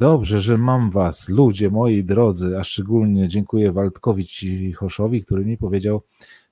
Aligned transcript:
Dobrze, 0.00 0.40
że 0.40 0.58
mam 0.58 0.90
was, 0.90 1.28
ludzie 1.28 1.70
moi 1.70 2.04
drodzy, 2.04 2.58
a 2.58 2.64
szczególnie 2.64 3.28
dziękuję 3.28 3.72
Waldkowi 3.72 4.26
Cichoszowi, 4.26 5.24
który 5.24 5.44
mi 5.44 5.56
powiedział, 5.56 6.02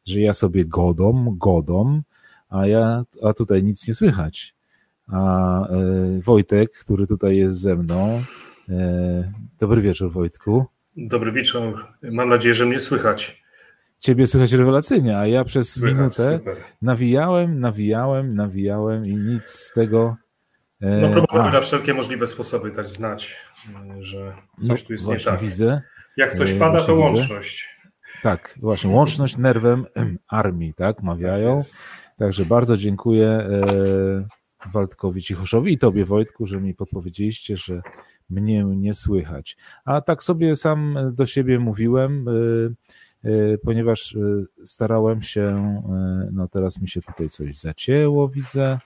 że 0.06 0.20
ja 0.20 0.34
sobie 0.34 0.64
godą, 0.64 1.36
godą, 1.38 2.02
a 2.48 2.66
ja, 2.66 3.04
a 3.22 3.32
tutaj 3.32 3.62
nic 3.62 3.88
nie 3.88 3.94
słychać. 3.94 4.54
A 5.06 5.68
e, 5.68 6.20
Wojtek, 6.24 6.70
który 6.72 7.06
tutaj 7.06 7.36
jest 7.36 7.60
ze 7.60 7.76
mną, 7.76 8.22
e, 8.68 9.32
dobry 9.60 9.82
wieczór 9.82 10.12
Wojtku. 10.12 10.66
Dobry 10.96 11.32
wieczór, 11.32 11.86
mam 12.02 12.28
nadzieję, 12.28 12.54
że 12.54 12.66
mnie 12.66 12.78
słychać. 12.78 13.42
Ciebie 14.00 14.26
słychać 14.26 14.52
rewelacyjnie, 14.52 15.18
a 15.18 15.26
ja 15.26 15.44
przez 15.44 15.70
słychać, 15.72 15.96
minutę 15.96 16.38
super. 16.38 16.56
nawijałem, 16.82 17.60
nawijałem, 17.60 18.34
nawijałem 18.34 19.06
i 19.06 19.16
nic 19.16 19.48
z 19.48 19.72
tego 19.72 20.16
no 20.80 21.10
próbowałem 21.10 21.52
na 21.52 21.60
wszelkie 21.60 21.94
możliwe 21.94 22.26
sposoby 22.26 22.70
dać 22.70 22.88
znać, 22.88 23.36
e, 23.98 24.04
że 24.04 24.34
coś 24.68 24.82
no, 24.82 24.86
tu 24.86 24.92
jest 24.92 25.08
nie 25.08 25.20
tak. 25.20 25.40
widzę. 25.40 25.82
Jak 26.16 26.32
coś 26.32 26.52
e, 26.52 26.58
pada, 26.58 26.78
to 26.78 26.96
widzę. 26.96 27.06
łączność. 27.08 27.78
Tak, 28.22 28.54
właśnie, 28.60 28.90
łączność 28.90 29.36
nerwem 29.36 29.86
armii, 30.28 30.74
tak, 30.74 31.02
mawiają. 31.02 31.58
Tak 31.58 32.18
Także 32.18 32.44
bardzo 32.44 32.76
dziękuję 32.76 33.48
Waldkowi 34.72 35.22
Cichoszowi 35.22 35.72
i 35.72 35.78
Tobie 35.78 36.04
Wojtku, 36.04 36.46
że 36.46 36.60
mi 36.60 36.74
podpowiedzieliście, 36.74 37.56
że 37.56 37.82
mnie 38.30 38.64
nie 38.64 38.94
słychać. 38.94 39.56
A 39.84 40.00
tak 40.00 40.24
sobie 40.24 40.56
sam 40.56 40.98
do 41.12 41.26
siebie 41.26 41.58
mówiłem, 41.58 42.24
ponieważ 43.64 44.16
starałem 44.64 45.22
się, 45.22 45.54
no 46.32 46.48
teraz 46.48 46.80
mi 46.80 46.88
się 46.88 47.02
tutaj 47.02 47.28
coś 47.28 47.56
zacięło, 47.56 48.28
widzę. 48.28 48.78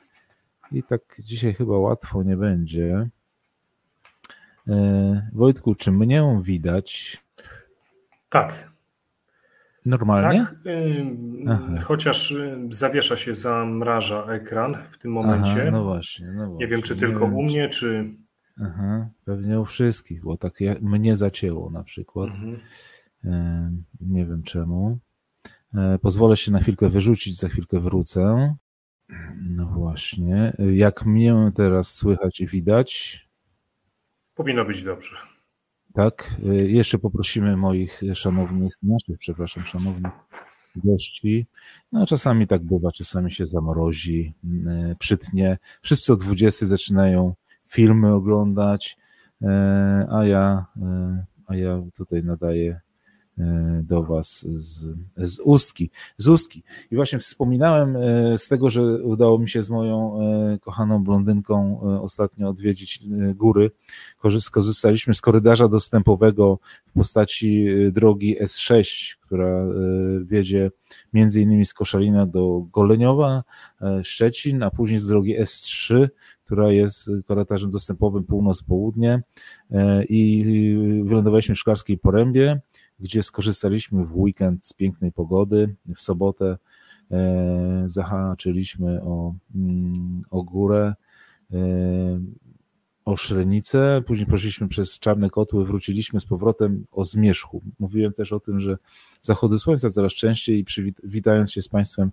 I 0.73 0.83
tak 0.83 1.01
dzisiaj 1.19 1.55
chyba 1.55 1.79
łatwo 1.79 2.23
nie 2.23 2.37
będzie. 2.37 3.09
E, 4.69 5.31
Wojtku, 5.33 5.75
czy 5.75 5.93
mnie 5.93 6.41
widać? 6.43 7.23
Tak. 8.29 8.73
Normalnie? 9.87 10.47
Tak, 11.47 11.85
chociaż 11.85 12.31
y, 12.31 12.59
zawiesza 12.71 13.17
się, 13.17 13.35
zamraża 13.35 14.25
ekran 14.25 14.77
w 14.91 14.99
tym 14.99 15.13
momencie. 15.13 15.63
Aha, 15.63 15.71
no 15.71 15.85
właśnie, 15.85 16.27
no 16.27 16.47
właśnie. 16.47 16.67
Nie 16.67 16.69
wiem, 16.69 16.83
czy 16.83 16.97
tylko 16.97 17.21
wiem, 17.21 17.35
u 17.35 17.43
mnie, 17.43 17.69
czy... 17.69 18.15
Aha, 18.61 19.09
pewnie 19.25 19.61
u 19.61 19.65
wszystkich, 19.65 20.23
bo 20.23 20.37
tak 20.37 20.55
mnie 20.81 21.17
zacięło 21.17 21.71
na 21.71 21.83
przykład. 21.83 22.31
Mhm. 22.31 22.61
Nie 24.01 24.27
wiem 24.27 24.43
czemu. 24.43 24.99
E, 25.75 25.99
pozwolę 25.99 26.37
się 26.37 26.53
na 26.53 26.59
chwilkę 26.59 26.89
wyrzucić, 26.89 27.39
za 27.39 27.49
chwilkę 27.49 27.81
wrócę. 27.81 28.55
No 29.41 29.67
właśnie. 29.67 30.57
Jak 30.73 31.07
mnie 31.07 31.53
teraz 31.55 31.95
słychać 31.95 32.41
i 32.41 32.47
widać? 32.47 33.21
Powinno 34.35 34.65
być 34.65 34.83
dobrze. 34.83 35.17
Tak. 35.95 36.37
Jeszcze 36.67 36.99
poprosimy 36.99 37.57
moich 37.57 38.01
szanownych, 38.15 38.75
naszych, 38.83 39.19
przepraszam, 39.19 39.65
szanownych 39.65 40.13
gości. 40.77 41.47
No 41.93 42.07
czasami 42.07 42.47
tak 42.47 42.63
bywa, 42.63 42.93
czasami 42.93 43.33
się 43.33 43.47
zamrozi, 43.47 44.35
mm, 44.45 44.97
przytnie. 44.99 45.59
Wszyscy 45.83 46.13
o 46.13 46.17
20 46.17 46.67
zaczynają 46.67 47.35
filmy 47.69 48.15
oglądać, 48.15 48.97
e, 49.43 50.07
a 50.11 50.25
ja, 50.25 50.67
a 51.47 51.57
ja 51.57 51.83
tutaj 51.97 52.25
nadaję 52.25 52.81
do 53.83 54.03
Was 54.03 54.47
z, 54.55 54.87
z 55.17 55.39
Ustki. 55.39 55.91
Z 56.17 56.29
Ustki. 56.29 56.63
I 56.91 56.97
właśnie 56.97 57.19
wspominałem 57.19 57.97
e, 57.97 58.39
z 58.39 58.49
tego, 58.49 58.71
że 58.71 58.83
udało 58.83 59.39
mi 59.39 59.49
się 59.49 59.63
z 59.63 59.71
moją 59.71 60.21
e, 60.21 60.59
kochaną 60.59 61.05
blondynką 61.05 61.81
ostatnio 62.03 62.49
odwiedzić 62.49 63.01
góry. 63.35 63.71
Korzystaliśmy 64.51 65.15
z 65.15 65.21
korytarza 65.21 65.69
dostępowego 65.69 66.59
w 66.87 66.93
postaci 66.93 67.67
drogi 67.93 68.37
S6, 68.41 69.17
która 69.21 69.67
wiedzie 70.25 70.71
między 71.13 71.41
innymi 71.41 71.67
z 71.67 71.75
Koszalina 71.75 72.27
do 72.27 72.67
Goleniowa, 72.73 73.45
Szczecin, 74.03 74.63
a 74.63 74.71
później 74.71 74.99
z 74.99 75.07
drogi 75.07 75.41
S3, 75.41 76.09
która 76.45 76.73
jest 76.73 77.11
korytarzem 77.27 77.71
dostępowym 77.71 78.25
północ-południe 78.25 79.23
i 80.09 80.45
wylądowaliśmy 81.05 81.55
w 81.55 81.59
Szklarskiej 81.59 81.99
Porębie 81.99 82.61
gdzie 83.03 83.23
skorzystaliśmy 83.23 84.05
w 84.05 84.17
weekend 84.17 84.67
z 84.67 84.73
pięknej 84.73 85.13
pogody. 85.13 85.75
W 85.97 86.01
sobotę 86.01 86.59
e, 87.11 87.85
zahaczyliśmy 87.87 89.03
o, 89.03 89.35
mm, 89.55 90.23
o 90.31 90.43
górę, 90.43 90.95
e, 91.53 91.57
o 93.05 93.17
Szrenicę, 93.17 94.03
później 94.07 94.27
poszliśmy 94.27 94.69
przez 94.69 94.99
Czarne 94.99 95.31
Kotły, 95.31 95.65
wróciliśmy 95.65 96.21
z 96.21 96.25
powrotem 96.27 96.85
o 96.93 97.05
Zmierzchu. 97.05 97.63
Mówiłem 97.79 98.13
też 98.13 98.33
o 98.33 98.41
tym, 98.41 98.61
że 98.61 98.79
zachody 99.21 99.59
słońca 99.59 99.91
coraz 99.91 100.13
częściej 100.13 100.59
i 100.59 100.65
przywitając 100.65 101.53
się 101.53 101.63
z 101.63 101.69
Państwem 101.69 102.11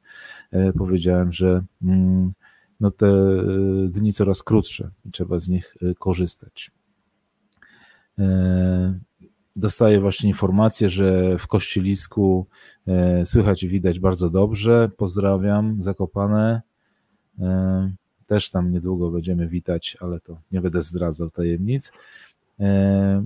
e, 0.51 0.73
powiedziałem, 0.73 1.31
że 1.31 1.63
mm, 1.81 2.33
no 2.79 2.91
te 2.91 3.07
dni 3.89 4.13
coraz 4.13 4.43
krótsze 4.43 4.89
i 5.05 5.11
trzeba 5.11 5.39
z 5.39 5.49
nich 5.49 5.75
korzystać 5.99 6.71
dostaję 9.59 9.99
właśnie 9.99 10.29
informację, 10.29 10.89
że 10.89 11.37
w 11.37 11.47
Kościelisku 11.47 12.45
e, 12.87 13.25
słychać 13.25 13.63
i 13.63 13.67
widać 13.67 13.99
bardzo 13.99 14.29
dobrze. 14.29 14.89
Pozdrawiam, 14.97 15.83
Zakopane. 15.83 16.61
E, 17.39 17.91
też 18.27 18.51
tam 18.51 18.71
niedługo 18.71 19.11
będziemy 19.11 19.47
witać, 19.47 19.97
ale 19.99 20.19
to 20.19 20.37
nie 20.51 20.61
będę 20.61 20.81
zdradzał 20.81 21.29
tajemnic. 21.29 21.91
E, 22.59 23.25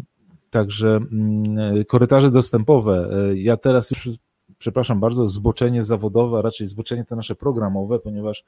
także 0.50 0.96
mm, 0.96 1.86
korytarze 1.86 2.32
dostępowe. 2.32 3.10
Ja 3.36 3.58
teraz 3.58 3.92
już, 3.92 4.10
przepraszam 4.58 5.00
bardzo, 5.00 5.28
zboczenie 5.28 5.84
zawodowe, 5.84 6.38
a 6.38 6.42
raczej 6.42 6.68
zboczenie 6.68 7.06
to 7.06 7.16
nasze 7.16 7.36
programowe, 7.36 8.00
ponieważ 8.00 8.44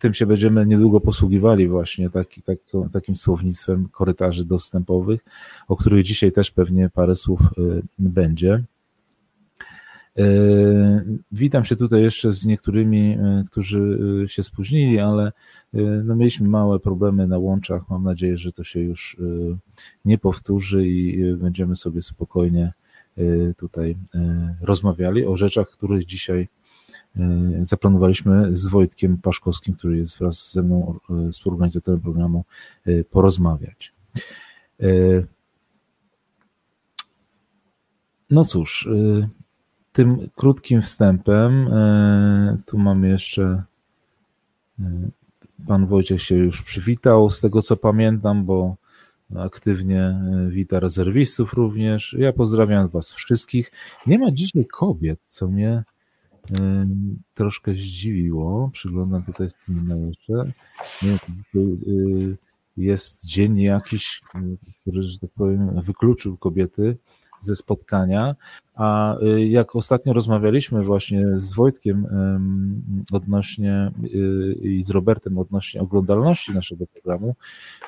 tym 0.00 0.14
się 0.14 0.26
będziemy 0.26 0.66
niedługo 0.66 1.00
posługiwali 1.00 1.68
właśnie 1.68 2.10
taki, 2.10 2.42
tak, 2.42 2.58
takim 2.92 3.16
słownictwem 3.16 3.88
korytarzy 3.88 4.44
dostępowych, 4.44 5.24
o 5.68 5.76
których 5.76 6.04
dzisiaj 6.04 6.32
też 6.32 6.50
pewnie 6.50 6.90
parę 6.90 7.16
słów 7.16 7.40
y, 7.58 7.82
będzie. 7.98 8.64
Y, 10.18 11.18
witam 11.32 11.64
się 11.64 11.76
tutaj 11.76 12.02
jeszcze 12.02 12.32
z 12.32 12.46
niektórymi, 12.46 13.18
y, 13.40 13.44
którzy 13.50 13.98
się 14.28 14.42
spóźnili, 14.42 14.98
ale 14.98 15.32
no 16.04 16.16
mieliśmy 16.16 16.48
małe 16.48 16.80
problemy 16.80 17.26
na 17.26 17.38
łączach. 17.38 17.82
Mam 17.90 18.04
nadzieję, 18.04 18.38
że 18.38 18.52
to 18.52 18.64
się 18.64 18.80
już 18.80 19.16
nie 20.04 20.18
powtórzy 20.18 20.86
i 20.86 21.34
będziemy 21.34 21.76
sobie 21.76 22.02
spokojnie 22.02 22.72
tutaj 23.56 23.96
rozmawiali 24.60 25.26
o 25.26 25.36
rzeczach, 25.36 25.70
których 25.70 26.06
dzisiaj 26.06 26.48
zaplanowaliśmy 27.62 28.56
z 28.56 28.66
Wojtkiem 28.66 29.18
Paszkowskim, 29.18 29.74
który 29.74 29.98
jest 29.98 30.18
wraz 30.18 30.52
ze 30.52 30.62
mną 30.62 30.98
e, 31.10 31.32
współorganizatorem 31.32 32.00
programu, 32.00 32.44
e, 32.86 33.04
porozmawiać. 33.04 33.92
No 38.30 38.44
cóż, 38.44 38.88
tym 39.92 40.28
krótkim 40.36 40.82
wstępem, 40.82 41.70
tu 42.66 42.78
mamy 42.78 43.08
jeszcze, 43.08 43.62
pan 45.66 45.86
Wojciech 45.86 46.22
się 46.22 46.34
już 46.34 46.62
przywitał, 46.62 47.30
z 47.30 47.40
tego 47.40 47.62
co 47.62 47.76
pamiętam, 47.76 48.44
bo 48.44 48.76
aktywnie 49.36 50.20
wita 50.48 50.80
rezerwistów 50.80 51.52
również. 51.52 52.16
Ja 52.18 52.32
pozdrawiam 52.32 52.88
Was 52.88 53.12
wszystkich. 53.12 53.72
Nie 54.06 54.18
ma 54.18 54.30
dzisiaj 54.30 54.66
kobiet, 54.66 55.20
co 55.28 55.48
mnie 55.48 55.84
troszkę 57.34 57.74
zdziwiło. 57.74 58.70
Przyglądam 58.72 59.22
tutaj 59.22 59.50
streama 59.50 59.94
jeszcze. 59.94 60.52
Nie, 61.02 61.14
y, 61.60 62.36
jest 62.76 63.26
dzień 63.26 63.58
jakiś, 63.58 64.20
który, 64.80 65.02
że 65.02 65.18
tak 65.18 65.30
powiem, 65.30 65.80
wykluczył 65.82 66.36
kobiety 66.36 66.96
ze 67.40 67.56
spotkania, 67.56 68.36
a 68.74 69.18
y, 69.22 69.46
jak 69.46 69.76
ostatnio 69.76 70.12
rozmawialiśmy 70.12 70.84
właśnie 70.84 71.22
z 71.38 71.52
Wojtkiem 71.52 72.06
odnośnie 73.12 73.90
y, 74.04 74.52
i 74.62 74.82
z 74.82 74.90
Robertem 74.90 75.38
odnośnie 75.38 75.80
oglądalności 75.80 76.52
naszego 76.52 76.86
programu, 76.86 77.36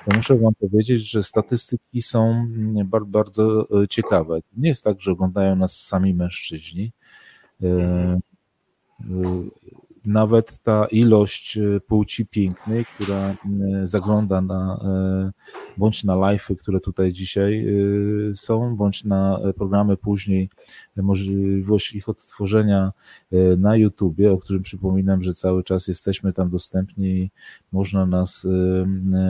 to 0.04 0.16
muszę 0.16 0.36
Wam 0.38 0.54
powiedzieć, 0.54 1.10
że 1.10 1.22
statystyki 1.22 2.02
są 2.02 2.46
bardzo, 2.84 3.06
bardzo 3.06 3.68
ciekawe. 3.90 4.40
Nie 4.56 4.68
jest 4.68 4.84
tak, 4.84 5.00
że 5.00 5.10
oglądają 5.10 5.56
nas 5.56 5.76
sami 5.76 6.14
mężczyźni. 6.14 6.92
Nawet 10.04 10.58
ta 10.58 10.86
ilość 10.86 11.58
e, 11.58 11.80
płci 11.80 12.26
pięknej, 12.26 12.84
która 12.84 13.34
zagląda 13.84 14.40
na 14.40 14.80
bądź 15.76 16.04
na 16.04 16.14
live'y, 16.14 16.56
które 16.56 16.80
tutaj 16.80 17.12
dzisiaj 17.12 17.66
są, 18.34 18.76
bądź 18.76 19.04
na 19.04 19.38
programy 19.56 19.96
później, 19.96 20.50
możliwość 20.96 21.92
ich 21.92 22.08
odtworzenia 22.08 22.92
na 23.58 23.76
YouTubie, 23.76 24.32
o 24.32 24.38
którym 24.38 24.62
przypominam, 24.62 25.22
że 25.22 25.34
cały 25.34 25.64
czas 25.64 25.88
jesteśmy 25.88 26.32
tam 26.32 26.50
dostępni 26.50 27.08
i 27.08 27.30
można 27.72 28.06
nas 28.06 28.46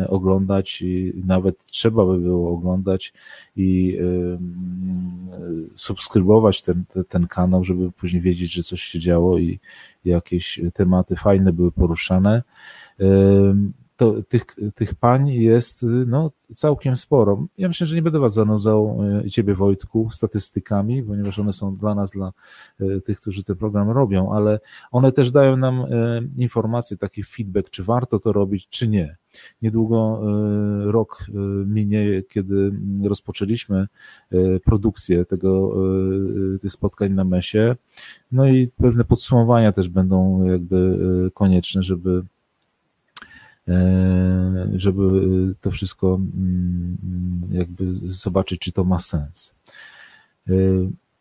oglądać 0.08 0.82
i 0.82 1.12
nawet 1.26 1.64
trzeba 1.64 2.06
by 2.06 2.18
było 2.18 2.50
oglądać 2.50 3.12
i 3.56 3.98
subskrybować 5.74 6.62
ten, 6.62 6.84
ten 7.08 7.26
kanał, 7.26 7.64
żeby 7.64 7.92
później 7.92 8.22
wiedzieć, 8.22 8.52
że 8.52 8.62
coś 8.62 8.82
się 8.82 8.98
działo 9.00 9.38
i 9.38 9.60
jakieś 10.04 10.60
tematy 10.74 11.16
fajne 11.16 11.52
były 11.52 11.72
poruszane 11.72 12.42
to 13.96 14.14
tych, 14.28 14.44
tych 14.74 14.94
pań 14.94 15.28
jest 15.28 15.86
no, 16.06 16.30
całkiem 16.54 16.96
sporo. 16.96 17.46
Ja 17.58 17.68
myślę, 17.68 17.86
że 17.86 17.96
nie 17.96 18.02
będę 18.02 18.18
Was 18.18 18.34
zanudzał, 18.34 18.98
e, 19.24 19.30
Ciebie 19.30 19.54
Wojtku, 19.54 20.08
statystykami, 20.12 21.02
ponieważ 21.02 21.38
one 21.38 21.52
są 21.52 21.76
dla 21.76 21.94
nas, 21.94 22.10
dla 22.10 22.32
e, 22.80 23.00
tych, 23.00 23.20
którzy 23.20 23.44
ten 23.44 23.56
program 23.56 23.90
robią, 23.90 24.32
ale 24.32 24.60
one 24.90 25.12
też 25.12 25.30
dają 25.30 25.56
nam 25.56 25.80
e, 25.80 25.86
informacje, 26.38 26.96
taki 26.96 27.22
feedback, 27.24 27.70
czy 27.70 27.84
warto 27.84 28.18
to 28.18 28.32
robić, 28.32 28.68
czy 28.68 28.88
nie. 28.88 29.16
Niedługo 29.62 30.20
rok 30.84 31.26
minie, 31.66 32.22
kiedy 32.28 32.72
rozpoczęliśmy 33.04 33.86
produkcję 34.64 35.24
tego, 35.24 35.76
tych 36.60 36.72
spotkań 36.72 37.12
na 37.12 37.24
mesie. 37.24 37.76
No 38.32 38.46
i 38.46 38.68
pewne 38.68 39.04
podsumowania 39.04 39.72
też 39.72 39.88
będą 39.88 40.44
jakby 40.44 40.98
konieczne, 41.34 41.82
żeby 41.82 42.22
żeby 44.76 45.04
to 45.60 45.70
wszystko 45.70 46.14
mm, 46.14 46.96
jakby 47.50 47.84
zobaczyć, 48.02 48.60
czy 48.60 48.72
to 48.72 48.84
ma 48.84 48.98
sens. 48.98 49.54
E, 50.48 50.52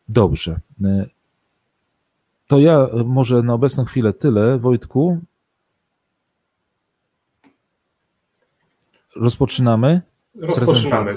dobrze. 0.10 0.60
E, 0.84 1.06
to 2.48 2.60
ja 2.60 2.88
może 3.06 3.44
na 3.44 3.54
obecną 3.54 3.86
chwilę 3.86 4.14
tyle. 4.14 4.58
Wojtku, 4.60 5.20
rozpoczynamy. 9.16 10.02
Rozpoczynamy. 10.36 11.12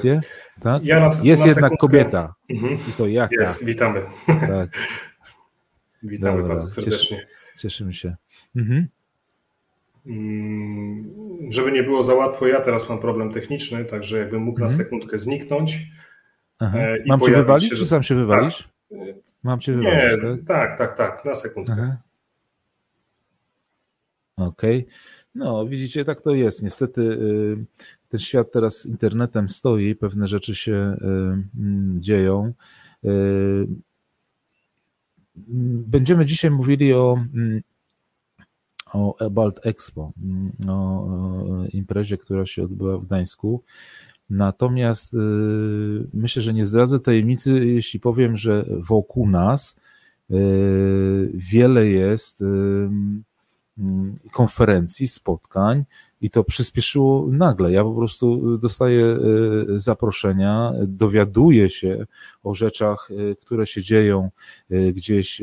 Tak? 0.61 0.85
Ja 0.85 1.01
na, 1.01 1.05
jest 1.05 1.43
na 1.43 1.49
jednak 1.49 1.55
sekundkę. 1.55 1.77
kobieta. 1.77 2.35
Mhm. 2.51 2.75
I 2.75 2.93
to 2.93 3.07
jaka? 3.07 3.35
Jest, 3.41 3.65
witamy. 3.65 4.03
Tak. 4.27 4.71
witamy 6.03 6.37
Dobra. 6.39 6.55
bardzo 6.55 6.67
serdecznie. 6.67 7.27
cieszymy 7.59 7.95
się. 7.95 8.17
Mhm. 8.57 8.89
Mm, 10.07 11.11
żeby 11.51 11.73
nie 11.73 11.83
było 11.83 12.03
za 12.03 12.15
łatwo, 12.15 12.47
ja 12.47 12.61
teraz 12.61 12.89
mam 12.89 12.99
problem 12.99 13.33
techniczny, 13.33 13.85
także 13.85 14.19
jakbym 14.19 14.43
mógł 14.43 14.61
na 14.61 14.67
mhm. 14.67 14.85
sekundkę 14.85 15.19
zniknąć. 15.19 15.87
Aha. 16.59 16.79
E, 16.79 16.97
Mam 17.07 17.21
cię 17.21 17.33
wywalić, 17.33 17.71
się, 17.71 17.77
czy 17.77 17.87
sam 17.87 18.03
się 18.03 18.15
wywalisz? 18.15 18.69
Tak. 18.91 18.99
Mam 19.43 19.61
cię 19.61 19.73
wywalić, 19.73 20.23
nie, 20.23 20.37
tak? 20.37 20.47
tak, 20.47 20.79
tak, 20.79 20.97
tak, 20.97 21.25
na 21.25 21.35
sekundkę. 21.35 21.97
Okej. 24.37 24.79
Okay. 24.79 24.95
No, 25.35 25.67
widzicie, 25.67 26.05
tak 26.05 26.21
to 26.21 26.35
jest. 26.35 26.63
Niestety 26.63 27.01
y, 27.01 27.57
ten 28.09 28.21
świat 28.21 28.53
teraz 28.53 28.87
internetem 28.87 29.49
stoi, 29.49 29.95
pewne 29.95 30.27
rzeczy 30.27 30.55
się 30.55 30.73
y, 30.73 31.07
mm, 31.61 32.03
dzieją. 32.03 32.53
Y, 33.05 33.67
będziemy 35.87 36.27
dzisiaj 36.27 36.51
mówili 36.51 36.93
o 36.93 37.19
mm, 37.35 37.63
o 38.93 39.19
Ebalt 39.27 39.67
Expo, 39.67 40.13
mm, 40.23 40.53
o 40.69 41.09
imprezie, 41.73 42.17
która 42.17 42.47
się 42.47 42.63
odbyła 42.63 42.99
w 42.99 43.07
Gdańsku. 43.07 43.63
Natomiast 44.31 45.15
y, 45.15 45.19
myślę, 46.15 46.43
że 46.43 46.55
nie 46.55 46.67
zdradzę 46.67 47.01
tajemnicy, 47.01 47.67
jeśli 47.67 48.01
powiem, 48.01 48.37
że 48.37 48.65
wokół 48.69 49.29
nas 49.29 49.77
y, 50.31 51.31
wiele 51.35 51.87
jest 51.87 52.45
konferencji, 54.33 55.09
spotkań, 55.09 55.85
i 56.25 56.31
to 56.31 56.45
przyspieszyło 56.45 57.27
nagle. 57.31 57.73
Ja 57.73 57.85
po 57.85 57.95
prostu 57.95 58.59
dostaję 58.59 59.07
e, 59.07 59.19
zaproszenia, 59.81 60.73
dowiaduję 60.87 61.71
się 61.71 62.07
o 62.45 62.55
rzeczach, 62.55 63.09
e, 63.11 63.35
które 63.35 63.67
się 63.67 63.83
dzieją 63.83 64.31
gdzieś 64.71 65.43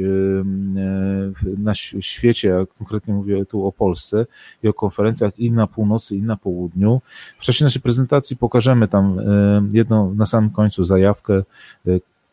na 1.57 1.75
świecie, 1.99 2.47
ja 2.47 2.65
konkretnie 2.77 3.13
mówię 3.13 3.45
tu 3.45 3.65
o 3.67 3.71
Polsce 3.71 4.25
i 4.63 4.67
o 4.67 4.73
konferencjach 4.73 5.39
i 5.39 5.51
na 5.51 5.67
północy, 5.67 6.15
i 6.15 6.21
na 6.21 6.37
południu. 6.37 7.01
W 7.39 7.43
czasie 7.43 7.65
naszej 7.65 7.81
prezentacji 7.81 8.37
pokażemy 8.37 8.87
tam 8.87 9.17
jedną 9.71 10.13
na 10.15 10.25
samym 10.25 10.49
końcu 10.49 10.85
zajawkę 10.85 11.43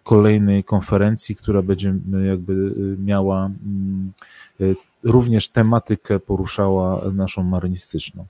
kolejnej 0.03 0.65
konferencji, 0.65 1.37
która 1.37 1.63
będzie 1.63 1.95
jakby 2.29 2.75
miała 2.99 3.47
mm, 3.47 4.13
również 5.03 5.49
tematykę 5.49 6.21
poruszała 6.21 7.11
naszą 7.13 7.43
marynistyczną. 7.43 8.27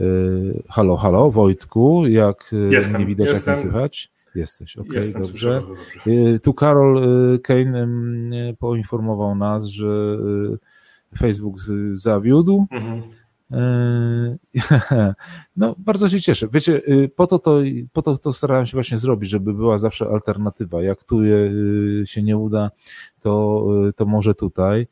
Y, 0.00 0.62
halo, 0.68 0.96
halo, 0.96 1.30
Wojtku, 1.30 2.06
jak 2.06 2.52
y, 2.52 2.68
jestem, 2.72 3.00
nie 3.00 3.06
widać, 3.06 3.28
jestem. 3.28 3.54
jak 3.54 3.64
nie 3.64 3.70
słychać? 3.70 4.12
Jesteś, 4.34 4.76
okej, 4.76 5.00
okay, 5.00 5.22
dobrze. 5.22 5.62
dobrze. 5.68 6.34
Y, 6.34 6.40
tu 6.40 6.54
Karol 6.54 7.02
Kane 7.42 7.86
poinformował 8.58 9.34
nas, 9.34 9.66
że 9.66 10.18
Facebook 11.18 11.56
zawiódł. 11.94 12.66
Mhm. 12.70 13.02
No, 15.56 15.74
bardzo 15.78 16.08
się 16.08 16.20
cieszę. 16.20 16.48
Wiecie, 16.52 16.82
po 17.16 17.26
to, 17.26 17.38
to, 17.38 17.60
po 17.92 18.02
to 18.02 18.18
to 18.18 18.32
starałem 18.32 18.66
się 18.66 18.76
właśnie 18.76 18.98
zrobić, 18.98 19.30
żeby 19.30 19.54
była 19.54 19.78
zawsze 19.78 20.06
alternatywa. 20.06 20.82
Jak 20.82 21.04
tu 21.04 21.20
się 22.04 22.22
nie 22.22 22.36
uda, 22.36 22.70
to, 23.20 23.66
to 23.96 24.06
może 24.06 24.34
tutaj 24.34 24.86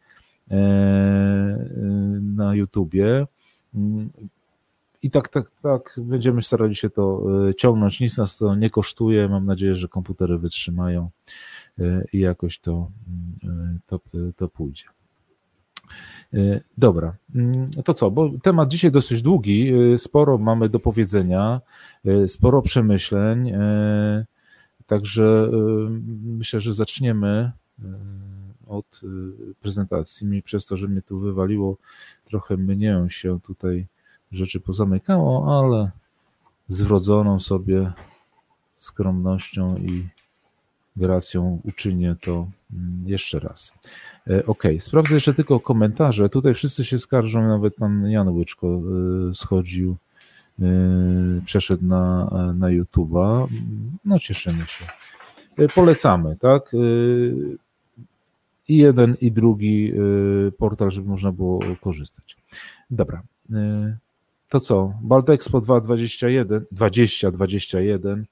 na 2.21 2.54
YouTubie. 2.54 3.26
I 5.02 5.11
tak, 5.11 5.28
tak, 5.28 5.50
tak, 5.62 6.00
będziemy 6.02 6.42
starali 6.42 6.75
się 6.75 6.90
to 6.90 7.23
e, 7.49 7.54
ciągnąć. 7.54 8.00
Nic 8.00 8.16
nas 8.16 8.37
to 8.37 8.54
nie 8.54 8.71
kosztuje. 8.71 9.28
Mam 9.28 9.47
nadzieję, 9.47 9.76
że 9.76 9.88
komputery 9.88 10.38
wytrzymają 10.38 11.11
e, 11.78 12.04
i 12.12 12.18
jakoś 12.18 12.59
to, 12.59 12.90
mm, 13.44 13.75
e, 13.75 13.78
to, 13.87 14.00
to 14.37 14.49
pójdzie. 14.49 14.85
Dobra, 16.78 17.16
mm, 17.35 17.66
to 17.85 17.94
co, 17.94 18.11
bo 18.11 18.30
temat 18.42 18.68
dzisiaj 18.68 18.90
dosyć 18.90 19.23
długi, 19.23 19.73
sporo 19.99 20.38
mamy 20.38 20.68
do 20.68 20.80
powiedzenia, 20.80 21.61
sporo 22.26 22.62
przemyśleń, 22.62 23.52
także 24.87 25.50
myślę, 26.23 26.61
że 26.61 26.75
zaczniemy 26.75 27.52
od 28.66 29.00
prezentacji. 29.61 30.26
Mi 30.26 30.42
przez 30.42 30.66
to, 30.66 30.76
że 30.76 30.88
mnie 30.88 31.02
tu 31.02 31.18
wywaliło, 31.18 31.76
trochę 32.25 32.56
mnie 32.56 33.06
się 33.09 33.40
tutaj 33.40 33.87
rzeczy 34.32 34.60
pozamykało, 34.60 35.58
ale 35.60 35.90
z 36.68 36.82
wrodzoną 36.82 37.40
sobie 37.40 37.92
skromnością 38.76 39.76
i 39.76 40.08
gracją 40.96 41.60
uczynię 41.64 42.16
to 42.20 42.46
mm, 42.72 43.02
jeszcze 43.06 43.38
raz. 43.38 43.72
E, 44.30 44.46
ok, 44.46 44.62
sprawdzę 44.78 45.14
jeszcze 45.14 45.34
tylko 45.34 45.60
komentarze. 45.60 46.28
Tutaj 46.28 46.54
wszyscy 46.54 46.84
się 46.84 46.98
skarżą, 46.98 47.48
nawet 47.48 47.74
pan 47.74 48.10
Jan 48.10 48.28
Łyczko 48.28 48.66
e, 49.30 49.34
schodził, 49.34 49.96
e, 50.62 50.64
przeszedł 51.44 51.86
na, 51.86 52.30
na 52.54 52.66
YouTube'a. 52.66 53.46
No 54.04 54.18
cieszymy 54.18 54.64
się. 54.66 54.84
Polecamy, 55.74 56.36
tak? 56.36 56.72
I 58.68 58.76
jeden, 58.76 59.16
i 59.20 59.32
drugi 59.32 59.92
portal, 60.58 60.90
żeby 60.90 61.08
można 61.08 61.32
było 61.32 61.60
korzystać. 61.80 62.36
Dobra 62.90 63.22
to 64.52 64.61
co? 64.61 64.94
Baldexpo 65.02 65.61
221, 65.61 66.64
2021 66.73 68.26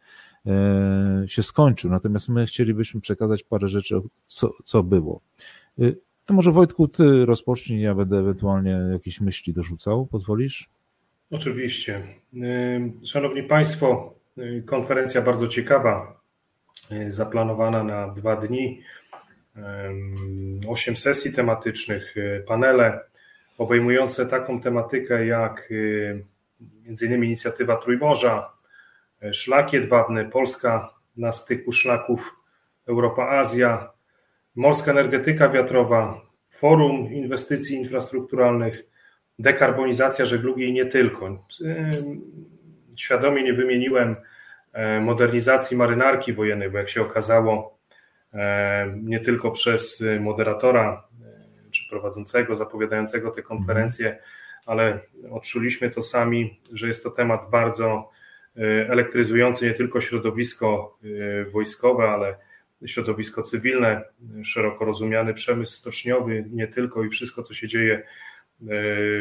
e, 0.47 1.25
się 1.27 1.43
skończył, 1.43 1.91
natomiast 1.91 2.29
my 2.29 2.47
chcielibyśmy 2.47 3.01
przekazać 3.01 3.43
parę 3.43 3.69
rzeczy, 3.69 4.01
co, 4.27 4.51
co 4.65 4.83
było. 4.83 5.21
E, 5.79 5.93
to 6.27 6.35
może 6.35 6.53
Wojtku, 6.53 6.89
ty 6.89 7.27
rozpocznij, 7.27 7.81
ja 7.81 7.95
będę 7.95 8.19
ewentualnie 8.19 8.71
jakieś 8.93 9.21
myśli 9.21 9.53
dorzucał, 9.53 10.07
pozwolisz? 10.07 10.69
Oczywiście. 11.31 12.03
E, 12.43 12.91
szanowni 13.05 13.43
Państwo, 13.43 14.15
konferencja 14.67 15.23
bardzo 15.23 15.49
ciekawa, 15.49 16.21
zaplanowana 17.09 17.85
na 17.85 18.09
dwa 18.09 18.37
dni, 18.37 18.83
osiem 20.69 20.97
sesji 20.97 21.33
tematycznych, 21.33 22.15
panele, 22.47 23.01
obejmujące 23.61 24.27
taką 24.27 24.61
tematykę 24.61 25.27
jak 25.27 25.69
y, 25.71 26.25
m.in. 26.87 27.25
inicjatywa 27.25 27.77
Trójmorza, 27.77 28.53
y, 29.25 29.35
szlak 29.35 29.73
jedwabny, 29.73 30.25
Polska 30.25 30.95
na 31.17 31.33
styku 31.33 31.73
szlaków 31.73 32.37
Europa-Azja, 32.89 33.93
morska 34.57 34.91
energetyka 34.91 35.49
wiatrowa, 35.49 36.21
forum 36.51 37.13
inwestycji 37.13 37.77
infrastrukturalnych, 37.77 38.83
dekarbonizacja 39.39 40.25
żeglugi 40.25 40.69
i 40.69 40.73
nie 40.73 40.87
tylko. 40.87 41.47
Świadomie 42.97 43.43
nie 43.43 43.53
wymieniłem 43.53 44.15
modernizacji 45.01 45.77
marynarki 45.77 46.33
wojennej, 46.33 46.71
bo 46.71 46.79
jak 46.79 46.89
się 46.89 47.03
okazało, 47.03 47.79
nie 49.03 49.21
tylko 49.21 49.51
przez 49.51 50.05
moderatora 50.21 51.10
prowadzącego, 51.91 52.57
zapowiadającego 52.57 53.31
te 53.31 53.43
konferencje, 53.43 54.19
ale 54.67 55.01
odczuliśmy 55.31 55.91
to 55.91 56.03
sami, 56.03 56.61
że 56.73 56.89
jest 56.89 57.03
to 57.03 57.11
temat 57.11 57.51
bardzo 57.51 58.11
elektryzujący 58.89 59.65
nie 59.65 59.75
tylko 59.75 60.01
środowisko 60.01 60.99
wojskowe, 61.53 62.09
ale 62.09 62.37
środowisko 62.87 63.43
cywilne, 63.43 64.03
szeroko 64.45 64.85
rozumiany 64.85 65.35
przemysł 65.35 65.73
stoczniowy, 65.73 66.45
nie 66.51 66.67
tylko 66.67 67.05
i 67.05 67.09
wszystko, 67.09 67.43
co 67.43 67.55
się 67.55 67.69
dzieje 67.69 68.03
e, 68.63 68.67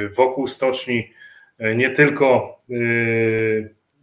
wokół 0.09 0.47
stoczni, 0.47 1.13
e, 1.57 1.75
nie 1.75 1.89
tylko, 1.89 2.59
e, 2.69 2.73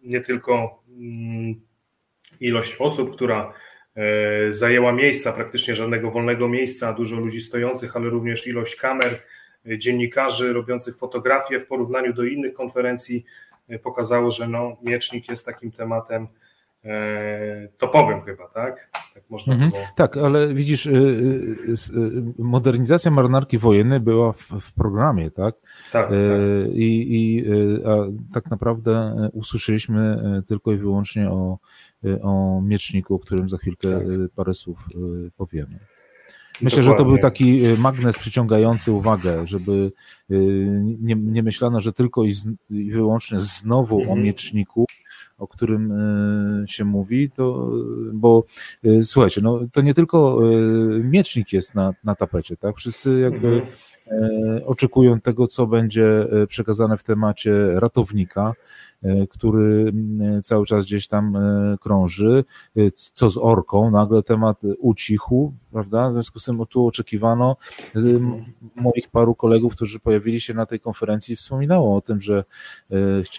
nie 0.03 0.21
tylko 0.21 0.83
mm, 0.89 1.61
ilość 2.41 2.77
osób, 2.79 3.17
która 3.17 3.53
zajęła 4.51 4.93
miejsca, 4.93 5.33
praktycznie 5.33 5.75
żadnego 5.75 6.11
wolnego 6.11 6.49
miejsca, 6.49 6.93
dużo 6.93 7.17
ludzi 7.17 7.41
stojących, 7.41 7.97
ale 7.97 8.09
również 8.09 8.47
ilość 8.47 8.77
kamer, 8.77 9.23
dziennikarzy 9.79 10.53
robiących 10.53 10.97
fotografie 10.97 11.61
w 11.61 11.67
porównaniu 11.67 12.13
do 12.13 12.25
innych 12.25 12.55
konferencji 12.55 13.25
pokazało, 13.83 14.31
że 14.31 14.49
no, 14.49 14.77
miecznik 14.83 15.29
jest 15.29 15.47
takim 15.47 15.73
tematem 15.73 16.29
E, 16.87 17.69
topowym 17.79 18.23
chyba, 18.23 18.49
tak? 18.49 18.91
Tak, 19.15 19.23
można 19.31 19.53
mhm. 19.53 19.71
było... 19.71 19.83
tak 19.97 20.17
ale 20.17 20.55
widzisz, 20.55 20.87
y, 20.87 20.91
y, 20.91 21.73
y, 21.97 22.23
modernizacja 22.39 23.11
marynarki 23.11 23.59
wojennej 23.59 24.01
była 24.01 24.33
w, 24.33 24.49
w 24.61 24.73
programie, 24.73 25.31
tak? 25.31 25.55
Tak. 25.93 26.07
E, 26.07 26.09
tak. 26.09 26.75
I, 26.75 27.07
i 27.17 27.45
tak 28.35 28.51
naprawdę 28.51 29.15
usłyszeliśmy 29.33 30.23
tylko 30.49 30.73
i 30.73 30.77
wyłącznie 30.77 31.31
o, 31.31 31.59
o 32.23 32.61
mieczniku, 32.65 33.15
o 33.15 33.19
którym 33.19 33.49
za 33.49 33.59
chwilkę 33.59 33.89
tak. 33.99 34.07
parę 34.35 34.55
słów 34.55 34.79
powiemy. 35.37 35.79
Myślę, 36.63 36.83
Dokładnie. 36.83 36.99
że 36.99 37.05
to 37.05 37.11
był 37.11 37.19
taki 37.19 37.61
magnes 37.79 38.19
przyciągający 38.19 38.93
uwagę, 38.93 39.47
żeby 39.47 39.93
nie, 41.01 41.15
nie 41.15 41.43
myślano, 41.43 41.81
że 41.81 41.93
tylko 41.93 42.25
i, 42.25 42.35
z, 42.35 42.49
i 42.71 42.93
wyłącznie 42.93 43.41
znowu 43.41 44.01
mhm. 44.01 44.19
o 44.19 44.23
mieczniku, 44.23 44.87
o 45.39 45.49
którym 45.49 45.93
się 46.67 46.85
mówi, 46.85 47.31
to, 47.31 47.71
bo 48.13 48.45
słuchajcie, 49.03 49.41
no, 49.41 49.61
to 49.73 49.81
nie 49.81 49.95
tylko 49.95 50.41
miecznik 51.03 51.53
jest 51.53 51.75
na, 51.75 51.95
na 52.05 52.15
tapecie, 52.15 52.57
tak? 52.57 52.77
Wszyscy 52.77 53.21
jakby 53.21 53.49
mhm. 53.49 53.73
Oczekują 54.67 55.21
tego, 55.21 55.47
co 55.47 55.67
będzie 55.67 56.27
przekazane 56.49 56.97
w 56.97 57.05
temacie 57.05 57.81
ratownika, 57.81 58.55
E, 59.03 59.27
który 59.27 59.93
cały 60.43 60.67
czas 60.67 60.85
gdzieś 60.85 61.09
tam 61.09 61.37
e, 61.37 61.77
krąży. 61.81 62.45
E, 62.77 62.81
co 62.91 63.31
z 63.31 63.39
orką? 63.39 63.91
Nagle 63.91 64.23
temat 64.23 64.61
ucichł, 64.79 65.53
prawda? 65.73 66.11
W 66.11 66.13
związku 66.13 66.39
z 66.39 66.45
tym 66.45 66.67
tu 66.67 66.87
oczekiwano 66.87 67.57
moich 68.77 69.09
paru 69.09 69.35
kolegów, 69.35 69.75
którzy 69.75 70.01
pojawili 70.01 70.41
się 70.41 70.55
na 70.55 70.67
tej 70.67 70.81
konferencji, 70.81 71.37
wspominało 71.37 71.97
o 71.97 72.01
tym, 72.01 72.21
że 72.21 72.45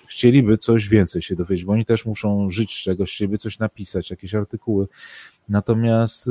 chcieliby 0.07 0.57
coś 0.57 0.89
więcej 0.89 1.21
się 1.21 1.35
dowiedzieć, 1.35 1.65
bo 1.65 1.73
oni 1.73 1.85
też 1.85 2.05
muszą 2.05 2.49
żyć 2.49 2.83
czegoś, 2.83 3.11
chcieliby 3.11 3.37
coś 3.37 3.59
napisać, 3.59 4.09
jakieś 4.11 4.35
artykuły. 4.35 4.87
Natomiast 5.49 6.29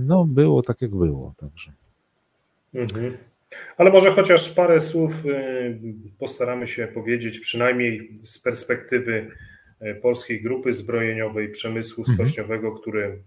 no, 0.00 0.24
było 0.24 0.62
tak, 0.62 0.82
jak 0.82 0.90
było. 0.90 1.34
Także. 1.36 1.72
Mhm. 2.74 3.16
Ale 3.76 3.90
może 3.90 4.10
chociaż 4.10 4.50
parę 4.50 4.80
słów 4.80 5.12
y, 5.26 5.80
postaramy 6.18 6.66
się 6.66 6.86
powiedzieć, 6.86 7.40
przynajmniej 7.40 8.18
z 8.22 8.38
perspektywy 8.38 9.30
y, 9.82 9.94
polskiej 9.94 10.42
grupy 10.42 10.72
zbrojeniowej 10.72 11.48
przemysłu 11.48 12.04
mhm. 12.08 12.16
stoczniowego, 12.28 12.72
który 12.72 13.22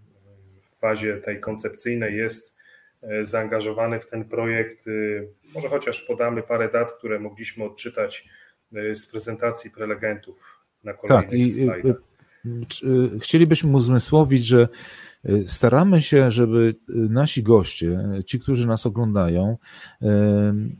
w 0.76 0.80
fazie 0.80 1.16
tej 1.16 1.40
koncepcyjnej 1.40 2.16
jest 2.16 2.56
y, 3.02 3.24
zaangażowany 3.24 4.00
w 4.00 4.06
ten 4.06 4.24
projekt. 4.24 4.84
Może 5.54 5.68
chociaż 5.68 6.02
podamy 6.02 6.42
parę 6.42 6.68
dat, 6.72 6.92
które 6.92 7.20
mogliśmy 7.20 7.64
odczytać 7.64 8.28
z 8.94 9.10
prezentacji 9.10 9.70
prelegentów 9.70 10.58
na 10.84 10.94
kolejnych 10.94 11.30
tak, 11.30 11.38
i, 11.38 11.64
slajdach. 11.64 11.96
Chcielibyśmy 13.20 13.70
uzmysłowić, 13.70 14.46
że 14.46 14.68
staramy 15.46 16.02
się, 16.02 16.30
żeby 16.30 16.74
y, 16.90 16.94
nasi 16.94 17.42
goście, 17.42 18.08
ci, 18.26 18.40
którzy 18.40 18.66
nas 18.66 18.86
oglądają, 18.86 19.56
y, 20.02 20.06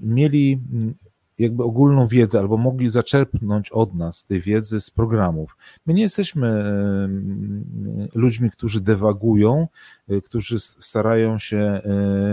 mieli 0.00 0.60
mm, 0.72 0.94
jakby 1.38 1.62
ogólną 1.62 2.08
wiedzę 2.08 2.38
albo 2.38 2.56
mogli 2.56 2.90
zaczerpnąć 2.90 3.70
od 3.70 3.94
nas 3.94 4.24
tej 4.24 4.40
wiedzy 4.40 4.80
z 4.80 4.90
programów. 4.90 5.56
My 5.86 5.94
nie 5.94 6.02
jesteśmy 6.02 6.64
ludźmi, 8.14 8.50
którzy 8.50 8.80
dewagują, 8.80 9.68
którzy 10.24 10.60
starają 10.60 11.38
się 11.38 11.80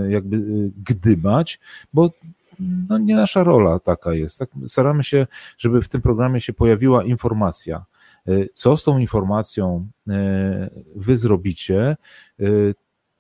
jakby 0.09 0.41
gdybać, 0.77 1.59
bo 1.93 2.11
no 2.89 2.97
nie 2.97 3.15
nasza 3.15 3.43
rola 3.43 3.79
taka 3.79 4.13
jest. 4.13 4.39
Tak? 4.39 4.49
Staramy 4.67 5.03
się, 5.03 5.27
żeby 5.57 5.81
w 5.81 5.89
tym 5.89 6.01
programie 6.01 6.41
się 6.41 6.53
pojawiła 6.53 7.03
informacja 7.03 7.85
co 8.53 8.77
z 8.77 8.83
tą 8.83 8.97
informacją 8.97 9.87
e, 10.07 10.69
wy 10.95 11.17
zrobicie, 11.17 11.97
e, 12.39 12.45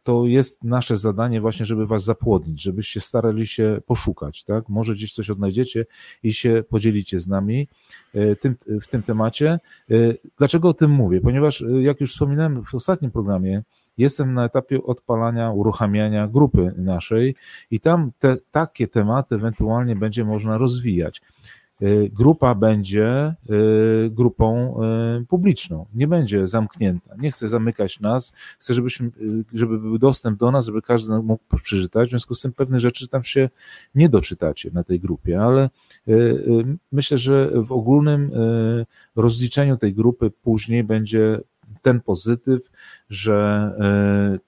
to 0.03 0.25
jest 0.25 0.63
nasze 0.63 0.97
zadanie 0.97 1.41
właśnie, 1.41 1.65
żeby 1.65 1.87
was 1.87 2.03
zapłodnić, 2.03 2.61
żebyście 2.61 3.01
starali 3.01 3.47
się 3.47 3.81
poszukać, 3.85 4.43
tak? 4.43 4.69
Może 4.69 4.93
gdzieś 4.93 5.13
coś 5.13 5.29
odnajdziecie 5.29 5.85
i 6.23 6.33
się 6.33 6.63
podzielicie 6.69 7.19
z 7.19 7.27
nami 7.27 7.67
tym, 8.41 8.55
w 8.81 8.87
tym 8.87 9.03
temacie. 9.03 9.59
Dlaczego 10.37 10.69
o 10.69 10.73
tym 10.73 10.91
mówię? 10.91 11.21
Ponieważ, 11.21 11.63
jak 11.81 12.01
już 12.01 12.11
wspominałem 12.11 12.65
w 12.65 12.75
ostatnim 12.75 13.11
programie, 13.11 13.63
jestem 13.99 14.33
na 14.33 14.45
etapie 14.45 14.83
odpalania, 14.83 15.51
uruchamiania 15.51 16.27
grupy 16.27 16.73
naszej 16.77 17.35
i 17.71 17.79
tam 17.79 18.11
te, 18.19 18.37
takie 18.51 18.87
tematy 18.87 19.35
ewentualnie 19.35 19.95
będzie 19.95 20.25
można 20.25 20.57
rozwijać. 20.57 21.21
Y, 21.81 22.09
grupa 22.13 22.55
będzie 22.55 23.35
y, 23.49 24.09
grupą 24.09 24.75
y, 25.21 25.25
publiczną, 25.25 25.85
nie 25.93 26.07
będzie 26.07 26.47
zamknięta. 26.47 27.15
Nie 27.17 27.31
chcę 27.31 27.47
zamykać 27.47 27.99
nas, 27.99 28.33
chcę, 28.59 28.73
żebyśmy, 28.73 29.11
żeby 29.53 29.79
był 29.79 29.97
dostęp 29.97 30.39
do 30.39 30.51
nas, 30.51 30.65
żeby 30.65 30.81
każdy 30.81 31.21
mógł 31.21 31.43
przeczytać. 31.63 32.07
W 32.07 32.09
związku 32.09 32.35
z 32.35 32.41
tym 32.41 32.53
pewne 32.53 32.79
rzeczy 32.79 33.07
tam 33.07 33.23
się 33.23 33.49
nie 33.95 34.09
doczytacie 34.09 34.71
na 34.73 34.83
tej 34.83 34.99
grupie, 34.99 35.41
ale 35.41 35.69
myślę, 36.91 37.17
że 37.17 37.51
w 37.55 37.71
ogólnym 37.71 38.31
rozliczeniu 39.15 39.77
tej 39.77 39.93
grupy 39.93 40.31
później 40.31 40.83
będzie 40.83 41.39
ten 41.81 42.01
pozytyw, 42.01 42.71
że 43.09 43.71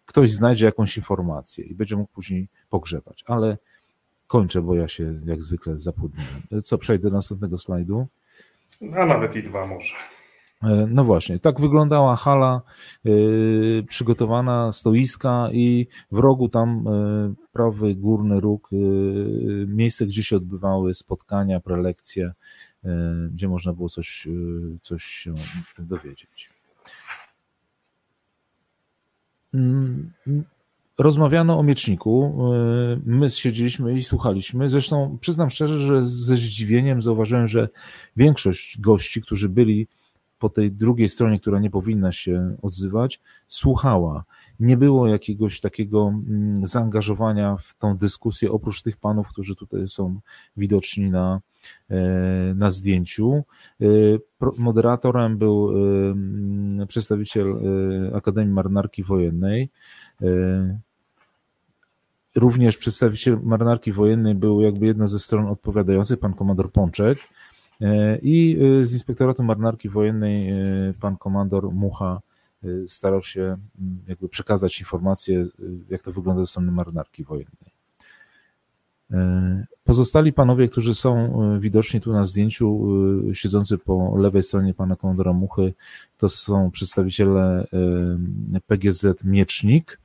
ktoś 0.05 0.31
znajdzie 0.31 0.65
jakąś 0.65 0.97
informację 0.97 1.65
i 1.65 1.75
będzie 1.75 1.95
mógł 1.95 2.11
później 2.13 2.47
pogrzebać. 2.69 3.23
Ale 3.27 3.57
kończę, 4.31 4.61
bo 4.61 4.75
ja 4.75 4.87
się 4.87 5.15
jak 5.25 5.43
zwykle 5.43 5.79
zapłodniłem. 5.79 6.63
Co, 6.63 6.77
przejdę 6.77 7.09
do 7.09 7.15
następnego 7.15 7.57
slajdu? 7.57 8.07
A 8.95 9.05
nawet 9.05 9.35
i 9.35 9.43
dwa 9.43 9.67
może. 9.67 9.95
E, 10.63 10.87
no 10.89 11.03
właśnie, 11.03 11.39
tak 11.39 11.61
wyglądała 11.61 12.15
hala 12.15 12.61
yy, 13.03 13.83
przygotowana, 13.87 14.71
stoiska 14.71 15.49
i 15.51 15.87
w 16.11 16.17
rogu 16.17 16.49
tam 16.49 16.85
yy, 16.85 17.35
prawy 17.53 17.95
górny 17.95 18.39
róg, 18.39 18.69
miejsce, 19.67 20.05
gdzie 20.05 20.23
się 20.23 20.35
odbywały 20.35 20.93
spotkania, 20.93 21.59
prelekcje, 21.59 22.31
gdzie 23.31 23.47
można 23.47 23.73
było 23.73 23.89
coś, 23.89 24.27
coś 24.81 25.03
się 25.03 25.33
dowiedzieć. 25.79 26.49
Mm, 29.53 30.11
rozmawiano 30.97 31.59
o 31.59 31.63
mieczniku. 31.63 32.39
E, 32.53 32.99
my 33.05 33.29
siedzieliśmy 33.29 33.93
i 33.93 34.03
słuchaliśmy. 34.03 34.69
Zresztą 34.69 35.17
przyznam 35.21 35.49
szczerze, 35.49 35.79
że 35.79 36.05
ze 36.05 36.35
zdziwieniem 36.35 37.01
zauważyłem, 37.01 37.47
że 37.47 37.69
większość 38.15 38.79
gości, 38.79 39.21
którzy 39.21 39.49
byli 39.49 39.87
po 40.41 40.49
tej 40.49 40.71
drugiej 40.71 41.09
stronie, 41.09 41.39
która 41.39 41.59
nie 41.59 41.69
powinna 41.69 42.11
się 42.11 42.55
odzywać, 42.61 43.19
słuchała. 43.47 44.23
Nie 44.59 44.77
było 44.77 45.07
jakiegoś 45.07 45.59
takiego 45.59 46.07
mm, 46.07 46.67
zaangażowania 46.67 47.57
w 47.57 47.73
tą 47.77 47.97
dyskusję, 47.97 48.51
oprócz 48.51 48.81
tych 48.81 48.97
panów, 48.97 49.27
którzy 49.27 49.55
tutaj 49.55 49.87
są 49.87 50.19
widoczni 50.57 51.09
na, 51.09 51.41
e, 51.89 51.99
na 52.55 52.71
zdjęciu. 52.71 53.43
E, 53.81 53.85
moderatorem 54.57 55.37
był 55.37 55.71
mm, 55.71 56.87
przedstawiciel 56.87 57.55
Akademii 58.13 58.53
Marynarki 58.53 59.03
Wojennej. 59.03 59.69
Również 62.35 62.77
przedstawiciel 62.77 63.39
marynarki 63.43 63.91
wojennej 63.91 64.35
był 64.35 64.61
jakby 64.61 64.85
jedną 64.85 65.07
ze 65.07 65.19
stron 65.19 65.45
odpowiadających, 65.45 66.19
pan 66.19 66.33
komandor 66.33 66.71
Pączek 66.71 67.17
e, 67.81 68.17
i 68.17 68.57
e, 68.81 68.85
z 68.85 68.93
Inspektoratu 68.93 69.43
Marynarki 69.43 69.89
Wojennej 69.89 70.53
pan 70.99 71.17
komandor 71.17 71.71
Mucha 71.71 72.21
starał 72.87 73.21
się 73.21 73.41
mm, 73.41 73.99
jakby 74.07 74.29
przekazać 74.29 74.79
informacje, 74.79 75.45
jak 75.89 76.01
to 76.01 76.11
wygląda 76.11 76.41
ze 76.41 76.47
strony 76.47 76.71
marynarki 76.71 77.23
wojennej. 77.23 77.71
Pozostali 79.83 80.33
panowie, 80.33 80.69
którzy 80.69 80.95
są 80.95 81.59
widoczni 81.59 82.01
tu 82.01 82.13
na 82.13 82.25
zdjęciu, 82.25 82.87
siedzący 83.33 83.77
po 83.77 84.17
lewej 84.17 84.43
stronie 84.43 84.73
pana 84.73 84.95
komandora 84.95 85.33
Muchy, 85.33 85.73
to 86.17 86.29
są 86.29 86.71
przedstawiciele 86.71 87.67
PGZ 88.67 89.23
Miecznik, 89.23 90.00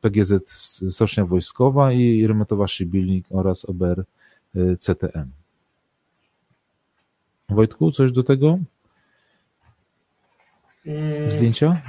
PGZ 0.00 0.50
Stocznia 0.90 1.24
Wojskowa 1.24 1.92
i 1.92 2.26
Remontowa 2.26 2.68
Szybilnik 2.68 3.26
oraz 3.30 3.64
OBR 3.64 4.04
CTM. 4.78 5.30
Wojtku, 7.48 7.90
coś 7.90 8.12
do 8.12 8.22
tego? 8.22 8.58
Mm. 10.86 11.32
Zdjęcia? 11.32 11.82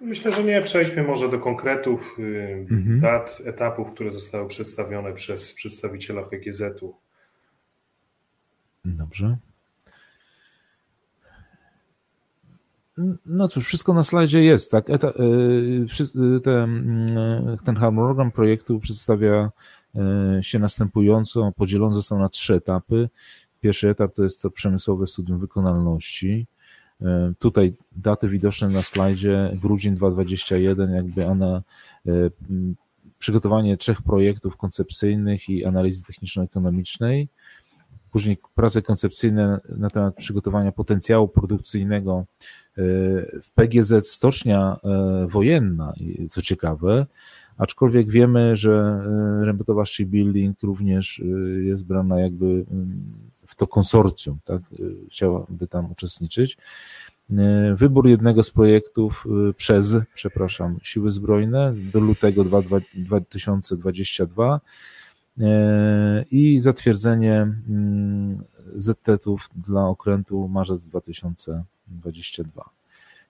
Myślę, 0.00 0.32
że 0.32 0.44
nie. 0.44 0.62
Przejdźmy 0.62 1.02
może 1.02 1.30
do 1.30 1.38
konkretów 1.38 2.16
y, 2.18 2.66
mhm. 2.70 3.00
dat, 3.00 3.42
etapów, 3.44 3.90
które 3.90 4.12
zostały 4.12 4.48
przedstawione 4.48 5.12
przez 5.12 5.54
przedstawiciela 5.54 6.22
PGZ-u. 6.22 6.94
Dobrze. 8.84 9.36
No 13.26 13.48
cóż, 13.48 13.66
wszystko 13.66 13.94
na 13.94 14.04
slajdzie 14.04 14.42
jest, 14.42 14.70
tak? 14.70 14.90
Eta, 14.90 15.08
y, 15.08 15.86
y, 16.36 16.40
ten, 16.40 17.10
ten 17.64 17.76
harmonogram 17.76 18.30
projektu 18.30 18.80
przedstawia 18.80 19.50
się 20.40 20.58
następująco. 20.58 21.52
Podzielone 21.56 21.94
został 21.94 22.18
na 22.18 22.28
trzy 22.28 22.54
etapy. 22.54 23.08
Pierwszy 23.60 23.88
etap 23.88 24.14
to 24.14 24.24
jest 24.24 24.42
to 24.42 24.50
przemysłowe 24.50 25.06
studium 25.06 25.38
wykonalności. 25.38 26.46
Tutaj 27.38 27.74
daty 27.92 28.28
widoczne 28.28 28.68
na 28.68 28.82
slajdzie, 28.82 29.56
grudzień 29.62 29.94
2021, 29.94 30.90
jakby 30.90 31.26
ona, 31.26 31.62
przygotowanie 33.18 33.76
trzech 33.76 34.02
projektów 34.02 34.56
koncepcyjnych 34.56 35.48
i 35.48 35.64
analizy 35.64 36.04
techniczno-ekonomicznej, 36.04 37.28
później 38.10 38.38
prace 38.54 38.82
koncepcyjne 38.82 39.60
na 39.68 39.90
temat 39.90 40.14
przygotowania 40.14 40.72
potencjału 40.72 41.28
produkcyjnego 41.28 42.24
w 43.42 43.50
PGZ 43.54 44.08
Stocznia 44.08 44.76
Wojenna, 45.28 45.92
co 46.30 46.42
ciekawe, 46.42 47.06
aczkolwiek 47.58 48.10
wiemy, 48.10 48.56
że 48.56 49.04
remontowa 49.40 49.84
shipbuilding 49.84 50.62
również 50.62 51.22
jest 51.62 51.84
brana 51.84 52.20
jakby 52.20 52.64
w 53.46 53.54
to 53.54 53.66
konsorcjum, 53.66 54.38
tak, 54.44 54.62
chciałaby 55.10 55.66
tam 55.66 55.92
uczestniczyć. 55.92 56.56
Wybór 57.76 58.08
jednego 58.08 58.42
z 58.42 58.50
projektów 58.50 59.26
przez, 59.56 59.96
przepraszam, 60.14 60.78
Siły 60.82 61.10
Zbrojne 61.10 61.74
do 61.92 62.00
lutego 62.00 62.44
2022 62.94 64.60
e, 65.40 66.24
i 66.30 66.60
zatwierdzenie 66.60 67.40
mm, 67.68 68.44
ZT-ów 68.76 69.48
dla 69.66 69.86
okrętu 69.86 70.48
marzec 70.48 70.86
2022. 70.86 71.73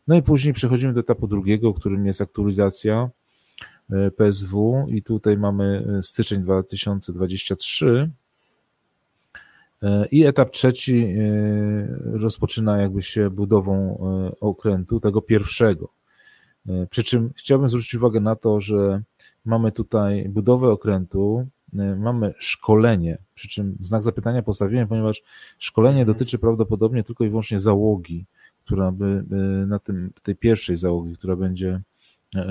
No 0.08 0.16
i 0.16 0.23
później 0.23 0.54
przechodzimy 0.54 0.92
do 0.92 1.00
etapu 1.00 1.26
drugiego, 1.26 1.75
którym 1.75 2.06
jest 2.06 2.20
aktualizacja 2.20 3.11
PSW 4.17 4.86
i 4.88 5.02
tutaj 5.02 5.38
mamy 5.38 5.84
styczeń 6.02 6.43
2023 6.43 8.10
i 10.10 10.25
etap 10.25 10.50
trzeci 10.50 11.04
e, 11.04 12.19
rozpoczyna 12.19 12.78
jakby 12.78 13.02
się 13.02 13.30
budową 13.30 13.99
e, 14.30 14.40
okrętu, 14.40 15.00
tego 15.00 15.23
pierwszego. 15.23 15.88
E, 16.69 16.86
przy 16.86 17.04
czym 17.04 17.30
chciałbym 17.36 17.69
zwrócić 17.69 17.95
uwagę 17.95 18.21
na 18.21 18.36
to, 18.36 18.60
że 18.60 19.02
mamy 19.45 19.73
tutaj 19.73 20.28
budowę 20.28 20.69
okrętu, 20.69 21.47
mamy 21.97 22.34
szkolenie, 22.38 23.19
przy 23.34 23.49
czym 23.49 23.76
znak 23.80 24.02
zapytania 24.02 24.43
postawiłem, 24.43 24.88
ponieważ 24.88 25.23
szkolenie 25.58 26.06
dotyczy 26.06 26.38
prawdopodobnie 26.38 27.04
tylko 27.04 27.25
i 27.25 27.28
wyłącznie 27.28 27.58
załogi, 27.58 28.25
która 28.65 28.93
by 28.93 29.25
na 29.67 29.79
tym, 29.79 30.13
tej 30.23 30.37
pierwszej 30.37 30.77
załogi, 30.77 31.17
która 31.17 31.37
będzie 31.37 31.81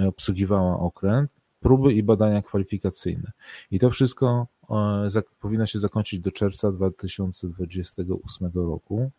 obsługiwała 0.08 0.80
okręt, 0.80 1.32
próby 1.60 1.94
i 1.94 2.04
badania 2.04 2.42
kwalifikacyjne. 2.42 3.32
I 3.72 3.80
to 3.80 3.90
wszystko 3.90 4.48
powinna 5.40 5.68
się 5.68 5.80
zakończyć 5.80 6.20
do 6.20 6.32
czerwca 6.32 6.72
2028 6.72 8.52
roku. 8.54 9.12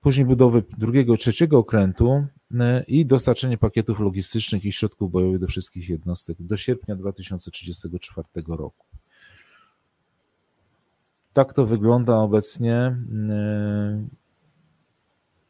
Później 0.00 0.26
budowy 0.26 0.62
drugiego, 0.78 1.16
trzeciego 1.16 1.58
okrętu 1.58 2.26
e, 2.60 2.84
i 2.84 3.06
dostarczenie 3.06 3.58
pakietów 3.58 4.00
logistycznych 4.00 4.64
i 4.64 4.72
środków 4.72 5.10
bojowych 5.10 5.40
do 5.40 5.46
wszystkich 5.46 5.88
jednostek 5.88 6.36
do 6.40 6.56
sierpnia 6.56 6.96
2034 6.96 8.28
roku. 8.48 8.86
Tak 11.32 11.54
to 11.54 11.66
wygląda 11.66 12.16
obecnie 12.16 12.74
e, 12.74 12.96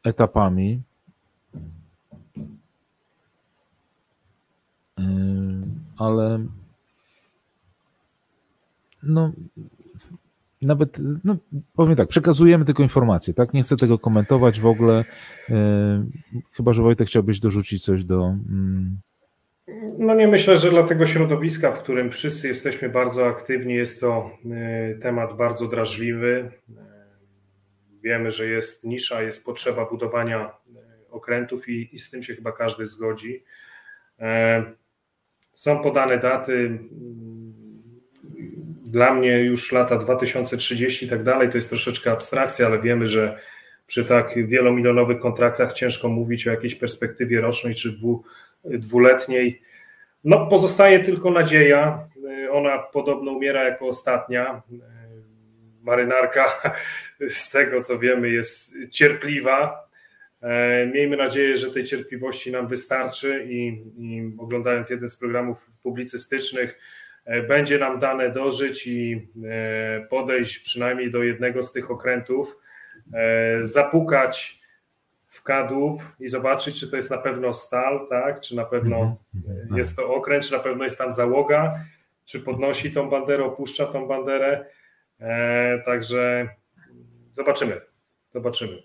etapami. 0.03 0.81
Ale 5.97 6.39
no, 9.03 9.31
nawet, 10.61 10.97
no, 11.23 11.35
powiem 11.75 11.95
tak, 11.95 12.07
przekazujemy 12.07 12.65
tylko 12.65 12.83
informacje, 12.83 13.33
tak? 13.33 13.53
Nie 13.53 13.63
chcę 13.63 13.77
tego 13.77 13.99
komentować 13.99 14.59
w 14.59 14.65
ogóle. 14.65 15.05
Chyba, 16.53 16.73
że 16.73 16.81
Wojtek 16.81 17.07
chciałbyś 17.07 17.39
dorzucić 17.39 17.83
coś 17.83 18.03
do. 18.03 18.35
Mm. 18.49 18.97
No 19.97 20.15
nie 20.15 20.27
myślę, 20.27 20.57
że 20.57 20.69
dla 20.69 20.83
tego 20.83 21.05
środowiska, 21.05 21.71
w 21.71 21.83
którym 21.83 22.11
wszyscy 22.11 22.47
jesteśmy 22.47 22.89
bardzo 22.89 23.27
aktywni, 23.27 23.73
jest 23.73 24.01
to 24.01 24.31
yy, 24.45 24.99
temat 25.01 25.37
bardzo 25.37 25.67
drażliwy. 25.67 26.51
Wiemy, 28.01 28.31
że 28.31 28.47
jest 28.47 28.83
nisza, 28.83 29.21
jest 29.21 29.45
potrzeba 29.45 29.85
budowania 29.85 30.51
okrętów 31.09 31.69
i, 31.69 31.95
i 31.95 31.99
z 31.99 32.09
tym 32.09 32.23
się 32.23 32.35
chyba 32.35 32.51
każdy 32.51 32.85
zgodzi. 32.85 33.43
Są 35.53 35.83
podane 35.83 36.17
daty 36.17 36.79
dla 38.85 39.13
mnie 39.13 39.39
już 39.39 39.71
lata 39.71 39.97
2030 39.97 41.05
i 41.05 41.09
tak 41.09 41.23
dalej 41.23 41.49
to 41.49 41.57
jest 41.57 41.69
troszeczkę 41.69 42.11
abstrakcja, 42.11 42.65
ale 42.65 42.81
wiemy, 42.81 43.07
że 43.07 43.39
przy 43.87 44.05
tak 44.05 44.47
wielomilionowych 44.47 45.19
kontraktach 45.19 45.73
ciężko 45.73 46.07
mówić 46.07 46.47
o 46.47 46.51
jakiejś 46.51 46.75
perspektywie 46.75 47.41
rocznej 47.41 47.75
czy 47.75 47.91
dwu, 47.91 48.23
dwuletniej. 48.63 49.61
No, 50.23 50.47
pozostaje 50.47 50.99
tylko 50.99 51.31
nadzieja. 51.31 52.07
Ona 52.51 52.77
podobno 52.79 53.31
umiera 53.31 53.63
jako 53.63 53.87
ostatnia. 53.87 54.61
Marynarka, 55.81 56.61
z 57.29 57.51
tego 57.51 57.81
co 57.81 57.99
wiemy, 57.99 58.29
jest 58.29 58.75
cierpliwa. 58.89 59.87
Miejmy 60.93 61.17
nadzieję, 61.17 61.57
że 61.57 61.71
tej 61.71 61.83
cierpliwości 61.83 62.51
nam 62.51 62.67
wystarczy 62.67 63.45
i, 63.49 63.67
i 63.97 64.33
oglądając 64.39 64.89
jeden 64.89 65.09
z 65.09 65.15
programów 65.15 65.71
publicystycznych, 65.83 66.77
E, 67.25 67.41
będzie 67.41 67.79
nam 67.79 67.99
dane 67.99 68.29
dożyć 68.29 68.87
i 68.87 69.27
e, 69.45 70.07
podejść 70.09 70.59
przynajmniej 70.59 71.11
do 71.11 71.23
jednego 71.23 71.63
z 71.63 71.71
tych 71.71 71.91
okrętów, 71.91 72.57
e, 73.13 73.57
zapukać 73.63 74.61
w 75.27 75.43
kadłub 75.43 76.03
i 76.19 76.27
zobaczyć, 76.27 76.79
czy 76.79 76.91
to 76.91 76.95
jest 76.95 77.11
na 77.11 77.17
pewno 77.17 77.53
stal, 77.53 78.07
tak? 78.09 78.41
czy 78.41 78.55
na 78.55 78.65
pewno 78.65 79.17
mhm. 79.35 79.77
jest 79.77 79.95
to 79.95 80.13
okręt, 80.15 80.45
czy 80.45 80.53
na 80.53 80.59
pewno 80.59 80.83
jest 80.83 80.97
tam 80.97 81.13
załoga, 81.13 81.79
czy 82.25 82.39
podnosi 82.39 82.91
tą 82.91 83.09
banderę, 83.09 83.43
opuszcza 83.43 83.85
tą 83.85 84.07
banderę. 84.07 84.65
Także 85.85 86.49
zobaczymy. 87.33 87.81
Zobaczymy. 88.33 88.77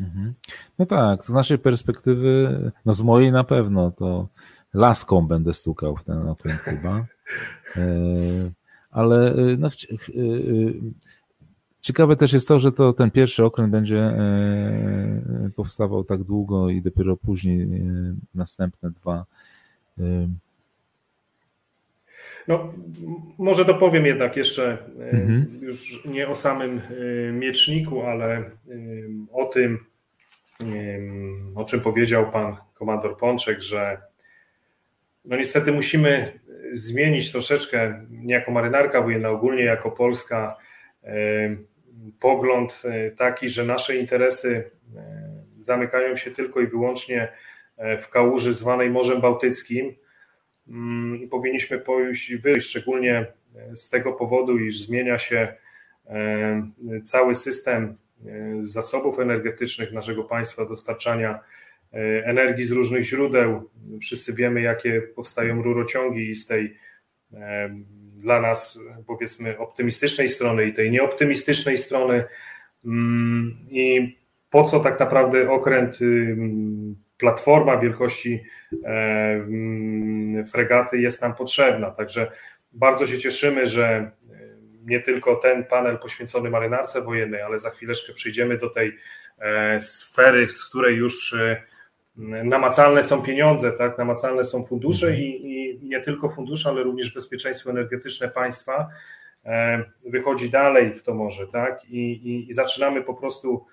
Mhm. 0.00 0.34
No 0.78 0.86
tak, 0.86 1.24
z 1.24 1.28
naszej 1.28 1.58
perspektywy, 1.58 2.60
no 2.86 2.92
z 2.92 3.02
mojej 3.02 3.32
na 3.32 3.44
pewno, 3.44 3.90
to 3.90 4.28
laską 4.74 5.26
będę 5.26 5.54
stukał 5.54 5.96
w 5.96 6.04
ten 6.04 6.28
okręt 6.28 6.60
chyba. 6.60 7.06
E, 7.76 7.86
ale 8.90 9.32
e, 9.32 9.56
no, 9.58 9.68
e, 9.68 9.70
ciekawe 11.80 12.16
też 12.16 12.32
jest 12.32 12.48
to, 12.48 12.58
że 12.58 12.72
to 12.72 12.92
ten 12.92 13.10
pierwszy 13.10 13.44
okręt 13.44 13.70
będzie 13.70 14.12
powstawał 15.56 16.04
tak 16.04 16.22
długo 16.22 16.68
i 16.68 16.82
dopiero 16.82 17.16
później 17.16 17.68
następne 18.34 18.90
dwa. 18.90 19.24
No, 22.48 22.72
może 23.38 23.64
dopowiem 23.64 24.06
jednak 24.06 24.36
jeszcze 24.36 24.78
mhm. 25.12 25.58
już 25.62 26.04
nie 26.04 26.28
o 26.28 26.34
samym 26.34 26.80
mieczniku, 27.32 28.02
ale 28.02 28.50
o 29.32 29.44
tym, 29.44 29.78
o 31.54 31.64
czym 31.64 31.80
powiedział 31.80 32.32
pan 32.32 32.56
komandor 32.74 33.16
Pączek, 33.16 33.60
że 33.60 33.98
no 35.24 35.36
niestety 35.36 35.72
musimy 35.72 36.38
zmienić 36.70 37.32
troszeczkę, 37.32 38.06
nie 38.10 38.34
jako 38.34 38.50
marynarka 38.50 39.02
wojenna, 39.02 39.30
ogólnie 39.30 39.64
jako 39.64 39.90
Polska, 39.90 40.56
e, 41.04 41.56
pogląd 42.20 42.82
e, 42.84 43.10
taki, 43.10 43.48
że 43.48 43.64
nasze 43.64 43.96
interesy 43.96 44.70
e, 44.96 45.00
zamykają 45.60 46.16
się 46.16 46.30
tylko 46.30 46.60
i 46.60 46.66
wyłącznie 46.66 47.28
w 48.00 48.08
kałuży 48.08 48.54
zwanej 48.54 48.90
Morzem 48.90 49.20
Bałtyckim. 49.20 49.94
Mm, 50.68 51.28
powinniśmy 51.28 51.78
pójść 51.78 52.36
wyjść, 52.36 52.68
szczególnie 52.68 53.26
z 53.74 53.90
tego 53.90 54.12
powodu, 54.12 54.58
iż 54.58 54.80
zmienia 54.80 55.18
się 55.18 55.54
cały 57.04 57.34
system 57.34 57.96
zasobów 58.60 59.18
energetycznych 59.18 59.92
naszego 59.92 60.24
państwa, 60.24 60.64
dostarczania 60.64 61.40
energii 62.24 62.64
z 62.64 62.72
różnych 62.72 63.04
źródeł. 63.04 63.70
Wszyscy 64.00 64.34
wiemy, 64.34 64.60
jakie 64.60 65.02
powstają 65.02 65.62
rurociągi 65.62 66.30
i 66.30 66.34
z 66.34 66.46
tej 66.46 66.76
dla 68.16 68.40
nas 68.40 68.78
powiedzmy 69.06 69.58
optymistycznej 69.58 70.28
strony 70.28 70.66
i 70.66 70.74
tej 70.74 70.90
nieoptymistycznej 70.90 71.78
strony 71.78 72.24
mm, 72.84 73.56
i 73.70 74.16
po 74.50 74.64
co 74.64 74.80
tak 74.80 75.00
naprawdę 75.00 75.50
okręt 75.50 75.98
platforma 77.18 77.76
wielkości 77.76 78.44
fregaty 80.52 80.98
jest 80.98 81.22
nam 81.22 81.34
potrzebna. 81.34 81.90
Także 81.90 82.32
bardzo 82.72 83.06
się 83.06 83.18
cieszymy, 83.18 83.66
że 83.66 84.10
nie 84.88 85.00
tylko 85.00 85.36
ten 85.36 85.64
panel 85.64 85.98
poświęcony 85.98 86.50
marynarce 86.50 87.02
wojennej, 87.02 87.42
ale 87.42 87.58
za 87.58 87.70
chwileczkę 87.70 88.12
przejdziemy 88.12 88.58
do 88.58 88.70
tej 88.70 88.96
e, 89.38 89.80
sfery, 89.80 90.48
z 90.48 90.64
której 90.64 90.96
już 90.96 91.34
e, 91.34 91.62
namacalne 92.44 93.02
są 93.02 93.22
pieniądze, 93.22 93.72
tak? 93.72 93.98
namacalne 93.98 94.44
są 94.44 94.66
fundusze 94.66 95.16
i, 95.16 95.52
i 95.52 95.84
nie 95.88 96.00
tylko 96.00 96.28
fundusze, 96.28 96.68
ale 96.68 96.82
również 96.82 97.14
bezpieczeństwo 97.14 97.70
energetyczne 97.70 98.28
państwa 98.28 98.88
e, 99.44 99.84
wychodzi 100.06 100.50
dalej 100.50 100.92
w 100.92 101.02
to 101.02 101.14
morze, 101.14 101.46
tak? 101.46 101.84
I, 101.84 102.12
i, 102.12 102.50
i 102.50 102.54
zaczynamy 102.54 103.02
po 103.02 103.14
prostu, 103.14 103.66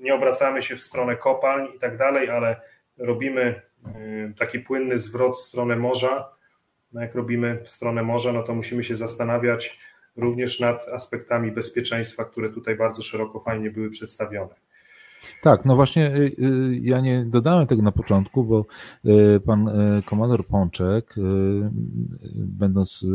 nie 0.00 0.14
obracamy 0.14 0.62
się 0.62 0.76
w 0.76 0.82
stronę 0.82 1.16
kopalń 1.16 1.66
i 1.76 1.78
tak 1.78 1.96
dalej, 1.96 2.30
ale 2.30 2.60
robimy 2.98 3.42
e, 3.42 4.32
taki 4.38 4.58
płynny 4.58 4.98
zwrot 4.98 5.36
w 5.36 5.42
stronę 5.42 5.76
morza. 5.76 6.30
No 6.92 7.00
jak 7.00 7.14
robimy 7.14 7.60
w 7.64 7.70
stronę 7.70 8.02
morza, 8.02 8.32
no 8.32 8.42
to 8.42 8.54
musimy 8.54 8.84
się 8.84 8.94
zastanawiać 8.94 9.78
również 10.16 10.60
nad 10.60 10.88
aspektami 10.88 11.52
bezpieczeństwa, 11.52 12.24
które 12.24 12.48
tutaj 12.48 12.76
bardzo 12.76 13.02
szeroko 13.02 13.40
fajnie 13.40 13.70
były 13.70 13.90
przedstawione. 13.90 14.54
Tak, 15.42 15.64
no 15.64 15.76
właśnie 15.76 16.16
y, 16.16 16.32
y, 16.38 16.78
ja 16.82 17.00
nie 17.00 17.24
dodałem 17.24 17.66
tego 17.66 17.82
na 17.82 17.92
początku, 17.92 18.44
bo 18.44 18.66
y, 19.04 19.40
pan 19.40 19.70
komandor 20.04 20.46
Pączek, 20.46 21.14
będąc, 22.34 23.06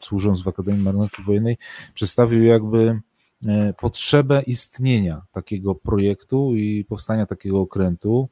służąc 0.00 0.42
w 0.42 0.48
Akademii 0.48 0.82
Marynarki 0.82 1.22
Wojennej, 1.22 1.58
przedstawił 1.94 2.42
jakby 2.42 3.00
potrzebę 3.78 4.42
istnienia 4.42 5.22
takiego 5.32 5.74
projektu 5.74 6.56
i 6.56 6.84
powstania 6.84 7.26
takiego 7.26 7.60
okrętu. 7.60 8.28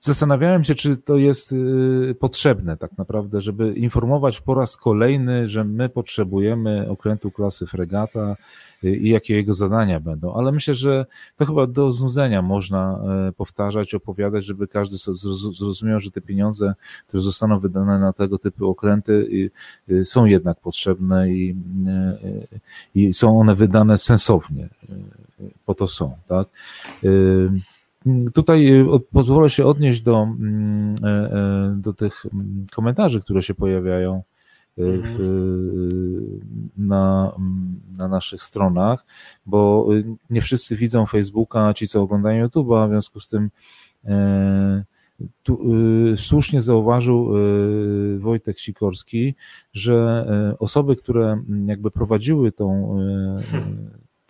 Zastanawiałem 0.00 0.64
się, 0.64 0.74
czy 0.74 0.96
to 0.96 1.16
jest 1.16 1.54
potrzebne 2.20 2.76
tak 2.76 2.98
naprawdę, 2.98 3.40
żeby 3.40 3.72
informować 3.72 4.40
po 4.40 4.54
raz 4.54 4.76
kolejny, 4.76 5.48
że 5.48 5.64
my 5.64 5.88
potrzebujemy 5.88 6.90
okrętu 6.90 7.30
klasy 7.30 7.66
fregata, 7.66 8.36
i 8.82 9.08
jakie 9.08 9.34
jego 9.34 9.54
zadania 9.54 10.00
będą. 10.00 10.34
Ale 10.34 10.52
myślę, 10.52 10.74
że 10.74 11.06
to 11.36 11.46
chyba 11.46 11.66
do 11.66 11.92
znudzenia 11.92 12.42
można 12.42 13.00
e, 13.28 13.32
powtarzać, 13.32 13.94
opowiadać, 13.94 14.44
żeby 14.44 14.68
każdy 14.68 14.96
zrozumiał, 15.52 16.00
że 16.00 16.10
te 16.10 16.20
pieniądze, 16.20 16.74
które 17.08 17.20
zostaną 17.20 17.58
wydane 17.58 17.98
na 17.98 18.12
tego 18.12 18.38
typu 18.38 18.68
okręty, 18.68 19.50
są 20.04 20.24
jednak 20.24 20.60
potrzebne 20.60 21.30
i, 21.30 21.56
i 22.94 23.12
są 23.12 23.40
one 23.40 23.54
wydane 23.54 23.98
sensownie. 23.98 24.68
Po 25.66 25.74
to 25.74 25.88
są, 25.88 26.16
tak? 26.28 26.48
Tutaj 28.34 28.84
pozwolę 29.12 29.50
się 29.50 29.66
odnieść 29.66 30.02
do, 30.02 30.22
mm, 30.22 30.96
do 31.80 31.92
tych 31.92 32.26
mm, 32.26 32.66
komentarzy, 32.74 33.20
które 33.20 33.42
się 33.42 33.54
pojawiają 33.54 34.22
w, 34.76 34.82
mhm. 34.82 36.40
na, 36.76 37.32
na 37.96 38.08
naszych 38.08 38.42
stronach, 38.42 39.06
bo 39.46 39.88
nie 40.30 40.42
wszyscy 40.42 40.76
widzą 40.76 41.06
Facebooka, 41.06 41.74
ci 41.74 41.88
co 41.88 42.02
oglądają 42.02 42.46
YouTube'a, 42.46 42.86
w 42.86 42.90
związku 42.90 43.20
z 43.20 43.28
tym 43.28 43.50
e, 44.04 44.84
tu, 45.42 45.60
e, 46.12 46.16
słusznie 46.16 46.62
zauważył 46.62 47.36
e, 47.36 48.18
Wojtek 48.18 48.58
Sikorski, 48.58 49.34
że 49.72 50.26
osoby, 50.58 50.96
które 50.96 51.42
jakby 51.66 51.90
prowadziły 51.90 52.52
tą 52.52 52.98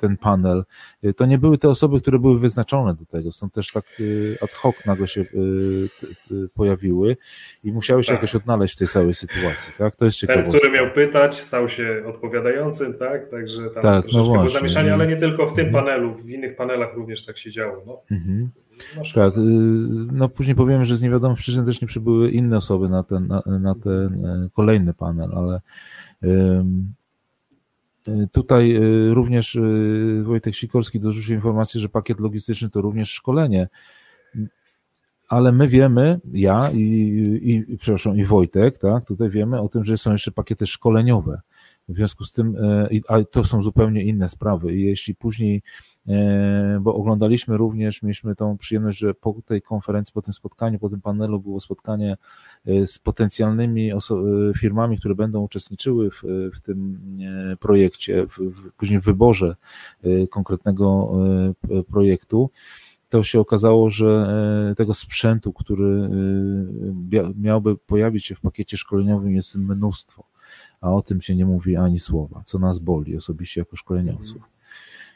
ten 0.00 0.16
panel, 0.16 0.64
y, 1.04 1.14
to 1.14 1.26
nie 1.26 1.38
były 1.38 1.58
te 1.58 1.68
osoby, 1.68 2.00
które 2.00 2.18
były 2.18 2.38
wyznaczone 2.38 2.94
do 2.94 3.06
tego, 3.06 3.32
stąd 3.32 3.54
też 3.54 3.72
tak 3.72 3.84
y, 4.00 4.36
ad 4.42 4.50
hoc 4.50 4.76
nagle 4.86 5.08
się 5.08 5.20
y, 5.20 6.48
pojawiły 6.54 7.16
i 7.64 7.72
musiały 7.72 8.04
się 8.04 8.08
tak. 8.08 8.16
jakoś 8.16 8.34
odnaleźć 8.34 8.74
w 8.74 8.78
tej 8.78 8.88
całej 8.88 9.14
sytuacji, 9.14 9.72
tak? 9.78 9.96
To 9.96 10.04
jest 10.04 10.16
ciekawe. 10.16 10.42
Ten, 10.42 10.52
który 10.52 10.72
miał 10.72 10.90
pytać, 10.90 11.40
stał 11.40 11.68
się 11.68 12.02
odpowiadającym, 12.06 12.94
tak? 12.94 13.30
Także 13.30 13.70
tam 13.70 13.82
tak, 13.82 14.04
no 14.12 14.24
właśnie. 14.24 14.34
było 14.34 14.48
zamieszanie, 14.48 14.94
ale 14.94 15.06
nie 15.06 15.16
tylko 15.16 15.46
w 15.46 15.54
tym 15.54 15.66
mhm. 15.66 15.84
panelu, 15.84 16.14
w 16.14 16.30
innych 16.30 16.56
panelach 16.56 16.94
również 16.94 17.24
tak 17.24 17.38
się 17.38 17.50
działo. 17.50 17.82
No. 17.86 18.00
Mhm. 18.10 18.50
No, 18.96 19.02
tak, 19.14 19.34
no 20.12 20.28
później 20.28 20.56
powiemy, 20.56 20.84
że 20.84 20.96
z 20.96 21.02
niewiadomych 21.02 21.38
przyczyn 21.38 21.66
też 21.66 21.80
nie 21.80 21.88
przybyły 21.88 22.30
inne 22.30 22.56
osoby 22.56 22.88
na 22.88 23.02
ten, 23.02 23.26
na, 23.26 23.42
na 23.46 23.74
ten 23.74 24.24
e, 24.24 24.48
kolejny 24.52 24.94
panel, 24.94 25.30
ale 25.34 25.60
tutaj 28.32 28.76
e, 28.76 28.80
również 29.14 29.56
e, 29.56 29.60
Wojtek 30.22 30.54
Sikorski 30.54 31.00
dorzucił 31.00 31.34
informację, 31.34 31.80
że 31.80 31.88
pakiet 31.88 32.20
logistyczny 32.20 32.70
to 32.70 32.80
również 32.80 33.10
szkolenie. 33.10 33.68
Ale 35.28 35.52
my 35.52 35.68
wiemy, 35.68 36.20
ja 36.32 36.70
i, 36.74 36.80
i, 37.68 37.76
przepraszam, 37.78 38.16
i 38.16 38.24
Wojtek, 38.24 38.78
tak, 38.78 39.04
tutaj 39.04 39.30
wiemy 39.30 39.60
o 39.60 39.68
tym, 39.68 39.84
że 39.84 39.96
są 39.96 40.12
jeszcze 40.12 40.32
pakiety 40.32 40.66
szkoleniowe. 40.66 41.40
W 41.88 41.94
związku 41.94 42.24
z 42.24 42.32
tym, 42.32 42.56
a 43.08 43.24
to 43.24 43.44
są 43.44 43.62
zupełnie 43.62 44.04
inne 44.04 44.28
sprawy. 44.28 44.76
Jeśli 44.76 45.14
później 45.14 45.62
bo 46.80 46.94
oglądaliśmy 46.94 47.56
również, 47.56 48.02
mieliśmy 48.02 48.36
tą 48.36 48.58
przyjemność, 48.58 48.98
że 48.98 49.14
po 49.14 49.34
tej 49.46 49.62
konferencji, 49.62 50.12
po 50.12 50.22
tym 50.22 50.32
spotkaniu, 50.32 50.78
po 50.78 50.88
tym 50.88 51.00
panelu 51.00 51.40
było 51.40 51.60
spotkanie 51.60 52.16
e, 52.66 52.86
z 52.86 52.98
potencjalnymi 52.98 53.92
e, 53.92 53.98
firmami, 54.58 54.98
które 54.98 55.14
będą 55.14 55.40
uczestniczyły 55.40 56.10
w, 56.10 56.22
w 56.54 56.60
tym 56.60 57.00
projekcie, 57.60 58.26
w, 58.26 58.38
w, 58.38 58.72
później 58.72 59.00
w 59.00 59.04
wyborze 59.04 59.56
konkretnego 60.30 61.12
projektu 61.90 62.50
to 63.08 63.22
się 63.22 63.40
okazało, 63.40 63.90
że 63.90 64.26
tego 64.76 64.94
sprzętu, 64.94 65.52
który 65.52 66.08
miałby 67.36 67.76
pojawić 67.76 68.24
się 68.26 68.34
w 68.34 68.40
pakiecie 68.40 68.76
szkoleniowym 68.76 69.34
jest 69.34 69.56
mnóstwo, 69.56 70.24
a 70.80 70.92
o 70.92 71.02
tym 71.02 71.20
się 71.20 71.36
nie 71.36 71.46
mówi 71.46 71.76
ani 71.76 72.00
słowa, 72.00 72.42
co 72.46 72.58
nas 72.58 72.78
boli 72.78 73.16
osobiście 73.16 73.60
jako 73.60 73.76
szkoleniowców. 73.76 74.42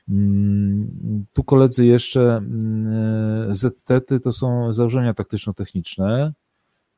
Mm, 0.09 1.25
tu 1.33 1.45
koledzy 1.45 1.87
jeszcze 1.87 2.37
mm, 2.37 3.55
ZT-ty 3.55 4.21
to 4.21 4.33
są 4.33 4.73
założenia 4.73 5.15
taktyczno-techniczne. 5.15 6.33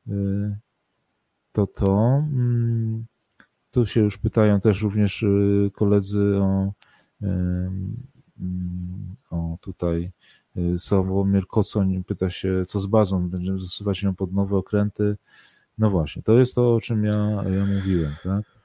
Y, 0.07 0.11
to 1.51 1.67
to. 1.67 2.23
Mm, 2.33 3.05
tu 3.71 3.85
się 3.85 4.01
już 4.01 4.17
pytają 4.17 4.61
też 4.61 4.81
również 4.81 5.23
y, 5.23 5.71
koledzy 5.73 6.35
o, 6.35 6.71
o 9.29 9.57
tutaj 9.61 10.11
y, 10.57 10.79
Sławomir 10.79 11.47
Kocoń 11.47 12.03
pyta 12.03 12.29
się, 12.29 12.63
co 12.67 12.79
z 12.79 12.85
bazą, 12.85 13.29
będziemy 13.29 13.59
zastosować 13.59 14.03
ją 14.03 14.15
pod 14.15 14.33
nowe 14.33 14.57
okręty. 14.57 15.17
No 15.77 15.89
właśnie, 15.89 16.23
to 16.23 16.39
jest 16.39 16.55
to, 16.55 16.75
o 16.75 16.81
czym 16.81 17.03
ja, 17.03 17.43
ja 17.49 17.65
mówiłem, 17.65 18.15
tak? 18.23 18.57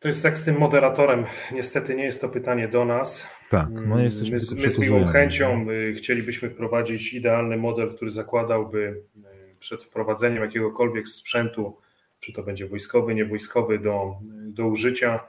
To 0.00 0.08
jest 0.08 0.24
jak 0.24 0.38
z 0.38 0.44
tym 0.44 0.58
moderatorem. 0.58 1.24
Niestety 1.52 1.94
nie 1.94 2.04
jest 2.04 2.20
to 2.20 2.28
pytanie 2.28 2.68
do 2.68 2.84
nas. 2.84 3.26
Tak, 3.54 3.70
no 3.70 3.80
mm, 3.80 4.04
jesteśmy 4.04 4.38
my, 4.56 4.62
my 4.62 4.70
z 4.70 4.78
miłą 4.78 5.06
chęcią 5.06 5.70
y, 5.70 5.94
chcielibyśmy 5.94 6.50
wprowadzić 6.50 7.14
idealny 7.14 7.56
model, 7.56 7.94
który 7.96 8.10
zakładałby 8.10 8.78
y, 8.78 9.56
przed 9.58 9.84
wprowadzeniem 9.84 10.42
jakiegokolwiek 10.42 11.08
sprzętu, 11.08 11.76
czy 12.20 12.32
to 12.32 12.42
będzie 12.42 12.66
wojskowy, 12.66 13.14
niewojskowy, 13.14 13.78
do, 13.78 14.16
do 14.46 14.66
użycia, 14.66 15.20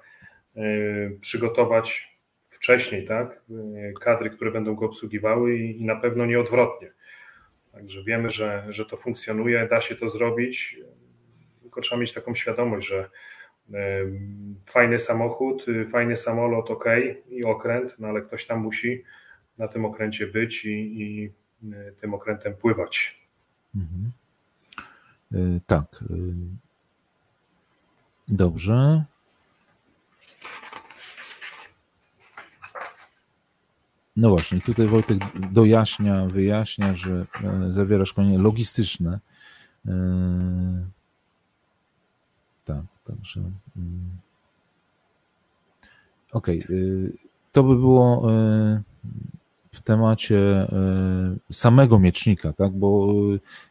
y, 0.57 1.17
przygotować 1.21 2.17
wcześniej, 2.49 3.05
tak? 3.05 3.41
Kadry, 4.01 4.29
które 4.29 4.51
będą 4.51 4.75
go 4.75 4.85
obsługiwały 4.85 5.57
i, 5.57 5.81
i 5.81 5.85
na 5.85 5.95
pewno 5.95 6.25
nieodwrotnie. 6.25 6.91
Także 7.71 8.03
wiemy, 8.03 8.29
że, 8.29 8.65
że 8.69 8.85
to 8.85 8.97
funkcjonuje, 8.97 9.67
da 9.69 9.81
się 9.81 9.95
to 9.95 10.09
zrobić, 10.09 10.79
tylko 11.61 11.81
trzeba 11.81 12.01
mieć 12.01 12.13
taką 12.13 12.35
świadomość, 12.35 12.87
że 12.87 13.09
fajny 14.65 14.99
samochód, 14.99 15.67
y, 15.67 15.85
fajny 15.85 16.17
samolot, 16.17 16.69
ok, 16.71 16.85
i 17.29 17.43
okręt, 17.43 17.95
no 17.99 18.07
ale 18.07 18.21
ktoś 18.21 18.47
tam 18.47 18.59
musi 18.59 19.03
na 19.57 19.67
tym 19.67 19.85
okręcie 19.85 20.27
być 20.27 20.65
i, 20.65 20.69
i 20.69 21.31
y, 21.73 21.93
tym 22.01 22.13
okrętem 22.13 22.55
pływać. 22.55 23.21
Mhm. 23.75 24.11
Y, 25.33 25.61
tak. 25.67 26.03
Dobrze. 28.27 29.05
No 34.15 34.29
właśnie, 34.29 34.61
tutaj 34.61 34.87
Wojtek 34.87 35.17
dojaśnia, 35.51 36.25
wyjaśnia, 36.25 36.95
że 36.95 37.25
e, 37.43 37.73
zawiera 37.73 38.05
szkolenie 38.05 38.37
logistyczne 38.37 39.19
Tak, 39.87 40.85
także. 43.07 43.39
Mm. 43.77 44.09
Okej, 46.31 46.63
okay. 46.63 47.13
to 47.51 47.63
by 47.63 47.75
było 47.75 48.27
w 49.71 49.81
temacie 49.81 50.67
samego 51.51 51.99
miecznika, 51.99 52.53
tak? 52.53 52.71
Bo 52.71 53.13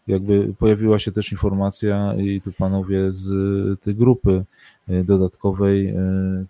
jakby 0.07 0.55
pojawiła 0.59 0.99
się 0.99 1.13
też 1.13 1.33
informacja 1.33 2.15
i 2.15 2.41
tu 2.41 2.53
panowie 2.53 3.13
z 3.13 3.31
tej 3.81 3.95
grupy 3.95 4.45
dodatkowej, 4.89 5.95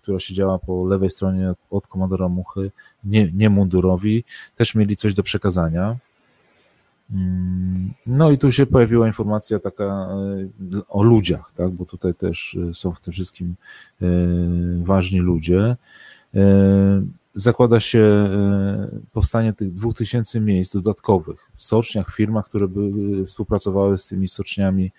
która 0.03 0.20
siedziała 0.20 0.59
po 0.59 0.87
lewej 0.87 1.11
stronie 1.11 1.55
od 1.70 1.87
komandora 1.87 2.29
Muchy, 2.29 2.70
nie, 3.05 3.33
nie 3.33 3.51
mundurowi, 3.51 4.25
też 4.57 4.75
mieli 4.75 4.97
coś 4.97 5.14
do 5.14 5.23
przekazania. 5.23 5.97
Mm, 7.11 7.95
no 8.07 8.31
i 8.31 8.38
tu 8.38 8.53
się 8.53 8.67
pojawiła 8.67 9.07
informacja 9.07 9.59
taka 9.59 9.85
e, 9.85 10.09
o 10.88 11.03
ludziach, 11.03 11.53
tak, 11.57 11.71
bo 11.71 11.85
tutaj 11.85 12.14
też 12.14 12.57
e, 12.71 12.75
są 12.75 12.93
w 12.93 13.01
tym 13.01 13.12
wszystkim 13.12 13.55
e, 14.03 14.07
ważni 14.85 15.19
ludzie. 15.19 15.77
Zakłada 17.35 17.81
się 17.81 18.31
powstanie 19.12 19.53
tych 19.53 19.73
dwóch 19.73 19.97
tysięcy 19.97 20.40
miejsc 20.40 20.73
dodatkowych 20.73 21.51
w 21.57 21.64
stoczniach, 21.64 22.14
firmach, 22.14 22.47
które 22.49 22.69
by 22.69 23.27
współpracowały 23.27 23.99
z 23.99 24.07
tymi 24.07 24.29
stoczniami. 24.29 24.93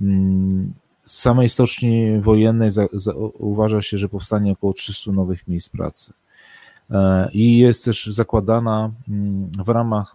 Mm, 0.00 0.72
z 1.06 1.18
samej 1.18 1.48
stoczni 1.48 2.20
wojennej 2.20 2.70
za, 2.70 2.86
za, 2.92 3.14
uważa 3.38 3.82
się, 3.82 3.98
że 3.98 4.08
powstanie 4.08 4.52
około 4.52 4.72
300 4.72 5.12
nowych 5.12 5.48
miejsc 5.48 5.68
pracy. 5.68 6.12
I 7.32 7.58
jest 7.58 7.84
też 7.84 8.06
zakładana 8.06 8.90
mm, 9.08 9.50
w 9.64 9.68
ramach 9.68 10.14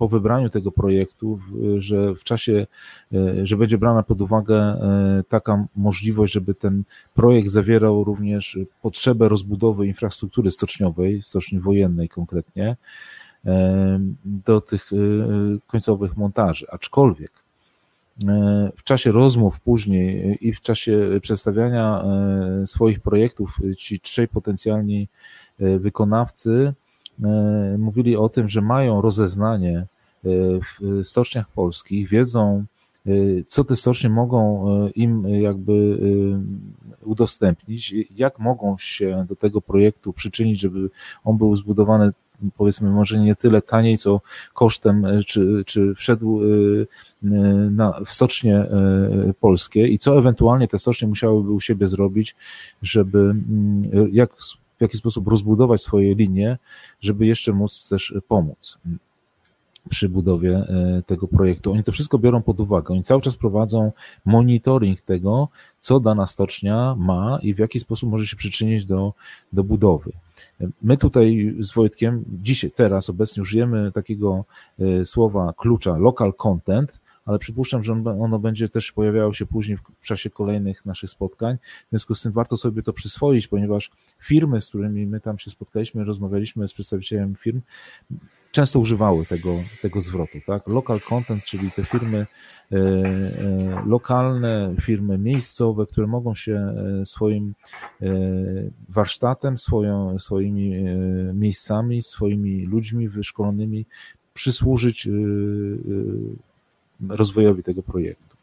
po 0.00 0.08
wybraniu 0.08 0.50
tego 0.50 0.72
projektu, 0.72 1.40
że 1.78 2.14
w 2.14 2.24
czasie, 2.24 2.66
e, 3.12 3.46
że 3.46 3.56
będzie 3.56 3.78
brana 3.78 4.02
pod 4.02 4.20
uwagę 4.20 4.56
e, 4.56 5.22
taka 5.28 5.66
możliwość, 5.76 6.32
żeby 6.32 6.54
ten 6.54 6.82
projekt 7.14 7.48
zawierał 7.48 8.04
również 8.04 8.58
potrzebę 8.82 9.28
rozbudowy 9.28 9.86
infrastruktury 9.86 10.50
stoczniowej, 10.50 11.22
stoczni 11.22 11.60
wojennej 11.60 12.08
konkretnie, 12.08 12.76
e, 13.46 14.00
do 14.24 14.60
tych 14.60 14.90
końcowych 15.66 16.16
montaży. 16.16 16.66
Aczkolwiek 16.70 17.32
w 18.76 18.82
czasie 18.84 19.12
rozmów 19.12 19.60
później 19.60 20.38
i 20.40 20.52
w 20.52 20.60
czasie 20.60 21.08
przedstawiania 21.22 22.04
swoich 22.66 23.00
projektów 23.00 23.58
ci 23.78 24.00
trzej 24.00 24.28
potencjalni 24.28 25.08
wykonawcy 25.58 26.74
mówili 27.78 28.16
o 28.16 28.28
tym, 28.28 28.48
że 28.48 28.60
mają 28.60 29.00
rozeznanie 29.00 29.78
e, 29.78 29.86
w 30.60 31.06
stoczniach 31.06 31.48
polskich, 31.48 32.08
wiedzą, 32.08 32.64
e, 33.06 33.10
co 33.46 33.64
te 33.64 33.76
stocznie 33.76 34.10
mogą 34.10 34.66
im 34.94 35.28
jakby 35.28 35.98
udostępnić, 37.04 37.94
jak 38.10 38.38
mogą 38.38 38.76
się 38.78 39.26
do 39.28 39.36
tego 39.36 39.60
projektu 39.60 40.12
przyczynić, 40.12 40.60
żeby 40.60 40.90
on 41.24 41.36
był 41.36 41.56
zbudowany 41.56 42.12
powiedzmy 42.56 42.90
może 42.90 43.18
nie 43.18 43.36
tyle 43.36 43.62
taniej, 43.62 43.98
co 43.98 44.20
kosztem, 44.54 45.06
czy, 45.26 45.62
czy 45.66 45.94
wszedł 45.94 46.40
na, 47.70 48.00
w 48.06 48.14
stocznie 48.14 48.66
polskie 49.40 49.88
i 49.88 49.98
co 49.98 50.18
ewentualnie 50.18 50.68
te 50.68 50.78
stocznie 50.78 51.08
musiałyby 51.08 51.50
u 51.50 51.60
siebie 51.60 51.88
zrobić, 51.88 52.36
żeby 52.82 53.34
jak 54.12 54.30
w 54.80 54.82
jaki 54.82 54.96
sposób 54.96 55.28
rozbudować 55.28 55.82
swoje 55.82 56.14
linie, 56.14 56.58
żeby 57.00 57.26
jeszcze 57.26 57.52
móc 57.52 57.88
też 57.88 58.14
pomóc 58.28 58.78
przy 59.88 60.08
budowie 60.08 60.56
e, 60.56 61.02
tego 61.06 61.28
projektu. 61.28 61.72
Oni 61.72 61.84
to 61.84 61.92
wszystko 61.92 62.18
biorą 62.18 62.42
pod 62.42 62.60
uwagę. 62.60 62.94
Oni 62.94 63.02
cały 63.02 63.20
czas 63.20 63.36
prowadzą 63.36 63.92
monitoring 64.24 65.00
tego, 65.00 65.48
co 65.80 66.00
dana 66.00 66.26
stocznia 66.26 66.94
ma 66.98 67.38
i 67.42 67.54
w 67.54 67.58
jaki 67.58 67.80
sposób 67.80 68.10
może 68.10 68.26
się 68.26 68.36
przyczynić 68.36 68.84
do, 68.84 69.12
do 69.52 69.64
budowy. 69.64 70.12
My 70.82 70.96
tutaj 70.96 71.54
z 71.58 71.72
Wojtkiem 71.72 72.24
dzisiaj, 72.42 72.70
teraz 72.70 73.10
obecnie 73.10 73.42
użyjemy 73.42 73.92
takiego 73.92 74.44
e, 74.78 75.06
słowa 75.06 75.52
klucza 75.56 75.96
local 75.96 76.34
content, 76.34 77.00
ale 77.26 77.38
przypuszczam, 77.38 77.84
że 77.84 77.92
ono 77.92 78.38
będzie 78.38 78.68
też 78.68 78.92
pojawiało 78.92 79.32
się 79.32 79.46
później 79.46 79.78
w 80.00 80.06
czasie 80.06 80.30
kolejnych 80.30 80.86
naszych 80.86 81.10
spotkań. 81.10 81.56
W 81.86 81.90
związku 81.90 82.14
z 82.14 82.22
tym 82.22 82.32
warto 82.32 82.56
sobie 82.56 82.82
to 82.82 82.92
przyswoić, 82.92 83.48
ponieważ 83.48 83.90
firmy, 84.22 84.60
z 84.60 84.68
którymi 84.68 85.06
my 85.06 85.20
tam 85.20 85.38
się 85.38 85.50
spotkaliśmy, 85.50 86.04
rozmawialiśmy 86.04 86.68
z 86.68 86.72
przedstawicielem 86.72 87.34
firm, 87.34 87.60
często 88.52 88.80
używały 88.80 89.26
tego, 89.26 89.56
tego 89.82 90.00
zwrotu, 90.00 90.38
tak? 90.46 90.68
Local 90.68 91.00
content, 91.00 91.44
czyli 91.44 91.70
te 91.70 91.84
firmy 91.84 92.26
e, 92.72 92.76
e, 92.76 93.82
lokalne, 93.86 94.74
firmy 94.80 95.18
miejscowe, 95.18 95.86
które 95.86 96.06
mogą 96.06 96.34
się 96.34 96.54
e, 96.54 97.06
swoim 97.06 97.54
e, 98.02 98.06
warsztatem, 98.88 99.58
swoją, 99.58 100.18
swoimi 100.18 100.74
e, 100.74 100.84
miejscami, 101.34 102.02
swoimi 102.02 102.66
ludźmi 102.66 103.08
wyszkolonymi 103.08 103.86
przysłużyć 104.34 105.06
e, 105.06 105.10
rozwojowi 107.08 107.62
tego 107.62 107.82
projektu. 107.82 108.36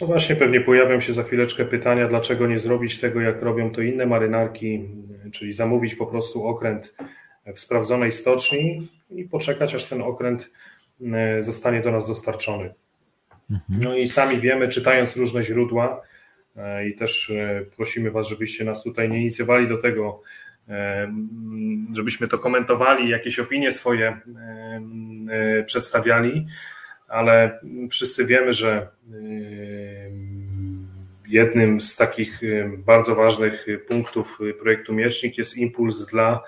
No 0.00 0.06
właśnie, 0.06 0.36
pewnie 0.36 0.60
pojawią 0.60 1.00
się 1.00 1.12
za 1.12 1.22
chwileczkę 1.22 1.64
pytania, 1.64 2.08
dlaczego 2.08 2.46
nie 2.46 2.58
zrobić 2.58 3.00
tego, 3.00 3.20
jak 3.20 3.42
robią 3.42 3.70
to 3.70 3.82
inne 3.82 4.06
marynarki, 4.06 4.88
czyli 5.32 5.52
zamówić 5.52 5.94
po 5.94 6.06
prostu 6.06 6.46
okręt 6.46 6.94
w 7.54 7.60
sprawdzonej 7.60 8.12
stoczni 8.12 8.88
i 9.10 9.24
poczekać, 9.24 9.74
aż 9.74 9.84
ten 9.84 10.02
okręt 10.02 10.50
e, 11.12 11.42
zostanie 11.42 11.80
do 11.80 11.90
nas 11.90 12.08
dostarczony. 12.08 12.74
Mhm. 13.50 13.80
No 13.82 13.96
i 13.96 14.08
sami 14.08 14.40
wiemy, 14.40 14.68
czytając 14.68 15.16
różne 15.16 15.44
źródła, 15.44 16.02
e, 16.56 16.88
i 16.88 16.94
też 16.94 17.30
e, 17.30 17.64
prosimy 17.76 18.10
Was, 18.10 18.28
żebyście 18.28 18.64
nas 18.64 18.82
tutaj 18.82 19.08
nie 19.08 19.20
inicjowali 19.20 19.68
do 19.68 19.78
tego, 19.78 20.22
żebyśmy 21.92 22.28
to 22.28 22.38
komentowali, 22.38 23.08
jakieś 23.08 23.38
opinie 23.38 23.72
swoje 23.72 24.20
przedstawiali 25.66 26.46
ale 27.10 27.60
wszyscy 27.90 28.26
wiemy, 28.26 28.52
że 28.52 28.88
jednym 31.28 31.80
z 31.80 31.96
takich 31.96 32.40
bardzo 32.78 33.14
ważnych 33.14 33.66
punktów 33.88 34.38
projektu 34.60 34.94
Miecznik 34.94 35.38
jest 35.38 35.56
impuls 35.56 36.06
dla 36.06 36.42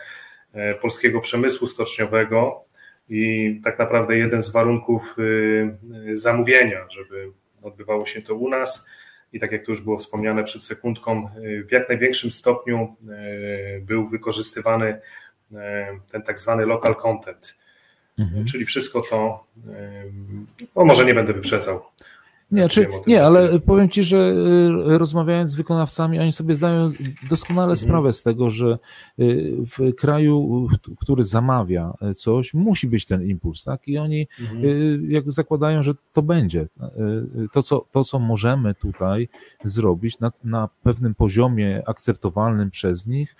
e, 0.53 0.75
polskiego 0.75 1.21
przemysłu 1.21 1.67
stoczniowego 1.67 2.65
i 3.09 3.61
tak 3.65 3.79
naprawdę 3.79 4.19
jeden 4.19 4.43
z 4.43 4.51
warunków 4.51 5.17
zamówienia, 6.15 6.79
żeby 6.91 7.31
odbywało 7.63 8.07
się 8.07 8.23
to 8.23 8.35
u 8.35 8.49
nas. 8.49 8.91
I 9.33 9.41
tak 9.41 9.53
jak 9.53 9.67
to 9.67 9.73
już 9.73 9.85
było 9.85 9.99
wspomniane 9.99 10.45
przed 10.45 10.65
sekundką, 10.65 11.29
w 11.69 11.73
jak 11.73 11.89
największym 11.89 12.31
stopniu 12.31 12.97
był 13.81 14.09
wykorzystywany 14.09 15.01
ten 16.13 16.23
tak 16.23 16.41
zwany 16.41 16.67
local 16.67 16.95
content 16.95 17.62
Mhm. 18.19 18.45
Czyli 18.45 18.65
wszystko 18.67 19.03
to, 19.11 19.45
no 20.77 20.85
może 20.85 21.05
nie 21.05 21.15
będę 21.15 21.33
wyprzedzał. 21.33 21.83
Nie, 22.53 22.69
czy, 22.69 22.89
nie, 23.07 23.25
ale 23.25 23.61
powiem 23.61 23.89
Ci, 23.89 24.05
że 24.05 24.17
y, 24.17 24.99
rozmawiając 24.99 25.51
z 25.51 25.55
wykonawcami, 25.55 26.19
oni 26.19 26.33
sobie 26.33 26.57
zdają 26.57 26.93
doskonale 27.31 27.73
mhm. 27.73 27.77
sprawę 27.77 28.13
z 28.13 28.23
tego, 28.23 28.51
że 28.51 28.79
y, 29.19 29.55
w 29.79 29.95
kraju, 29.95 30.69
który 31.01 31.25
zamawia 31.25 31.93
coś, 32.17 32.55
musi 32.55 32.89
być 32.89 33.07
ten 33.07 33.23
impuls, 33.23 33.65
tak? 33.65 33.89
I 33.89 33.99
oni 33.99 34.27
mhm. 34.41 34.65
Y, 34.65 35.01
jak 35.09 35.33
zakładają, 35.33 35.83
że 35.83 35.95
to 36.13 36.23
będzie. 36.23 36.69
To 37.53 37.63
co, 37.63 37.87
to, 37.93 38.05
co 38.05 38.19
możemy 38.19 38.75
tutaj 38.75 39.29
zrobić 39.65 40.21
na, 40.21 40.33
na 40.45 40.69
pewnym 40.83 41.15
poziomie 41.15 41.83
akceptowalnym 41.87 42.71
przez 42.71 43.07
nich, 43.07 43.37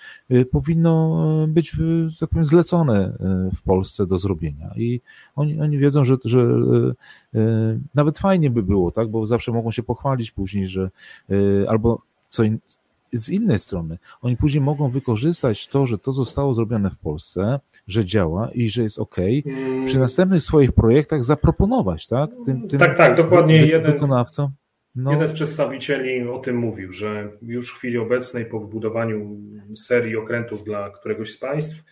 powinno 0.51 1.47
być, 1.49 1.77
tak 2.21 2.31
powiem, 2.31 2.47
zlecone 2.47 3.13
w 3.57 3.63
Polsce 3.63 4.07
do 4.07 4.19
zrobienia. 4.19 4.71
I 4.77 5.01
oni, 5.37 5.61
oni 5.61 5.79
wiedzą, 5.79 6.05
że, 6.05 6.17
że 6.25 6.47
nawet 7.95 8.19
fajnie 8.19 8.51
by 8.51 8.63
było, 8.63 8.91
tak? 8.91 9.09
Bo 9.09 9.27
zawsze 9.27 9.53
mogą 9.53 9.71
się 9.71 9.83
pochwalić 9.83 10.31
później, 10.31 10.67
że 10.67 10.91
y, 11.31 11.67
albo 11.69 12.03
co 12.29 12.43
in, 12.43 12.59
z 13.13 13.29
innej 13.29 13.59
strony, 13.59 13.99
oni 14.23 14.37
później 14.37 14.61
mogą 14.61 14.91
wykorzystać 14.91 15.69
to, 15.69 15.87
że 15.87 15.99
to 15.99 16.13
zostało 16.13 16.55
zrobione 16.55 16.91
w 16.91 16.97
Polsce, 16.97 17.61
że 17.89 18.05
działa 18.05 18.51
i 18.55 18.69
że 18.69 18.83
jest 18.83 18.99
ok, 18.99 19.17
hmm. 19.45 19.87
przy 19.87 19.99
następnych 19.99 20.43
swoich 20.43 20.73
projektach 20.73 21.25
zaproponować, 21.25 22.07
tak? 22.07 22.31
Tym, 22.47 22.69
tym 22.69 22.79
tak, 22.79 22.97
tak, 22.97 23.17
dokładnie 23.17 23.67
jeden, 23.67 23.93
wykonawcom. 23.93 24.51
No. 24.95 25.13
Jeden 25.13 25.29
z 25.29 25.33
przedstawicieli 25.33 26.29
o 26.29 26.39
tym 26.39 26.57
mówił, 26.57 26.93
że 26.93 27.29
już 27.43 27.73
w 27.73 27.77
chwili 27.77 27.99
obecnej 27.99 28.47
po 28.47 28.61
wybudowaniu 28.61 29.41
serii 29.77 30.17
okrętów 30.17 30.65
dla 30.65 30.91
któregoś 30.91 31.33
z 31.33 31.39
państw 31.39 31.85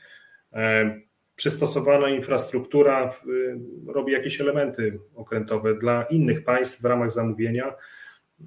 e, 0.53 1.01
przystosowana 1.41 2.09
infrastruktura 2.09 3.13
y, 3.27 3.59
robi 3.87 4.13
jakieś 4.13 4.41
elementy 4.41 4.99
okrętowe 5.15 5.75
dla 5.75 6.03
innych 6.03 6.45
państw 6.45 6.83
w 6.83 6.85
ramach 6.85 7.13
zamówienia. 7.13 7.75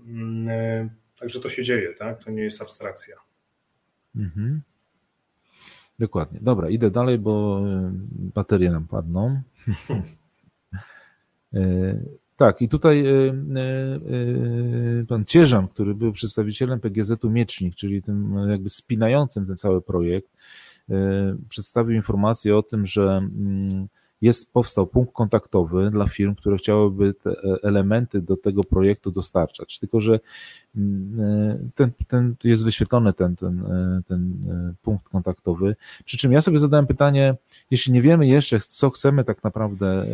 Mm, 0.08 0.50
y, 0.50 0.90
także 1.20 1.40
to 1.40 1.50
się 1.50 1.64
dzieje, 1.64 1.94
tak? 1.94 2.24
To 2.24 2.32
nie 2.32 2.44
jest 2.44 2.62
abstrakcja. 2.62 3.16
Mhm. 4.16 4.62
Dokładnie. 6.00 6.40
Dobra, 6.42 6.70
idę 6.70 6.92
dalej, 6.92 7.20
bo 7.20 7.60
y, 7.60 7.92
baterie 8.34 8.72
nam 8.72 8.88
padną. 8.88 9.42
Tak, 12.38 12.62
i 12.62 12.70
tutaj 12.70 13.04
pan 15.08 15.26
Cieżan, 15.26 15.68
który 15.68 15.96
był 15.96 16.12
przedstawicielem 16.12 16.80
PGZ-u 16.80 17.30
Miecznik, 17.30 17.76
czyli 17.76 18.02
tym 18.02 18.36
jakby 18.50 18.70
spinającym 18.70 19.46
ten 19.46 19.58
cały 19.58 19.82
projekt, 19.82 20.30
przedstawił 21.50 21.96
informację 21.96 22.58
o 22.58 22.64
tym, 22.64 22.86
że 22.86 23.18
mm, 23.18 23.88
jest, 24.24 24.54
powstał 24.54 24.88
punkt 24.88 25.14
kontaktowy 25.14 25.92
dla 25.92 26.08
firm, 26.08 26.36
które 26.36 26.58
chciałyby 26.58 27.14
te 27.14 27.36
elementy 27.64 28.22
do 28.22 28.38
tego 28.38 28.64
projektu 28.64 29.12
dostarczać. 29.12 29.80
Tylko, 29.80 30.02
że 30.02 30.20
mm, 30.76 31.20
e, 31.20 31.60
ten, 31.76 31.92
ten 32.08 32.36
jest 32.44 32.64
wyświetlony 32.64 33.14
ten, 33.14 33.36
ten, 33.36 33.66
e, 33.66 34.02
ten 34.08 34.34
e, 34.50 34.74
punkt 34.84 35.10
kontaktowy. 35.10 35.76
Przy 36.06 36.18
czym 36.18 36.32
ja 36.32 36.42
sobie 36.42 36.60
zadałem 36.60 36.88
pytanie, 36.88 37.36
jeśli 37.72 37.94
nie 37.94 38.02
wiemy 38.02 38.28
jeszcze, 38.28 38.60
co 38.60 38.90
chcemy 38.90 39.24
tak 39.24 39.44
naprawdę 39.44 40.06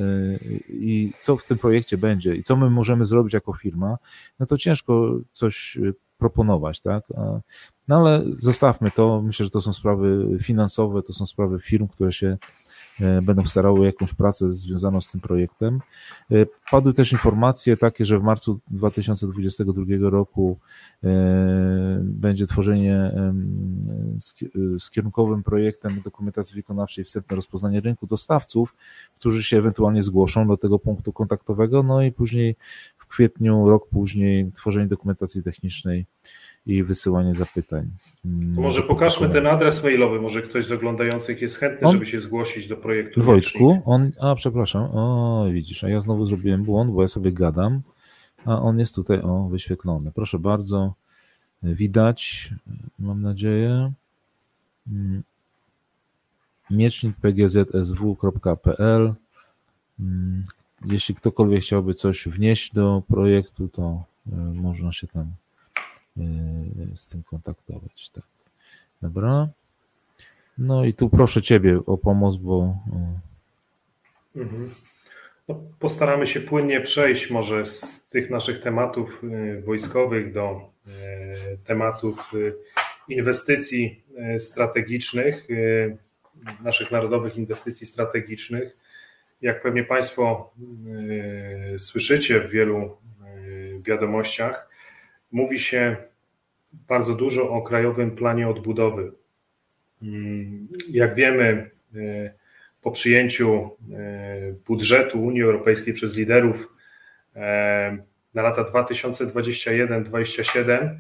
i 0.69 1.13
co 1.19 1.37
w 1.37 1.45
tym 1.45 1.57
projekcie 1.57 1.97
będzie 1.97 2.35
i 2.35 2.43
co 2.43 2.55
my 2.55 2.69
możemy 2.69 3.05
zrobić 3.05 3.33
jako 3.33 3.53
firma, 3.53 3.97
no 4.39 4.45
to 4.45 4.57
ciężko 4.57 5.19
coś 5.33 5.77
proponować, 6.17 6.79
tak? 6.79 7.03
No 7.89 7.95
ale 7.95 8.23
zostawmy 8.39 8.91
to. 8.91 9.21
Myślę, 9.21 9.45
że 9.45 9.49
to 9.49 9.61
są 9.61 9.73
sprawy 9.73 10.37
finansowe, 10.43 11.03
to 11.03 11.13
są 11.13 11.25
sprawy 11.25 11.59
firm, 11.59 11.87
które 11.87 12.11
się 12.11 12.37
E, 13.01 13.21
będą 13.21 13.47
starały 13.47 13.85
jakąś 13.85 14.13
pracę 14.13 14.53
związaną 14.53 15.01
z 15.01 15.11
tym 15.11 15.21
projektem. 15.21 15.79
E, 16.31 16.45
padły 16.71 16.93
też 16.93 17.11
informacje 17.11 17.77
takie, 17.77 18.05
że 18.05 18.19
w 18.19 18.23
marcu 18.23 18.59
2022 18.67 20.09
roku 20.09 20.57
e, 21.03 21.09
będzie 22.03 22.47
tworzenie 22.47 23.11
z 24.79 24.89
kierunkowym 24.89 25.43
projektem 25.43 26.01
dokumentacji 26.01 26.55
wykonawczej 26.55 27.03
wstępne 27.03 27.35
rozpoznanie 27.35 27.81
rynku 27.81 28.07
dostawców, 28.07 28.75
którzy 29.19 29.43
się 29.43 29.57
ewentualnie 29.57 30.03
zgłoszą 30.03 30.47
do 30.47 30.57
tego 30.57 30.79
punktu 30.79 31.13
kontaktowego, 31.13 31.83
no 31.83 32.01
i 32.01 32.11
później 32.11 32.55
w 32.97 33.07
kwietniu, 33.07 33.69
rok 33.69 33.89
później 33.89 34.51
tworzenie 34.51 34.87
dokumentacji 34.87 35.43
technicznej 35.43 36.05
i 36.69 36.83
wysyłanie 36.83 37.35
zapytań. 37.35 37.89
Mm, 38.25 38.53
może 38.53 38.81
pokażmy 38.81 39.29
ten 39.29 39.47
adres 39.47 39.83
mailowy, 39.83 40.21
może 40.21 40.41
ktoś 40.41 40.65
z 40.65 40.71
oglądających 40.71 41.41
jest 41.41 41.57
chętny, 41.57 41.87
on, 41.87 41.93
żeby 41.93 42.05
się 42.05 42.19
zgłosić 42.19 42.67
do 42.67 42.77
projektu. 42.77 43.23
Wojtku, 43.23 43.81
on, 43.85 44.11
a 44.19 44.35
przepraszam, 44.35 44.83
o 44.83 45.45
widzisz, 45.51 45.83
a 45.83 45.89
ja 45.89 46.01
znowu 46.01 46.25
zrobiłem 46.25 46.63
błąd, 46.63 46.91
bo 46.91 47.01
ja 47.01 47.07
sobie 47.07 47.31
gadam, 47.31 47.81
a 48.45 48.61
on 48.61 48.79
jest 48.79 48.95
tutaj, 48.95 49.21
o, 49.21 49.47
wyświetlony. 49.51 50.11
Proszę 50.15 50.39
bardzo, 50.39 50.93
widać, 51.63 52.49
mam 52.99 53.21
nadzieję, 53.21 53.91
mm, 54.87 55.23
miecznikpgzsw.pl 56.69 59.13
mm, 59.99 60.43
jeśli 60.85 61.15
ktokolwiek 61.15 61.61
chciałby 61.61 61.93
coś 61.93 62.27
wnieść 62.27 62.73
do 62.73 63.03
projektu, 63.07 63.67
to 63.67 64.03
e, 64.31 64.35
można 64.35 64.93
się 64.93 65.07
tam 65.07 65.31
z 66.95 67.07
tym 67.07 67.23
kontaktować. 67.23 68.09
Tak. 68.09 68.23
Dobra. 69.01 69.47
No 70.57 70.85
i 70.85 70.93
tu 70.93 71.09
proszę 71.09 71.41
Ciebie 71.41 71.79
o 71.85 71.97
pomoc, 71.97 72.37
bo. 72.37 72.77
Mhm. 74.35 74.69
No, 75.47 75.61
postaramy 75.79 76.27
się 76.27 76.41
płynnie 76.41 76.81
przejść 76.81 77.31
może 77.31 77.65
z 77.65 78.07
tych 78.09 78.29
naszych 78.29 78.61
tematów 78.61 79.21
e, 79.23 79.61
wojskowych 79.61 80.33
do 80.33 80.71
e, 80.87 81.57
tematów 81.57 82.31
inwestycji 83.07 84.03
strategicznych, 84.39 85.47
naszych 86.63 86.91
narodowych 86.91 87.37
inwestycji 87.37 87.87
strategicznych. 87.87 88.77
Jak 89.41 89.61
pewnie 89.61 89.83
Państwo 89.83 90.53
słyszycie 91.77 92.39
w 92.39 92.49
wielu 92.49 92.97
wiadomościach, 93.81 94.68
mówi 95.31 95.59
się 95.59 95.95
bardzo 96.73 97.15
dużo 97.15 97.49
o 97.49 97.61
Krajowym 97.61 98.11
Planie 98.11 98.49
Odbudowy. 98.49 99.11
Mm, 100.01 100.67
jak 100.89 101.15
wiemy, 101.15 101.69
e, 101.95 102.33
po 102.81 102.91
przyjęciu 102.91 103.77
e, 103.93 104.53
budżetu 104.67 105.21
Unii 105.21 105.41
Europejskiej 105.41 105.93
przez 105.93 106.15
liderów 106.15 106.73
e, 107.35 107.97
na 108.33 108.41
lata 108.41 108.63
2021-2027, 108.63 110.99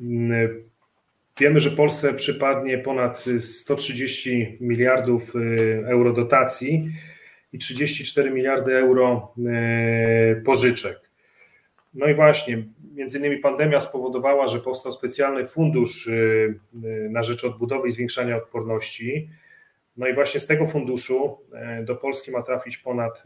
mm, 0.00 0.62
wiemy, 1.40 1.60
że 1.60 1.70
Polsce 1.70 2.14
przypadnie 2.14 2.78
ponad 2.78 3.24
130 3.40 4.56
miliardów 4.60 5.32
euro 5.86 6.12
dotacji 6.12 6.92
i 7.52 7.58
34 7.58 8.30
miliardy 8.30 8.76
euro 8.76 9.34
pożyczek. 10.44 11.09
No 11.94 12.08
i 12.08 12.14
właśnie, 12.14 12.64
między 12.94 13.18
innymi 13.18 13.36
pandemia 13.36 13.80
spowodowała, 13.80 14.46
że 14.46 14.60
powstał 14.60 14.92
specjalny 14.92 15.46
fundusz 15.46 16.06
y, 16.06 16.60
y, 16.84 17.08
na 17.10 17.22
rzecz 17.22 17.44
odbudowy 17.44 17.88
i 17.88 17.92
zwiększania 17.92 18.36
odporności. 18.36 19.30
No 19.96 20.08
i 20.08 20.14
właśnie 20.14 20.40
z 20.40 20.46
tego 20.46 20.66
funduszu 20.66 21.38
y, 21.80 21.84
do 21.84 21.96
Polski 21.96 22.30
ma 22.30 22.42
trafić 22.42 22.78
ponad 22.78 23.24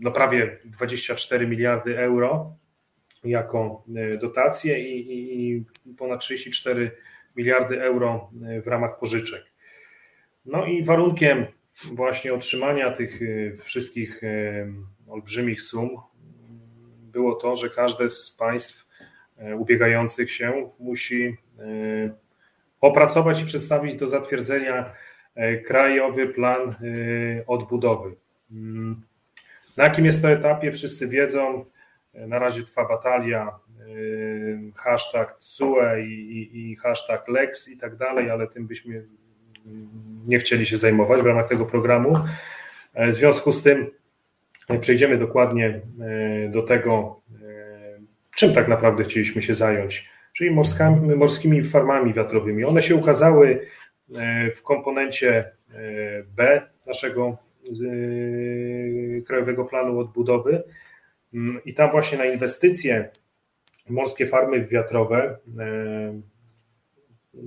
no 0.00 0.10
prawie 0.10 0.58
24 0.64 1.46
miliardy 1.46 1.98
euro 1.98 2.56
jako 3.24 3.84
dotacje 4.20 4.80
i, 4.80 5.56
i 5.56 5.64
ponad 5.98 6.20
34 6.20 6.90
miliardy 7.36 7.82
euro 7.82 8.30
w 8.64 8.66
ramach 8.66 8.98
pożyczek. 8.98 9.44
No 10.46 10.66
i 10.66 10.84
warunkiem 10.84 11.46
właśnie 11.92 12.34
otrzymania 12.34 12.90
tych 12.90 13.20
wszystkich 13.62 14.20
olbrzymich 15.08 15.62
sum 15.62 15.98
było 17.12 17.34
to, 17.34 17.56
że 17.56 17.70
każde 17.70 18.10
z 18.10 18.30
państw 18.30 18.86
e, 19.38 19.56
ubiegających 19.56 20.32
się 20.32 20.70
musi 20.78 21.36
e, 21.58 21.62
opracować 22.80 23.42
i 23.42 23.46
przedstawić 23.46 23.96
do 23.96 24.08
zatwierdzenia 24.08 24.92
e, 25.34 25.56
krajowy 25.56 26.28
plan 26.28 26.74
odbudowy. 27.46 28.14
Mm. 28.52 29.02
Na 29.76 29.84
jakim 29.84 30.04
jest 30.04 30.22
to 30.22 30.30
etapie, 30.30 30.72
wszyscy 30.72 31.08
wiedzą. 31.08 31.64
Na 32.14 32.38
razie 32.38 32.62
trwa 32.62 32.88
batalia, 32.88 33.58
hashtag 34.76 35.38
CUE 35.38 35.98
i, 35.98 36.12
i, 36.12 36.70
i 36.70 36.76
hashtag 36.76 37.28
Lex 37.28 37.68
i 37.68 37.78
tak 37.78 37.96
dalej, 37.96 38.30
ale 38.30 38.46
tym 38.46 38.66
byśmy 38.66 38.94
mm, 39.66 39.88
nie 40.26 40.38
chcieli 40.38 40.66
się 40.66 40.76
zajmować 40.76 41.22
w 41.22 41.26
ramach 41.26 41.48
tego 41.48 41.66
programu. 41.66 42.18
W 42.94 43.12
związku 43.12 43.52
z 43.52 43.62
tym 43.62 43.90
przejdziemy 44.80 45.18
dokładnie 45.18 45.80
e, 46.00 46.48
do 46.48 46.62
tego, 46.62 47.20
e, 47.42 48.00
czym 48.34 48.54
tak 48.54 48.68
naprawdę 48.68 49.04
chcieliśmy 49.04 49.42
się 49.42 49.54
zająć, 49.54 50.08
czyli 50.32 50.50
morskami, 50.50 51.16
morskimi 51.16 51.64
farmami 51.64 52.14
wiatrowymi. 52.14 52.64
One 52.64 52.82
się 52.82 52.94
ukazały 52.94 53.66
e, 54.14 54.50
w 54.50 54.62
komponencie 54.62 55.50
B 56.36 56.62
naszego 56.86 57.36
Krajowego 59.26 59.64
Planu 59.64 59.98
Odbudowy 59.98 60.62
mm, 61.34 61.60
i 61.64 61.74
tam 61.74 61.90
właśnie 61.90 62.18
na 62.18 62.24
inwestycje 62.24 63.08
morskie 63.88 64.26
farmy 64.26 64.66
wiatrowe, 64.66 65.38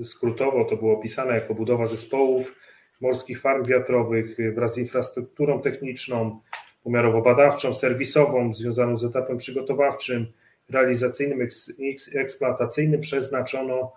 skrótowo 0.04 0.66
to 0.66 0.78
było 0.78 0.94
opisane 0.94 1.34
jako 1.34 1.56
budowa 1.56 1.86
zespołów 1.86 2.56
morskich 3.02 3.42
farm 3.42 3.64
wiatrowych 3.64 4.38
wraz 4.56 4.74
z 4.74 4.78
infrastrukturą 4.78 5.62
techniczną, 5.62 6.40
pomiarowo-badawczą, 6.86 7.76
serwisową, 7.76 8.54
związaną 8.54 8.98
z 8.98 9.04
etapem 9.04 9.38
przygotowawczym, 9.38 10.28
realizacyjnym 10.70 11.48
i 11.80 11.96
eksploatacyjnym 12.16 13.02
przeznaczono, 13.02 13.94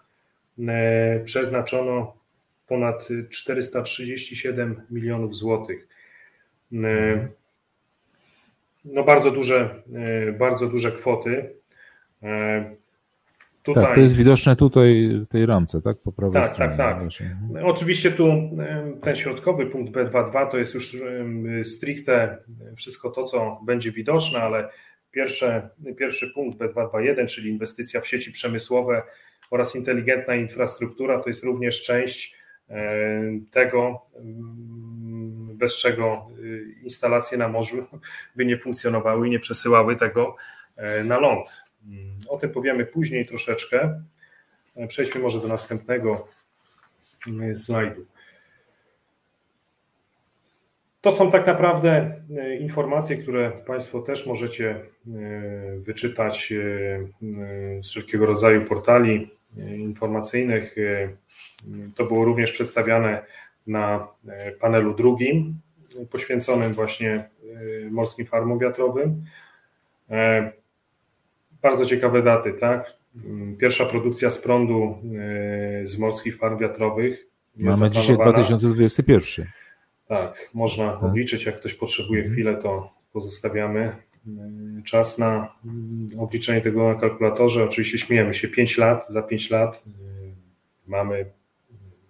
e, 0.69 1.21
przeznaczono 1.25 2.17
ponad 2.67 3.09
437 3.31 4.83
milionów 4.91 5.37
złotych. 5.37 5.89
E, 6.73 7.29
no 8.85 9.05
bardzo 9.05 9.31
duże, 9.31 9.83
e, 10.29 10.33
bardzo 10.33 10.67
duże 10.67 10.93
kwoty. 10.93 11.59
Tutaj, 13.63 13.85
tak, 13.85 13.95
to 13.95 14.01
jest 14.01 14.17
widoczne 14.17 14.57
tutaj 14.57 15.09
w 15.13 15.27
tej 15.27 15.47
ramce, 15.47 15.83
tak? 15.83 15.97
Po 15.99 16.13
prawej 16.13 16.43
tak, 16.43 16.53
stronie. 16.53 16.77
Tak, 16.77 16.99
tak, 16.99 17.11
tak. 17.55 17.65
Oczywiście 17.65 18.11
tu 18.11 18.51
ten 19.03 19.17
środkowy 19.17 19.67
punkt 19.67 19.93
B22 19.93 20.51
to 20.51 20.59
jest 20.59 20.75
już 20.75 20.97
stricte 21.65 22.39
wszystko 22.77 23.11
to, 23.11 23.25
co 23.25 23.61
będzie 23.67 23.93
widoczne, 23.93 24.39
ale 24.41 24.69
pierwsze, 25.11 25.71
pierwszy 25.99 26.31
punkt 26.35 26.59
B221, 26.59 27.27
czyli 27.27 27.51
inwestycja 27.51 28.01
w 28.01 28.09
sieci 28.09 28.33
przemysłowe 28.33 29.03
oraz 29.51 29.77
inteligentna 29.77 30.35
infrastruktura, 30.35 31.21
to 31.21 31.29
jest 31.29 31.45
również 31.45 31.83
część 31.83 32.39
tego, 33.51 34.07
bez 35.55 35.77
czego 35.77 36.27
y, 36.39 36.75
instalacje 36.83 37.39
na 37.39 37.49
morzu 37.49 37.87
by 38.37 38.47
nie 38.47 38.59
funkcjonowały 38.59 39.27
i 39.27 39.31
nie 39.31 39.39
przesyłały 39.39 39.97
tego 39.97 40.37
e, 40.77 41.05
na 41.05 41.19
ląd. 41.19 41.63
O 42.29 42.39
tym 42.39 42.51
powiemy 42.51 42.87
później 42.87 43.27
troszeczkę. 43.27 44.03
Przejdźmy 44.89 45.21
może 45.21 45.41
do 45.41 45.49
następnego 45.49 46.29
mm, 47.29 47.57
slajdu. 47.57 48.07
to 51.01 51.13
są 51.13 51.31
tak 51.31 51.47
naprawdę 51.47 52.21
informacje, 52.61 53.17
które 53.17 53.51
Państwo 53.51 54.03
też 54.03 54.27
możecie 54.27 54.81
wyczytać 55.79 56.53
z 57.83 57.91
wszelkiego 57.91 58.27
rodzaju 58.27 58.65
portali 58.65 59.31
informacyjnych. 59.77 60.77
To 61.97 62.05
było 62.05 62.25
również 62.25 62.53
przedstawiane 62.53 63.25
na 63.67 64.09
panelu 64.61 64.95
drugim, 64.95 65.61
poświęconym 66.11 66.73
właśnie 66.73 67.29
morskim 67.91 68.27
farmom 68.27 68.59
wiatrowym. 68.59 69.25
Bardzo 71.63 71.87
ciekawe 71.87 72.23
daty, 72.23 72.53
tak? 72.53 72.99
Pierwsza 73.59 73.87
produkcja 73.87 74.31
z 74.31 74.39
prądu 74.39 74.99
e, 75.83 75.87
z 75.87 75.99
morskich 75.99 76.37
farm 76.37 76.59
wiatrowych. 76.59 77.27
Mamy 77.57 77.91
dzisiaj 77.91 78.17
2021. 78.17 79.47
Tak, 80.09 80.51
można 80.55 80.93
tak. 80.93 81.03
obliczyć, 81.03 81.47
jak 81.47 81.57
ktoś 81.57 81.75
potrzebuje 81.75 82.21
mhm. 82.21 82.35
chwilę, 82.35 82.57
to 82.57 82.93
pozostawiamy 83.13 83.81
e, 83.81 83.97
czas 84.85 85.19
na 85.19 85.55
mm, 85.65 86.09
obliczenie 86.19 86.61
tego 86.61 86.89
na 86.89 87.01
kalkulatorze. 87.01 87.65
Oczywiście 87.65 87.99
śmiejemy 87.99 88.35
się 88.35 88.49
5 88.49 88.79
lat, 88.79 89.09
za 89.09 89.23
5 89.23 89.51
lat 89.51 89.85
e, 89.87 89.91
mamy 90.87 91.27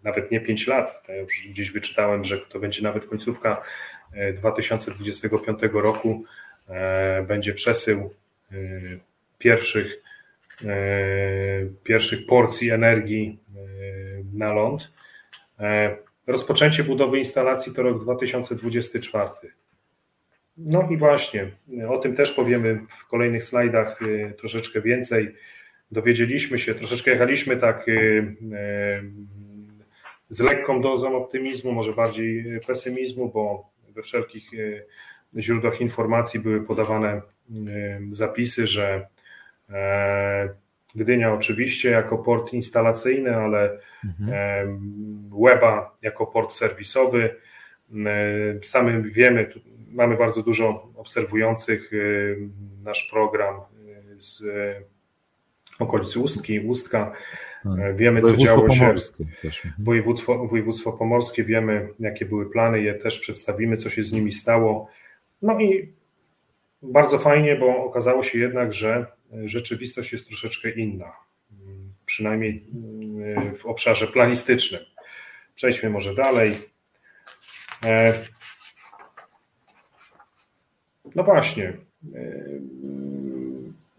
nawet 0.02 0.30
nie 0.30 0.40
5 0.40 0.66
lat. 0.66 1.02
Ja 1.08 1.16
już 1.16 1.48
gdzieś 1.50 1.70
wyczytałem, 1.70 2.24
że 2.24 2.38
to 2.38 2.60
będzie 2.60 2.82
nawet 2.82 3.06
końcówka 3.06 3.62
2025 4.36 5.58
roku, 5.72 6.24
będzie 7.28 7.54
przesył 7.54 8.10
pierwszych, 9.38 10.02
e, 10.64 10.76
pierwszych 11.84 12.26
porcji 12.26 12.70
energii 12.70 13.38
e, 13.48 13.60
na 14.38 14.52
ląd. 14.52 14.92
E, 15.60 15.96
rozpoczęcie 16.26 16.84
budowy 16.84 17.18
instalacji 17.18 17.74
to 17.74 17.82
rok 17.82 18.02
2024. 18.02 19.30
No 20.56 20.88
i 20.90 20.96
właśnie, 20.96 21.50
o 21.88 21.98
tym 21.98 22.16
też 22.16 22.32
powiemy 22.32 22.80
w 23.00 23.06
kolejnych 23.06 23.44
slajdach 23.44 24.00
troszeczkę 24.38 24.80
więcej. 24.82 25.34
Dowiedzieliśmy 25.90 26.58
się, 26.58 26.74
troszeczkę 26.74 27.10
jechaliśmy 27.10 27.56
tak 27.56 27.86
z 30.28 30.40
lekką 30.40 30.80
dozą 30.82 31.16
optymizmu, 31.16 31.72
może 31.72 31.92
bardziej 31.92 32.44
pesymizmu, 32.66 33.28
bo 33.28 33.70
we 33.94 34.02
wszelkich 34.02 34.50
źródłach 35.36 35.80
informacji 35.80 36.40
były 36.40 36.60
podawane 36.60 37.22
zapisy, 38.10 38.66
że 38.66 39.06
Gdynia 40.94 41.32
oczywiście 41.32 41.90
jako 41.90 42.18
port 42.18 42.52
instalacyjny, 42.52 43.36
ale 43.36 43.78
mhm. 44.04 44.30
E, 44.32 44.78
Weba 45.44 45.96
jako 46.02 46.26
port 46.26 46.52
serwisowy. 46.52 47.34
E, 48.06 48.14
sami 48.62 49.12
wiemy, 49.12 49.48
mamy 49.90 50.16
bardzo 50.16 50.42
dużo 50.42 50.86
obserwujących 50.96 51.90
nasz 52.84 53.10
program 53.12 53.60
z 54.18 54.42
okolic 55.78 56.16
Ustki, 56.16 56.60
Ustka. 56.60 57.12
Tak. 57.64 57.96
Wiemy, 57.96 58.22
co 58.22 58.36
działo 58.36 58.70
się. 58.70 58.84
Mhm. 58.84 59.74
Województwo, 59.78 60.46
województwo 60.46 60.92
pomorskie, 60.92 61.44
wiemy, 61.44 61.88
jakie 61.98 62.24
były 62.24 62.50
plany, 62.50 62.82
je 62.82 62.94
też 62.94 63.20
przedstawimy, 63.20 63.76
co 63.76 63.90
się 63.90 64.04
z 64.04 64.12
nimi 64.12 64.32
stało. 64.32 64.88
No 65.42 65.60
i 65.60 65.92
bardzo 66.82 67.18
fajnie, 67.18 67.56
bo 67.56 67.84
okazało 67.84 68.22
się 68.22 68.38
jednak, 68.38 68.72
że 68.72 69.06
rzeczywistość 69.44 70.12
jest 70.12 70.28
troszeczkę 70.28 70.70
inna, 70.70 71.12
przynajmniej 72.06 72.66
w 73.58 73.66
obszarze 73.66 74.06
planistycznym. 74.06 74.80
Przejdźmy 75.54 75.90
może 75.90 76.14
dalej. 76.14 76.56
E, 77.84 78.14
no 81.14 81.24
właśnie. 81.24 81.72
E, 82.14 82.42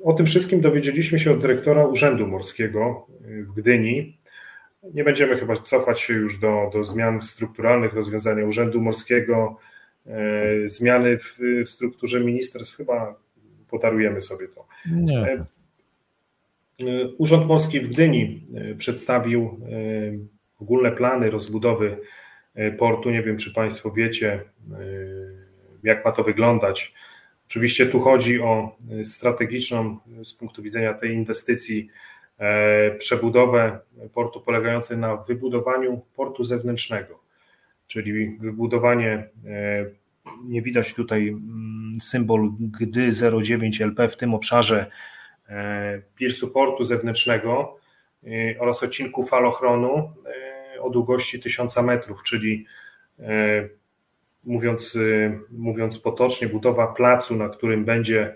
o 0.04 0.14
tym 0.14 0.26
wszystkim 0.26 0.62
dowiedzieliśmy 0.62 1.20
się 1.20 1.32
od 1.32 1.42
dyrektora 1.42 1.86
Urzędu 1.86 2.28
Morskiego 2.28 3.08
w 3.22 3.54
Gdyni. 3.54 4.18
Nie 4.94 5.04
będziemy 5.04 5.38
chyba 5.38 5.56
cofać 5.56 6.02
się 6.02 6.14
już 6.14 6.40
do, 6.40 6.70
do 6.74 6.84
zmian 6.84 7.22
strukturalnych 7.22 7.94
rozwiązania 7.94 8.46
Urzędu 8.46 8.82
Morskiego, 8.82 9.58
e, 10.08 10.70
zmiany 10.70 11.18
w, 11.18 11.38
w 11.66 11.70
strukturze 11.70 12.20
ministerstw, 12.20 12.76
chyba 12.76 13.16
podarujemy 13.70 14.22
sobie 14.22 14.48
to. 14.48 14.68
Nie. 14.92 15.18
E, 15.18 15.46
e, 16.80 17.08
Urząd 17.18 17.48
Morski 17.48 17.80
w 17.80 17.90
Gdyni 17.90 18.44
e, 18.56 18.76
przedstawił 18.76 19.60
ogólne 20.60 20.92
plany 20.92 21.30
rozbudowy 21.30 21.98
portu. 22.78 23.10
Nie 23.10 23.24
wiem, 23.24 23.38
czy 23.38 23.54
Państwo 23.54 23.92
wiecie, 23.92 24.42
jak 25.84 26.06
ma 26.06 26.12
to 26.12 26.24
wyglądać. 26.24 26.94
Oczywiście 27.48 27.86
tu 27.86 28.00
chodzi 28.00 28.42
o 28.42 28.78
strategiczną 29.04 29.98
z 30.24 30.34
punktu 30.34 30.62
widzenia 30.62 30.94
tej 30.94 31.14
inwestycji 31.14 31.90
przebudowę 32.98 33.80
portu 34.14 34.42
polegającej 34.42 34.98
na 34.98 35.16
wybudowaniu 35.16 36.02
portu 36.16 36.44
zewnętrznego, 36.44 37.20
czyli 37.88 38.38
wybudowanie 38.38 39.30
nie 40.44 40.62
widać 40.62 40.94
tutaj 40.94 41.28
mm, 41.28 41.94
symbol 42.02 42.50
GDY 42.60 43.12
09 43.44 43.82
LP 43.82 44.10
w 44.10 44.18
tym 44.18 44.34
obszarze 44.34 44.92
e, 45.50 46.02
piersu 46.16 46.48
portu 46.48 46.84
zewnętrznego 46.84 47.78
e, 48.24 48.30
oraz 48.60 48.84
odcinku 48.84 49.26
falochronu 49.26 50.14
e, 50.76 50.82
o 50.82 50.90
długości 50.90 51.42
1000 51.42 51.78
metrów, 51.78 52.24
czyli 52.24 52.66
mówiąc, 54.44 54.98
mówiąc 55.52 56.00
potocznie, 56.00 56.48
budowa 56.48 56.88
placu, 56.88 57.36
na 57.36 57.50
którym 57.50 57.86
będzie, 57.86 58.36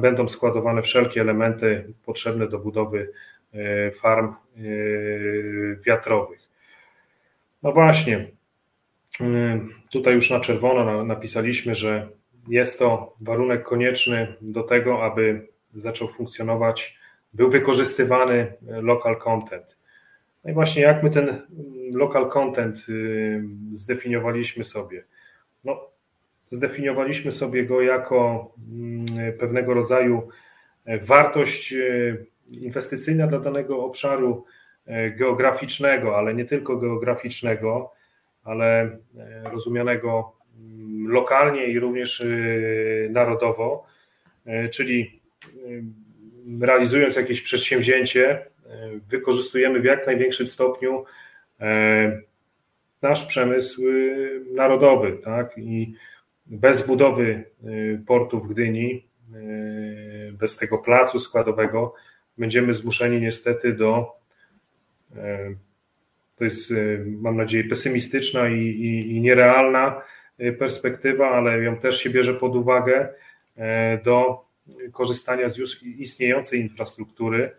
będą 0.00 0.28
składowane 0.28 0.82
wszelkie 0.82 1.20
elementy 1.20 1.92
potrzebne 2.04 2.48
do 2.48 2.58
budowy 2.58 3.12
farm 4.00 4.34
wiatrowych. 5.86 6.40
No 7.62 7.72
właśnie, 7.72 8.26
Tutaj 9.90 10.14
już 10.14 10.30
na 10.30 10.40
czerwono 10.40 11.04
napisaliśmy, 11.04 11.74
że 11.74 12.08
jest 12.48 12.78
to 12.78 13.14
warunek 13.20 13.62
konieczny 13.62 14.34
do 14.40 14.62
tego, 14.62 15.04
aby 15.04 15.48
zaczął 15.74 16.08
funkcjonować, 16.08 16.98
był 17.34 17.50
wykorzystywany 17.50 18.52
local 18.62 19.16
content. 19.16 19.76
No 20.44 20.50
i 20.50 20.54
właśnie 20.54 20.82
jak 20.82 21.02
my 21.02 21.10
ten 21.10 21.42
local 21.94 22.30
content 22.30 22.86
zdefiniowaliśmy 23.74 24.64
sobie? 24.64 25.04
No, 25.64 25.88
zdefiniowaliśmy 26.46 27.32
sobie 27.32 27.66
go 27.66 27.82
jako 27.82 28.50
pewnego 29.38 29.74
rodzaju 29.74 30.28
wartość 31.02 31.74
inwestycyjna 32.50 33.26
dla 33.26 33.38
danego 33.38 33.84
obszaru 33.84 34.44
geograficznego, 35.18 36.18
ale 36.18 36.34
nie 36.34 36.44
tylko 36.44 36.76
geograficznego, 36.76 37.92
ale 38.44 38.98
e, 39.18 39.50
rozumianego 39.52 40.32
mm, 40.58 41.08
lokalnie 41.08 41.66
i 41.66 41.78
również 41.78 42.20
e, 42.20 42.26
narodowo, 43.10 43.86
e, 44.46 44.68
czyli 44.68 45.20
realizując 46.60 47.16
jakieś 47.16 47.40
przedsięwzięcie, 47.40 48.46
wykorzystujemy 49.08 49.80
w 49.80 49.84
jak 49.84 50.06
największym 50.06 50.48
stopniu 50.48 51.04
nasz 53.02 53.26
przemysł 53.26 53.82
narodowy, 54.54 55.18
tak? 55.24 55.58
I 55.58 55.94
bez 56.46 56.86
budowy 56.86 57.44
portu 58.06 58.40
w 58.40 58.48
Gdyni, 58.48 59.06
bez 60.32 60.56
tego 60.56 60.78
placu 60.78 61.18
składowego, 61.18 61.94
będziemy 62.38 62.74
zmuszeni 62.74 63.20
niestety 63.20 63.72
do 63.72 64.12
to 66.36 66.44
jest, 66.44 66.70
y, 66.70 67.04
mam 67.06 67.36
nadzieję, 67.36 67.64
pesymistyczna 67.64 68.48
i, 68.48 68.60
i, 68.60 69.16
i 69.16 69.20
nierealna 69.20 70.02
y, 70.40 70.52
perspektywa, 70.52 71.30
ale 71.30 71.62
ją 71.62 71.76
też 71.76 71.98
się 71.98 72.10
bierze 72.10 72.34
pod 72.34 72.56
uwagę 72.56 73.08
e, 73.56 73.98
do 74.04 74.44
korzystania 74.92 75.48
z 75.48 75.56
już 75.56 75.82
istniejącej 75.82 76.60
infrastruktury. 76.60 77.50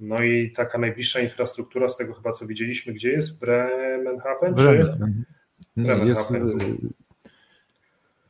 No 0.00 0.22
i 0.22 0.50
taka 0.50 0.78
najbliższa 0.78 1.20
infrastruktura, 1.20 1.88
z 1.88 1.96
tego 1.96 2.14
chyba 2.14 2.32
co 2.32 2.46
widzieliśmy, 2.46 2.92
gdzie 2.92 3.12
jest? 3.12 3.40
Bremenhaven? 3.40 4.54
Bremen. 4.54 5.24
Bremenhaven. 5.76 6.08
Jest, 6.08 6.30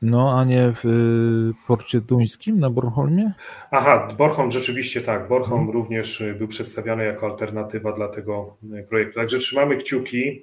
no, 0.02 0.38
a 0.38 0.44
nie 0.44 0.72
w 0.72 0.84
y, 0.84 1.66
porcie 1.66 2.00
duńskim 2.00 2.60
na 2.60 2.70
Bornholmie? 2.70 3.32
Aha, 3.70 4.08
Bornholm 4.18 4.50
rzeczywiście 4.50 5.00
tak. 5.00 5.28
Bornholm 5.28 5.60
hmm. 5.60 5.74
również 5.74 6.20
y, 6.20 6.34
był 6.34 6.48
przedstawiany 6.48 7.04
jako 7.04 7.26
alternatywa 7.26 7.92
dla 7.92 8.08
tego 8.08 8.56
y, 8.78 8.82
projektu. 8.88 9.14
Także 9.14 9.38
trzymamy 9.38 9.76
kciuki, 9.76 10.42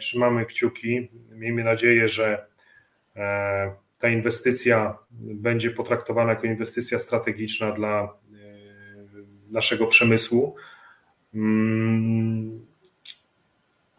trzymamy 0.00 0.46
kciuki. 0.46 1.08
Miejmy 1.32 1.64
nadzieję, 1.64 2.08
że 2.08 2.46
e, 3.16 3.72
ta 3.98 4.08
inwestycja 4.08 4.98
będzie 5.20 5.70
potraktowana 5.70 6.30
jako 6.30 6.46
inwestycja 6.46 6.98
strategiczna 6.98 7.72
dla 7.72 8.08
naszego 9.50 9.86
przemysłu. 9.86 10.54
Hmm. 11.32 12.60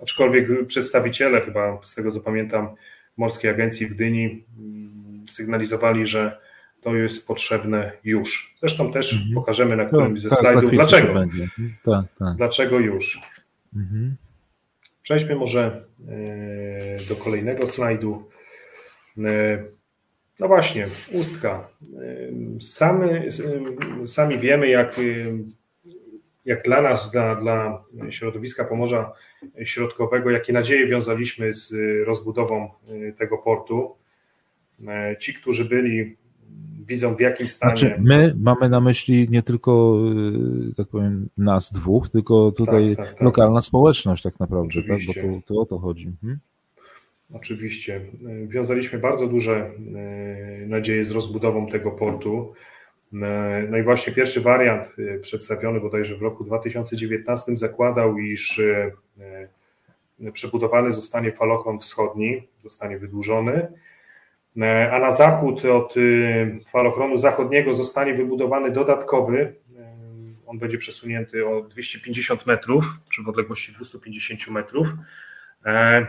Aczkolwiek 0.02 0.68
przedstawiciele, 0.68 1.42
chyba 1.42 1.80
z 1.84 1.96
tego 1.96 2.12
co 2.12 2.20
pamiętam, 2.20 2.76
Morskiej 3.18 3.52
Agencji 3.52 3.88
w 3.88 3.94
Gdyni 3.94 4.44
mm, 4.60 4.85
sygnalizowali, 5.30 6.08
że 6.08 6.40
to 6.82 6.96
jest 6.96 7.28
potrzebne 7.28 7.92
już. 8.04 8.56
Zresztą 8.60 8.92
też 8.92 9.14
mhm. 9.14 9.34
pokażemy 9.34 9.76
na 9.76 9.86
którymś 9.86 10.22
ze 10.22 10.30
tak, 10.30 10.40
slajdów, 10.40 10.72
dlaczego. 10.72 11.14
Tak, 11.84 12.06
tak. 12.20 12.38
Dlaczego 12.38 12.80
już. 12.80 13.22
Mhm. 13.76 14.16
Przejdźmy 15.02 15.36
może 15.36 15.86
e, 16.08 17.08
do 17.10 17.16
kolejnego 17.16 17.68
slajdu. 17.68 18.30
E, 19.18 19.64
no 20.40 20.48
właśnie, 20.48 20.88
ustka. 21.12 21.68
E, 21.82 22.60
sami, 22.62 23.10
sami 24.08 24.40
wiemy, 24.40 24.68
jak, 24.70 25.00
jak 26.46 26.64
dla 26.64 26.82
nas, 26.82 27.12
dla, 27.12 27.36
dla 27.36 27.84
środowiska 28.10 28.66
Pomorza 28.66 29.14
Środkowego, 29.64 30.32
jakie 30.32 30.54
nadzieje 30.54 30.88
wiązaliśmy 30.88 31.54
z 31.54 31.74
rozbudową 32.06 32.70
tego 33.18 33.38
portu. 33.38 33.96
Ci, 35.20 35.34
którzy 35.34 35.66
byli 35.66 36.16
widzą 36.88 37.16
w 37.16 37.20
jakim 37.20 37.50
stanie. 37.50 37.78
Znaczy, 37.78 37.96
my 38.00 38.36
mamy 38.42 38.70
na 38.70 38.82
myśli 38.82 39.28
nie 39.30 39.44
tylko, 39.44 39.98
y, 40.72 40.76
tak 40.76 40.88
powiem, 40.88 41.30
nas 41.38 41.72
dwóch, 41.72 42.10
tylko 42.10 42.52
tutaj 42.52 42.96
tak, 42.96 43.06
tak, 43.06 43.16
tak. 43.16 43.26
lokalna 43.26 43.62
społeczność 43.62 44.24
tak 44.24 44.40
naprawdę, 44.40 44.82
tak? 44.88 45.00
bo 45.08 45.14
to, 45.14 45.54
to 45.54 45.62
o 45.62 45.66
to 45.66 45.80
chodzi. 45.80 46.08
Mhm. 46.08 46.40
Oczywiście. 47.34 48.02
Wiązaliśmy 48.48 49.00
bardzo 49.00 49.28
duże 49.28 49.72
y, 50.64 50.68
nadzieje 50.68 51.06
z 51.06 51.12
rozbudową 51.12 51.68
tego 51.68 51.92
portu. 51.92 52.54
No 53.70 53.78
i 53.78 53.84
właśnie 53.84 54.14
pierwszy 54.14 54.42
wariant 54.42 54.96
przedstawiony 55.22 55.80
bodajże 55.80 56.18
w 56.18 56.22
roku 56.22 56.44
2019 56.44 57.58
zakładał, 57.58 58.18
iż 58.18 58.62
przebudowany 60.34 60.92
zostanie 60.92 61.32
falochron 61.32 61.80
wschodni, 61.80 62.48
zostanie 62.58 62.98
wydłużony 62.98 63.68
E, 63.68 63.85
a 64.92 65.00
na 65.00 65.12
zachód 65.12 65.66
od 65.66 65.98
y, 65.98 66.60
falochronu 66.72 67.18
zachodniego 67.18 67.74
zostanie 67.74 68.14
wybudowany 68.14 68.72
dodatkowy. 68.72 69.56
E, 69.78 69.96
on 70.48 70.60
będzie 70.60 70.78
przesunięty 70.78 71.48
o 71.48 71.62
250 71.62 72.46
metrów, 72.46 73.00
czy 73.10 73.24
w 73.24 73.30
odległości 73.30 73.74
250 73.74 74.48
metrów. 74.48 74.88
E, 75.66 76.08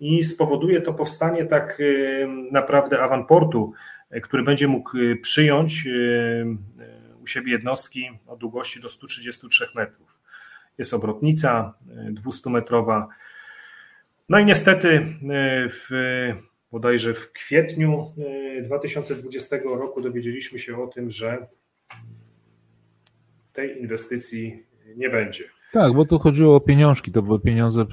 I 0.00 0.24
spowoduje 0.24 0.80
to 0.80 0.94
powstanie 0.94 1.46
tak 1.46 1.80
y, 1.80 2.26
naprawdę 2.52 3.02
awanportu, 3.02 3.72
który 4.22 4.42
będzie 4.42 4.68
mógł 4.68 4.98
y, 4.98 5.16
przyjąć 5.16 5.88
u 7.22 7.26
siebie 7.26 7.52
jednostki 7.52 8.10
o 8.26 8.36
długości 8.36 8.80
do 8.80 8.88
133 8.88 9.66
metrów. 9.74 10.20
Jest 10.78 10.94
obrotnica 10.94 11.74
200-metrowa. 12.12 13.06
No 14.28 14.38
i 14.38 14.44
niestety 14.44 15.06
w 15.70 15.88
bodajże 16.72 17.14
w 17.14 17.32
kwietniu 17.32 18.12
2020 18.62 19.56
e, 19.56 19.60
roku 19.62 20.02
dowiedzieliśmy 20.02 20.58
się 20.58 20.82
o 20.82 20.86
tym, 20.86 21.10
że 21.10 21.46
tej 23.52 23.80
inwestycji 23.80 24.62
nie 24.96 25.10
będzie. 25.10 25.44
Tak, 25.72 25.94
bo 25.94 26.04
tu 26.04 26.18
chodziło 26.18 26.56
o 26.56 26.60
pieniążki, 26.60 27.12
to 27.12 27.22
były 27.22 27.40
pieniądze, 27.40 27.86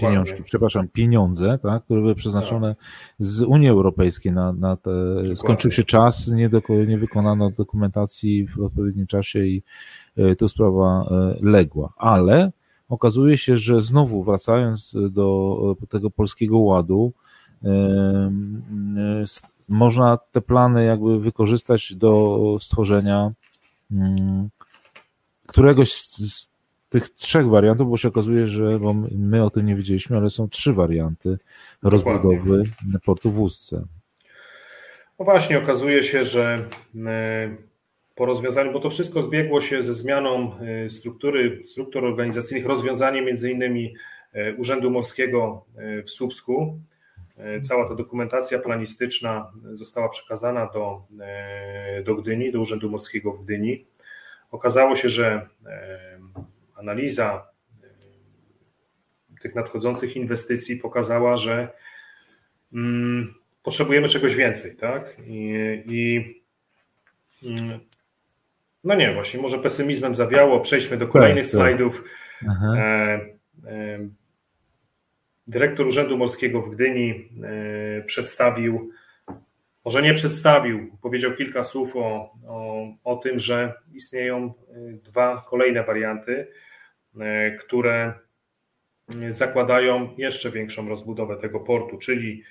pieniążki, 0.00 0.42
przepraszam, 0.42 0.88
pieniądze, 0.88 1.58
tak, 1.62 1.84
które 1.84 2.00
były 2.00 2.14
przeznaczone 2.14 2.74
tak. 2.74 2.86
z 3.18 3.42
Unii 3.42 3.68
Europejskiej 3.68 4.32
na, 4.32 4.52
na 4.52 4.76
te, 4.76 4.90
skończył 5.36 5.70
się 5.70 5.84
czas, 5.84 6.28
nie, 6.28 6.48
do, 6.48 6.62
nie 6.86 6.98
wykonano 6.98 7.50
dokumentacji 7.50 8.46
w 8.46 8.60
odpowiednim 8.60 9.06
czasie 9.06 9.44
i 9.44 9.62
e, 10.16 10.36
tu 10.36 10.48
sprawa 10.48 11.06
e, 11.10 11.36
legła, 11.42 11.92
ale 11.96 12.52
okazuje 12.88 13.38
się, 13.38 13.56
że 13.56 13.80
znowu 13.80 14.22
wracając 14.22 14.94
do 15.10 15.76
tego 15.88 16.10
polskiego 16.10 16.58
ładu, 16.58 17.12
można 19.68 20.18
te 20.32 20.40
plany 20.40 20.84
jakby 20.84 21.20
wykorzystać 21.20 21.94
do 21.94 22.38
stworzenia 22.60 23.32
któregoś 25.46 25.92
z 25.92 26.50
tych 26.88 27.08
trzech 27.08 27.48
wariantów, 27.48 27.90
bo 27.90 27.96
się 27.96 28.08
okazuje, 28.08 28.48
że 28.48 28.78
bo 28.78 28.94
my 29.18 29.44
o 29.44 29.50
tym 29.50 29.66
nie 29.66 29.74
wiedzieliśmy, 29.74 30.16
ale 30.16 30.30
są 30.30 30.48
trzy 30.48 30.72
warianty 30.72 31.38
rozbudowy 31.82 32.62
portu 33.04 33.30
w 33.30 33.40
Ustce. 33.40 33.84
No 35.18 35.24
właśnie, 35.24 35.58
okazuje 35.58 36.02
się, 36.02 36.24
że 36.24 36.64
po 38.14 38.26
rozwiązaniu, 38.26 38.72
bo 38.72 38.80
to 38.80 38.90
wszystko 38.90 39.22
zbiegło 39.22 39.60
się 39.60 39.82
ze 39.82 39.94
zmianą 39.94 40.52
y, 40.86 40.90
struktury, 40.90 41.60
struktur 41.64 42.04
organizacyjnych, 42.04 42.66
rozwiązanie 42.66 43.22
między 43.22 43.50
innymi 43.50 43.94
y, 44.34 44.54
Urzędu 44.58 44.90
Morskiego 44.90 45.64
w 46.06 46.10
Słupsku, 46.10 46.78
E, 46.82 46.91
cała 47.62 47.88
ta 47.88 47.94
dokumentacja 47.94 48.58
planistyczna 48.58 49.52
została 49.72 50.08
przekazana 50.08 50.66
do, 50.66 51.02
e, 51.20 52.02
do 52.02 52.14
Gdyni, 52.14 52.52
do 52.52 52.60
Urzędu 52.60 52.90
Morskiego 52.90 53.32
w 53.32 53.44
Gdyni. 53.44 53.86
Okazało 54.50 54.96
się, 54.96 55.08
że 55.08 55.48
e, 55.66 56.18
analiza 56.76 57.46
tych 59.42 59.54
nadchodzących 59.54 60.16
inwestycji 60.16 60.76
pokazała, 60.76 61.36
że 61.36 61.68
mm, 62.72 63.34
potrzebujemy 63.62 64.08
czegoś 64.08 64.34
więcej, 64.34 64.76
tak? 64.76 65.16
I, 65.26 65.54
i 65.86 66.34
mm, 67.42 67.80
no 68.84 68.94
nie, 68.94 69.14
właśnie, 69.14 69.40
może 69.40 69.58
pesymizmem 69.58 70.14
zawiało. 70.14 70.60
Przejdźmy 70.60 70.96
do 70.96 71.08
kolejnych 71.08 71.44
tak, 71.44 71.52
tak. 71.52 71.60
slajdów. 71.60 72.04
E, 72.76 72.80
e, 73.66 73.98
dyrektor 75.46 75.86
Urzędu 75.86 76.18
Morskiego 76.18 76.62
w 76.62 76.70
Gdyni 76.70 77.28
e, 77.42 78.02
przedstawił, 78.02 78.90
może 79.84 80.02
nie 80.02 80.14
przedstawił, 80.14 80.96
powiedział 81.02 81.32
kilka 81.32 81.62
słów 81.62 81.96
o, 81.96 82.32
o, 82.46 82.86
o 83.04 83.16
tym, 83.16 83.38
że 83.38 83.74
istnieją 83.94 84.44
e, 84.44 84.92
dwa 84.92 85.46
kolejne 85.50 85.84
warianty, 85.84 86.46
e, 87.20 87.50
które 87.50 88.12
zakładają 89.30 90.14
jeszcze 90.18 90.50
większą 90.50 90.88
rozbudowę 90.88 91.36
tego 91.36 91.60
portu, 91.60 91.98
czyli 91.98 92.42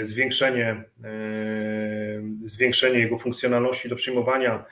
zwiększenie, 0.00 0.84
zwiększenie 2.44 2.98
jego 2.98 3.18
funkcjonalności 3.18 3.88
do 3.88 3.96
przyjmowania 3.96 4.64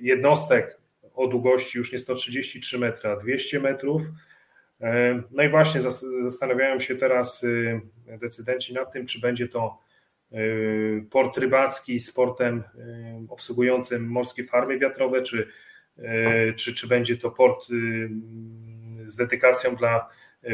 jednostek 0.00 0.78
o 1.14 1.26
długości 1.26 1.78
już 1.78 1.92
nie 1.92 1.98
133 1.98 2.78
metry, 2.78 3.10
a 3.10 3.16
200 3.16 3.60
metrów, 3.60 4.02
no 5.30 5.42
i 5.42 5.48
właśnie 5.48 5.80
zastanawiają 6.22 6.80
się 6.80 6.96
teraz 6.96 7.44
y, 7.44 7.80
decydenci 8.06 8.74
nad 8.74 8.92
tym, 8.92 9.06
czy 9.06 9.20
będzie 9.20 9.48
to 9.48 9.78
y, 10.32 11.04
port 11.10 11.38
rybacki 11.38 12.00
z 12.00 12.12
portem 12.12 12.58
y, 12.58 13.32
obsługującym 13.32 14.08
morskie 14.08 14.44
farmy 14.44 14.78
wiatrowe, 14.78 15.22
czy, 15.22 15.48
czy, 16.56 16.74
czy 16.74 16.88
będzie 16.88 17.16
to 17.16 17.30
port 17.30 17.66
z 19.06 19.16
dedykacją 19.16 19.76
dla 19.76 20.08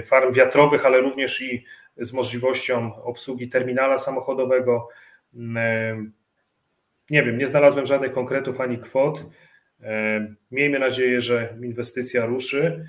farm 0.05 0.33
wiatrowych, 0.33 0.87
ale 0.87 1.01
również 1.01 1.43
i 1.43 1.65
z 1.97 2.13
możliwością 2.13 3.03
obsługi 3.03 3.49
terminala 3.49 3.99
samochodowego. 3.99 4.89
Nie 7.11 7.23
wiem, 7.23 7.39
nie 7.39 7.47
znalazłem 7.47 7.87
żadnych 7.87 8.13
konkretów 8.13 8.61
ani 8.61 8.79
kwot. 8.79 9.25
Miejmy 10.51 10.79
nadzieję, 10.79 11.21
że 11.21 11.57
inwestycja 11.63 12.27
ruszy. 12.27 12.89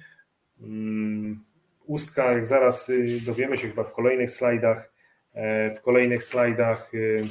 Mm, 0.61 1.43
ustka, 1.85 2.31
jak 2.31 2.45
zaraz 2.45 2.89
y, 2.89 3.21
dowiemy 3.25 3.57
się 3.57 3.67
chyba 3.67 3.83
w 3.83 3.93
kolejnych 3.93 4.31
slajdach, 4.31 4.93
e, 5.33 5.75
w 5.75 5.81
kolejnych 5.81 6.23
slajdach 6.23 6.93
y, 6.93 7.23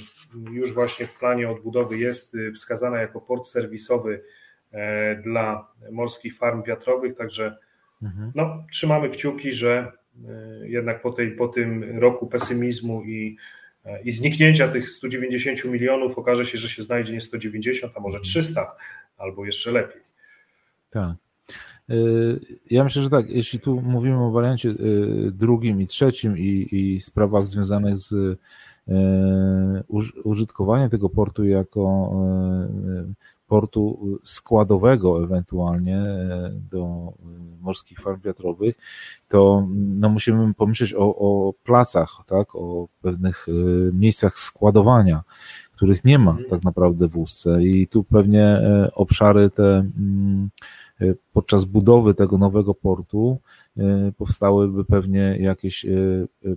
już 0.52 0.74
właśnie 0.74 1.06
w 1.06 1.18
planie 1.18 1.50
odbudowy 1.50 1.98
jest 1.98 2.34
y, 2.34 2.52
wskazana 2.52 3.00
jako 3.00 3.20
port 3.20 3.46
serwisowy 3.46 4.22
e, 4.72 5.16
dla 5.16 5.68
morskich 5.92 6.38
farm 6.38 6.62
wiatrowych, 6.62 7.16
także 7.16 7.56
mhm. 8.02 8.32
no, 8.34 8.64
trzymamy 8.72 9.10
kciuki, 9.10 9.52
że 9.52 9.92
jednak 10.62 11.02
po, 11.02 11.12
tej, 11.12 11.30
po 11.30 11.48
tym 11.48 11.98
roku 11.98 12.26
pesymizmu 12.26 13.02
i, 13.02 13.36
e, 13.84 14.02
i 14.02 14.12
zniknięcia 14.12 14.68
tych 14.68 14.90
190 14.90 15.64
milionów 15.64 16.18
okaże 16.18 16.46
się, 16.46 16.58
że 16.58 16.68
się 16.68 16.82
znajdzie 16.82 17.12
nie 17.12 17.20
190, 17.20 17.92
a 17.96 18.00
może 18.00 18.20
300 18.20 18.76
albo 19.18 19.46
jeszcze 19.46 19.70
lepiej. 19.70 20.02
Tak. 20.90 21.23
Ja 22.70 22.84
myślę, 22.84 23.02
że 23.02 23.10
tak, 23.10 23.30
jeśli 23.30 23.60
tu 23.60 23.80
mówimy 23.80 24.24
o 24.24 24.30
wariancie 24.30 24.68
y, 24.68 25.30
drugim 25.32 25.80
i 25.80 25.86
trzecim 25.86 26.38
i, 26.38 26.68
i 26.72 27.00
sprawach 27.00 27.48
związanych 27.48 27.98
z 27.98 28.12
y, 28.12 28.36
użytkowaniem 30.24 30.90
tego 30.90 31.08
portu 31.08 31.44
jako 31.44 32.12
y, 33.10 33.14
portu 33.46 34.18
składowego 34.24 35.24
ewentualnie 35.24 36.02
do 36.70 37.12
morskich 37.60 38.00
farm 38.00 38.20
wiatrowych, 38.20 38.74
to 39.28 39.66
no 39.74 40.08
musimy 40.08 40.54
pomyśleć 40.54 40.94
o, 40.94 41.16
o 41.16 41.52
placach, 41.64 42.10
tak, 42.26 42.56
o 42.56 42.88
pewnych 43.02 43.46
miejscach 43.92 44.38
składowania, 44.38 45.22
których 45.72 46.04
nie 46.04 46.18
ma 46.18 46.36
tak 46.50 46.64
naprawdę 46.64 47.08
w 47.08 47.16
Ustce 47.16 47.62
i 47.62 47.86
tu 47.86 48.04
pewnie 48.04 48.60
obszary 48.94 49.50
te 49.50 49.78
mm, 49.98 50.50
podczas 51.32 51.64
budowy 51.64 52.14
tego 52.14 52.38
nowego 52.38 52.74
portu 52.74 53.38
powstałyby 54.18 54.84
pewnie 54.84 55.36
jakieś 55.40 55.86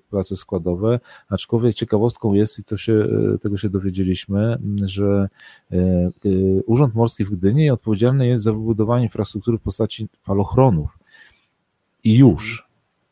prace 0.10 0.36
składowe, 0.36 1.00
aczkolwiek 1.30 1.76
ciekawostką 1.76 2.34
jest, 2.34 2.60
i 2.60 2.64
to 2.64 2.78
się, 2.78 3.08
tego 3.42 3.58
się 3.58 3.70
dowiedzieliśmy, 3.70 4.58
że 4.86 5.30
Urząd 6.66 6.96
Morski 6.96 7.26
w 7.26 7.30
Gdyni 7.30 7.70
odpowiedzialny 7.70 8.28
jest 8.28 8.44
za 8.44 8.54
wybudowanie 8.54 9.04
infrastruktury 9.04 9.58
w 9.58 9.62
postaci 9.62 10.08
falochronów. 10.22 10.98
I 12.04 12.18
już 12.18 12.67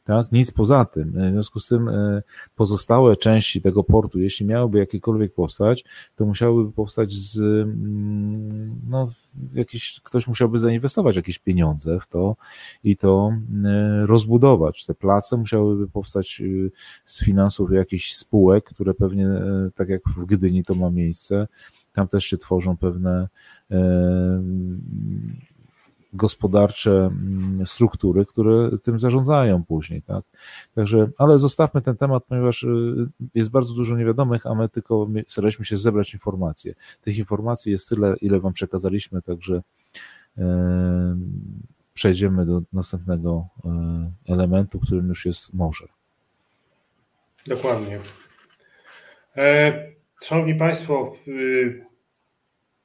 tak? 0.06 0.32
Nic 0.32 0.52
poza 0.52 0.86
tym. 0.86 1.12
W 1.12 1.32
związku 1.32 1.60
z 1.60 1.68
tym 1.68 1.90
e, 1.90 2.22
pozostałe 2.56 3.18
części 3.18 3.62
tego 3.62 3.84
portu, 3.84 4.20
jeśli 4.20 4.46
miałyby 4.46 4.80
jakiekolwiek 4.80 5.34
powstać, 5.34 5.84
to 6.16 6.26
musiałyby 6.26 6.72
powstać 6.72 7.14
z, 7.14 7.40
mm, 7.40 8.82
no, 8.90 9.12
jakiś, 9.54 10.02
ktoś 10.04 10.28
musiałby 10.28 10.60
zainwestować 10.60 11.16
jakieś 11.16 11.40
pieniądze 11.40 12.00
w 12.00 12.08
to 12.08 12.36
i 12.84 12.98
to 12.98 13.32
e, 13.66 14.06
rozbudować. 14.06 14.86
Te 14.86 14.94
place 14.94 15.38
musiałyby 15.38 15.88
powstać 15.88 16.42
e, 16.42 16.70
z 17.06 17.26
finansów 17.26 17.72
jakichś 17.72 18.14
spółek, 18.14 18.66
które 18.66 18.94
pewnie, 18.94 19.30
tak 19.76 19.90
jak 19.90 20.02
w 20.18 20.26
Gdyni 20.26 20.64
to 20.64 20.76
ma 20.76 20.90
miejsce, 20.90 21.48
tam 21.94 22.08
też 22.08 22.26
się 22.26 22.38
tworzą 22.38 22.78
pewne 22.78 23.28
gospodarcze 26.16 26.92
mm, 26.92 27.68
struktury, 27.68 28.26
które 28.26 28.70
tym 28.84 29.00
zarządzają 29.00 29.64
później, 29.64 30.02
tak? 30.02 30.24
Także, 30.76 31.10
ale 31.18 31.40
zostawmy 31.40 31.82
ten 31.82 31.98
temat, 31.98 32.24
ponieważ 32.24 32.64
y, 32.64 33.08
jest 33.36 33.50
bardzo 33.50 33.74
dużo 33.74 33.98
niewiadomych, 33.98 34.46
a 34.46 34.56
my 34.56 34.70
tylko 34.70 35.08
staraliśmy 35.28 35.66
się 35.66 35.78
zebrać 35.78 36.14
informacje. 36.14 36.74
Tych 37.02 37.18
informacji 37.18 37.72
jest 37.72 37.90
tyle, 37.90 38.16
ile 38.22 38.40
wam 38.40 38.54
przekazaliśmy, 38.54 39.22
także 39.22 39.62
przejdziemy 41.94 42.46
do 42.46 42.62
następnego 42.74 43.48
e, 43.66 44.34
elementu, 44.34 44.80
którym 44.80 45.08
już 45.08 45.26
jest 45.26 45.54
morze. 45.54 45.88
Dokładnie. 47.48 48.00
E, 49.38 49.74
szanowni 50.22 50.56
Państwo, 50.56 51.12
y, 51.28 51.86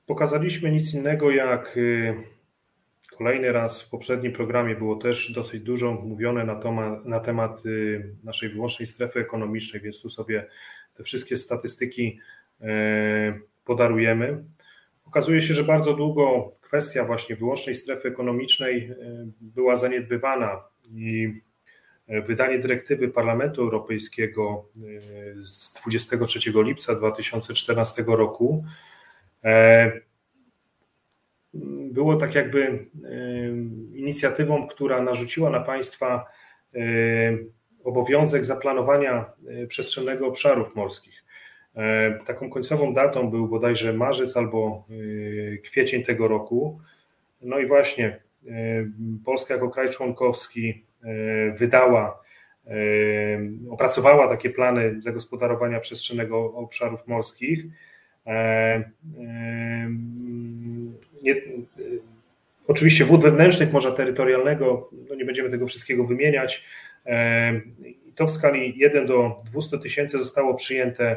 pokazaliśmy 0.06 0.70
nic 0.70 0.94
innego 0.94 1.30
jak 1.30 1.76
y, 1.76 2.14
Kolejny 3.20 3.52
raz 3.52 3.82
w 3.82 3.90
poprzednim 3.90 4.32
programie 4.32 4.74
było 4.74 4.96
też 4.96 5.32
dosyć 5.32 5.62
dużo 5.62 5.92
mówione 5.92 6.44
na, 6.44 6.56
temat, 6.56 7.04
na 7.04 7.20
temat 7.20 7.66
y, 7.66 8.14
naszej 8.24 8.48
wyłącznej 8.48 8.86
strefy 8.86 9.20
ekonomicznej, 9.20 9.82
więc 9.82 10.02
tu 10.02 10.10
sobie 10.10 10.46
te 10.94 11.04
wszystkie 11.04 11.36
statystyki 11.36 12.18
y, 12.60 12.64
podarujemy. 13.64 14.44
Okazuje 15.06 15.42
się, 15.42 15.54
że 15.54 15.64
bardzo 15.64 15.94
długo 15.94 16.50
kwestia 16.60 17.04
właśnie 17.04 17.36
wyłącznej 17.36 17.74
strefy 17.74 18.08
ekonomicznej 18.08 18.90
y, 18.90 18.96
była 19.40 19.76
zaniedbywana 19.76 20.60
i 20.90 21.40
wydanie 22.08 22.58
dyrektywy 22.58 23.08
Parlamentu 23.08 23.62
Europejskiego 23.62 24.68
z 25.44 25.74
23 25.74 26.52
lipca 26.54 26.94
2014 26.94 28.04
roku 28.06 28.64
było 31.90 32.16
tak 32.16 32.34
jakby 32.34 32.86
inicjatywą, 33.94 34.68
która 34.68 35.02
narzuciła 35.02 35.50
na 35.50 35.60
państwa 35.60 36.26
obowiązek 37.84 38.44
zaplanowania 38.44 39.32
e, 39.48 39.66
przestrzennego 39.66 40.26
obszarów 40.26 40.74
morskich. 40.74 41.24
E, 41.76 42.18
taką 42.26 42.50
końcową 42.50 42.94
datą 42.94 43.30
był 43.30 43.48
bodajże 43.48 43.92
marzec 43.92 44.36
albo 44.36 44.84
e, 44.90 45.58
kwiecień 45.58 46.04
tego 46.04 46.28
roku. 46.28 46.80
No 47.42 47.58
i 47.58 47.66
właśnie 47.66 48.20
Polska 49.24 49.54
jako 49.54 49.70
kraj 49.70 49.90
członkowski 49.90 50.84
wydała, 51.58 52.22
opracowała 53.70 54.28
takie 54.28 54.50
plany 54.50 55.02
zagospodarowania 55.02 55.80
przestrzennego 55.80 56.54
obszarów 56.54 57.06
morskich 57.06 57.64
nie, 61.22 61.34
oczywiście 62.66 63.04
wód 63.04 63.22
wewnętrznych 63.22 63.72
morza 63.72 63.92
terytorialnego, 63.92 64.90
no 65.08 65.14
nie 65.14 65.24
będziemy 65.24 65.50
tego 65.50 65.66
wszystkiego 65.66 66.04
wymieniać. 66.04 66.64
E, 67.06 67.60
to 68.14 68.26
w 68.26 68.32
skali 68.32 68.78
1 68.78 69.06
do 69.06 69.42
200 69.52 69.78
tysięcy 69.78 70.18
zostało 70.18 70.54
przyjęte 70.54 71.16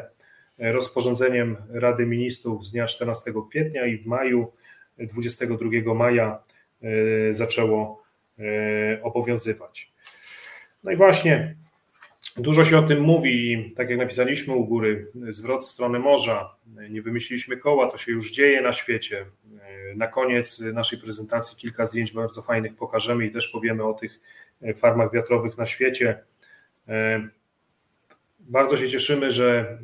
rozporządzeniem 0.58 1.56
Rady 1.70 2.06
Ministrów 2.06 2.66
z 2.66 2.72
dnia 2.72 2.86
14 2.86 3.32
kwietnia 3.50 3.86
i 3.86 3.98
w 3.98 4.06
maju, 4.06 4.52
22 4.98 5.94
maja 5.94 6.38
e, 6.82 7.32
zaczęło 7.32 8.02
e, 8.38 9.02
obowiązywać. 9.02 9.92
No 10.84 10.90
i 10.90 10.96
właśnie 10.96 11.54
Dużo 12.36 12.64
się 12.64 12.78
o 12.78 12.82
tym 12.82 13.00
mówi, 13.00 13.72
tak 13.76 13.90
jak 13.90 13.98
napisaliśmy 13.98 14.54
u 14.54 14.64
góry, 14.64 15.10
zwrot 15.14 15.64
w 15.64 15.68
stronę 15.68 15.98
morza. 15.98 16.56
Nie 16.90 17.02
wymyśliliśmy 17.02 17.56
koła, 17.56 17.90
to 17.90 17.98
się 17.98 18.12
już 18.12 18.32
dzieje 18.32 18.62
na 18.62 18.72
świecie. 18.72 19.26
Na 19.96 20.06
koniec 20.06 20.60
naszej 20.60 20.98
prezentacji 20.98 21.56
kilka 21.56 21.86
zdjęć 21.86 22.12
bardzo 22.12 22.42
fajnych 22.42 22.76
pokażemy 22.76 23.26
i 23.26 23.30
też 23.30 23.48
powiemy 23.48 23.84
o 23.84 23.94
tych 23.94 24.20
farmach 24.76 25.12
wiatrowych 25.12 25.58
na 25.58 25.66
świecie. 25.66 26.18
Bardzo 28.48 28.76
się 28.76 28.88
cieszymy, 28.88 29.30
że 29.30 29.78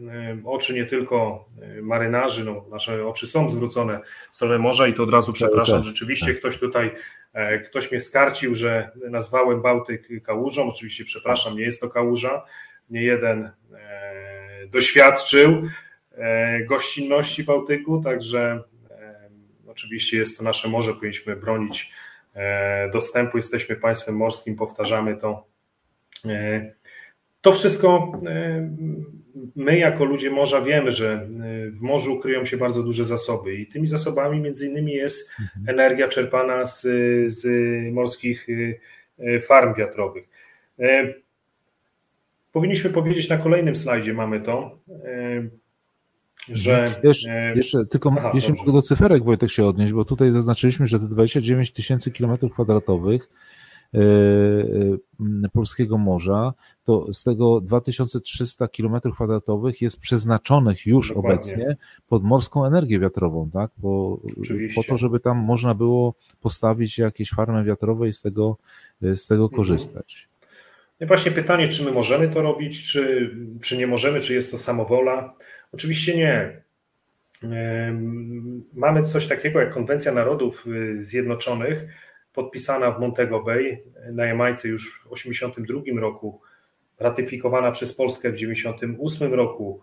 oczy 0.44 0.74
nie 0.74 0.86
tylko 0.86 1.44
marynarzy, 1.82 2.44
no 2.44 2.64
nasze 2.70 3.06
oczy 3.06 3.26
są 3.26 3.50
zwrócone 3.50 4.00
w 4.32 4.36
stronę 4.36 4.58
morza 4.58 4.86
i 4.86 4.94
to 4.94 5.02
od 5.02 5.10
razu 5.10 5.32
przepraszam, 5.32 5.82
rzeczywiście 5.82 6.26
tak. 6.26 6.36
ktoś 6.36 6.58
tutaj 6.58 6.90
E, 7.32 7.58
ktoś 7.58 7.92
mnie 7.92 8.00
skarcił, 8.00 8.54
że 8.54 8.90
nazwałem 9.10 9.62
Bałtyk 9.62 10.08
kałużą. 10.22 10.68
Oczywiście 10.68 11.04
przepraszam, 11.04 11.56
nie 11.56 11.62
jest 11.62 11.80
to 11.80 11.88
kałuża. 11.88 12.44
Nie 12.90 13.02
jeden 13.02 13.50
e, 13.74 14.66
doświadczył 14.66 15.62
e, 16.12 16.64
gościnności 16.64 17.44
Bałtyku, 17.44 18.00
także 18.02 18.62
oczywiście 19.66 20.16
jest 20.16 20.38
to 20.38 20.44
nasze 20.44 20.68
morze, 20.68 20.94
powinniśmy 20.94 21.36
bronić 21.36 21.92
dostępu. 22.92 23.36
Jesteśmy 23.36 23.76
państwem 23.76 24.16
morskim, 24.16 24.56
powtarzamy 24.56 25.16
to. 25.16 25.46
To 27.40 27.52
wszystko 27.52 28.12
my 29.56 29.78
jako 29.78 30.04
ludzie 30.04 30.30
morza 30.30 30.60
wiemy, 30.60 30.90
że 30.90 31.28
y, 31.66 31.70
w 31.70 31.80
morzu 31.80 32.20
kryją 32.20 32.44
się 32.44 32.56
bardzo 32.56 32.82
duże 32.82 33.04
zasoby 33.04 33.54
i 33.54 33.66
tymi 33.66 33.86
zasobami 33.86 34.40
między 34.40 34.68
innymi 34.68 34.92
jest 34.92 35.30
mhm. 35.40 35.68
energia 35.68 36.08
czerpana 36.08 36.64
z, 36.64 36.82
z 37.32 37.46
morskich 37.92 38.48
y, 38.48 38.80
farm 39.42 39.74
wiatrowych. 39.74 40.28
E, 40.78 41.14
powinniśmy 42.52 42.90
powiedzieć 42.90 43.28
na 43.28 43.38
kolejnym 43.38 43.76
slajdzie, 43.76 44.14
mamy 44.14 44.40
to, 44.40 44.78
e, 45.04 45.48
że. 46.48 46.94
Jeszcze, 47.02 47.30
e, 47.30 47.54
jeszcze 47.56 47.86
tylko 47.86 48.14
Aha, 48.18 48.30
jeśli 48.34 48.54
mogę 48.54 48.72
do 48.72 48.82
cyferek 48.82 49.24
Wojtek 49.24 49.50
się 49.50 49.64
odnieść, 49.66 49.92
bo 49.92 50.04
tutaj 50.04 50.32
zaznaczyliśmy, 50.32 50.86
że 50.86 51.00
te 51.00 51.06
29 51.06 51.72
tysięcy 51.72 52.10
kilometrów 52.10 52.52
kwadratowych 52.52 53.28
E, 53.28 53.49
e, 53.49 53.49
polskiego 55.52 55.98
morza, 55.98 56.52
to 56.84 57.14
z 57.14 57.22
tego 57.22 57.60
2300 57.60 58.68
km 58.68 59.00
kwadratowych 59.14 59.82
jest 59.82 60.00
przeznaczonych 60.00 60.86
już 60.86 61.08
Dokładnie. 61.08 61.30
obecnie 61.30 61.76
pod 62.08 62.24
morską 62.24 62.66
energię 62.66 62.98
wiatrową, 62.98 63.50
tak? 63.50 63.70
Bo, 63.78 64.20
po 64.74 64.84
to, 64.84 64.98
żeby 64.98 65.20
tam 65.20 65.38
można 65.38 65.74
było 65.74 66.14
postawić 66.40 66.98
jakieś 66.98 67.30
farmy 67.30 67.64
wiatrowe 67.64 68.08
i 68.08 68.12
z 68.12 68.22
tego, 68.22 68.56
z 69.02 69.26
tego 69.26 69.42
mhm. 69.42 69.56
korzystać. 69.56 70.28
No 71.00 71.04
i 71.04 71.08
właśnie 71.08 71.32
pytanie, 71.32 71.68
czy 71.68 71.84
my 71.84 71.92
możemy 71.92 72.28
to 72.28 72.42
robić, 72.42 72.92
czy, 72.92 73.30
czy 73.62 73.76
nie 73.76 73.86
możemy, 73.86 74.20
czy 74.20 74.34
jest 74.34 74.50
to 74.50 74.58
samowola? 74.58 75.34
Oczywiście 75.72 76.16
nie. 76.16 76.60
Mamy 78.74 79.02
coś 79.02 79.26
takiego 79.26 79.60
jak 79.60 79.74
Konwencja 79.74 80.12
Narodów 80.12 80.66
y, 80.66 81.04
Zjednoczonych, 81.04 81.84
podpisana 82.32 82.90
w 82.90 83.00
Montego 83.00 83.42
Bay 83.42 83.82
na 84.12 84.26
Jamajce 84.26 84.68
już 84.68 85.00
w 85.00 85.02
1982 85.02 86.00
roku, 86.00 86.40
ratyfikowana 86.98 87.72
przez 87.72 87.94
Polskę 87.94 88.30
w 88.30 88.34
1998 88.34 89.34
roku. 89.34 89.82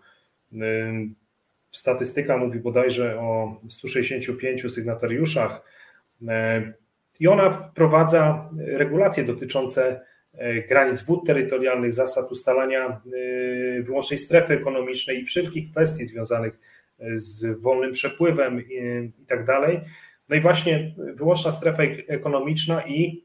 Statystyka 1.72 2.36
mówi 2.36 2.60
bodajże 2.60 3.20
o 3.20 3.60
165 3.68 4.72
sygnatariuszach 4.72 5.62
i 7.20 7.28
ona 7.28 7.50
wprowadza 7.50 8.50
regulacje 8.58 9.24
dotyczące 9.24 10.00
e, 10.34 10.62
granic 10.62 11.02
wód 11.02 11.26
terytorialnych, 11.26 11.92
zasad 11.92 12.32
ustalania 12.32 12.86
e, 12.86 13.82
wyłącznej 13.82 14.18
strefy 14.18 14.54
ekonomicznej 14.54 15.20
i 15.20 15.24
wszelkich 15.24 15.70
kwestii 15.70 16.04
związanych 16.04 16.58
e, 16.98 17.18
z 17.18 17.60
wolnym 17.60 17.92
przepływem 17.92 18.62
i 18.70 19.10
tak. 19.28 19.46
No 20.28 20.36
i 20.36 20.40
właśnie 20.40 20.94
wyłączna 20.96 21.52
strefa 21.52 21.82
ekonomiczna 22.08 22.82
i 22.86 23.24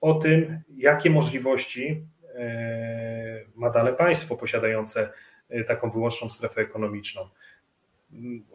o 0.00 0.14
tym, 0.14 0.60
jakie 0.76 1.10
możliwości 1.10 2.06
e, 2.34 3.44
ma 3.54 3.70
dane 3.70 3.92
państwo 3.92 4.36
posiadające 4.36 5.12
e, 5.48 5.64
taką 5.64 5.90
wyłączną 5.90 6.30
strefę 6.30 6.60
ekonomiczną. 6.60 7.22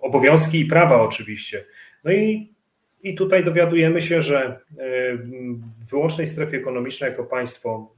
Obowiązki 0.01 0.59
i 0.59 0.65
prawa 0.65 1.01
oczywiście. 1.01 1.65
No 2.03 2.11
i 2.11 2.53
I 3.03 3.15
tutaj 3.15 3.43
dowiadujemy 3.43 4.01
się, 4.01 4.21
że 4.21 4.59
w 5.85 5.89
wyłącznej 5.89 6.27
strefie 6.27 6.57
ekonomicznej, 6.57 7.09
jako 7.09 7.23
państwo, 7.23 7.95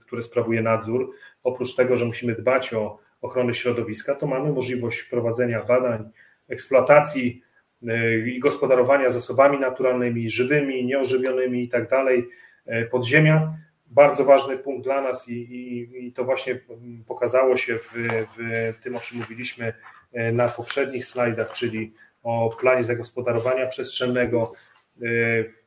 które 0.00 0.22
sprawuje 0.22 0.62
nadzór, 0.62 1.14
oprócz 1.42 1.74
tego, 1.76 1.96
że 1.96 2.04
musimy 2.04 2.34
dbać 2.34 2.74
o 2.74 2.98
ochronę 3.22 3.54
środowiska, 3.54 4.14
to 4.14 4.26
mamy 4.26 4.52
możliwość 4.52 5.02
prowadzenia 5.02 5.64
badań, 5.64 6.10
eksploatacji 6.48 7.42
i 8.26 8.38
gospodarowania 8.40 9.10
zasobami 9.10 9.58
naturalnymi, 9.58 10.30
żywymi, 10.30 10.86
nieożywionymi 10.86 11.62
i 11.62 11.68
tak 11.68 11.90
dalej, 11.90 12.28
podziemia. 12.90 13.54
Bardzo 13.90 14.24
ważny 14.24 14.58
punkt 14.58 14.84
dla 14.84 15.02
nas 15.02 15.28
i, 15.28 15.32
i, 15.32 16.06
i 16.06 16.12
to 16.12 16.24
właśnie 16.24 16.60
pokazało 17.06 17.56
się 17.56 17.76
w, 17.76 17.92
w, 18.38 18.74
tym, 18.82 18.96
o 18.96 19.00
czym 19.00 19.18
mówiliśmy 19.18 19.72
e, 20.12 20.32
na 20.32 20.48
poprzednich 20.48 21.06
slajdach, 21.06 21.52
czyli 21.52 21.92
o 22.22 22.56
planie 22.60 22.82
zagospodarowania 22.82 23.66
przestrzennego, 23.66 24.52
e, 24.96 25.04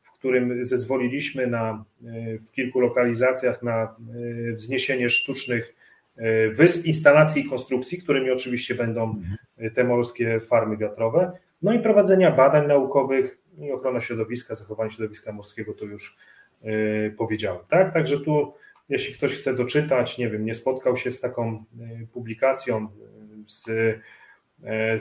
w 0.01 0.11
którym 0.11 0.65
zezwoliliśmy 0.65 1.47
na, 1.47 1.85
e, 2.05 2.37
w 2.37 2.51
kilku 2.51 2.79
lokalizacjach 2.79 3.63
na 3.63 3.95
wzniesienie 4.53 5.09
sztucznych 5.09 5.75
wysp, 6.53 6.85
instalacji 6.85 7.41
i 7.41 7.49
konstrukcji, 7.49 7.97
którymi 7.97 8.31
oczywiście 8.31 8.75
będą 8.75 9.21
te 9.75 9.83
morskie 9.83 10.39
farmy 10.39 10.77
wiatrowe, 10.77 11.31
no 11.63 11.73
i 11.73 11.79
prowadzenia 11.79 12.31
badań 12.31 12.67
naukowych 12.67 13.37
i 13.57 13.71
ochrona 13.71 14.01
środowiska, 14.01 14.55
zachowanie 14.55 14.91
środowiska 14.91 15.33
morskiego 15.33 15.73
to 15.73 15.85
już 15.85 16.17
Y, 16.65 17.15
powiedziałem. 17.17 17.59
Tak? 17.69 17.93
Także 17.93 18.19
tu, 18.19 18.53
jeśli 18.89 19.13
ktoś 19.13 19.33
chce 19.33 19.55
doczytać, 19.55 20.17
nie 20.17 20.29
wiem, 20.29 20.45
nie 20.45 20.55
spotkał 20.55 20.97
się 20.97 21.11
z 21.11 21.21
taką 21.21 21.65
y, 22.03 22.07
publikacją, 22.13 22.87
y, 22.87 23.49
z, 23.51 23.65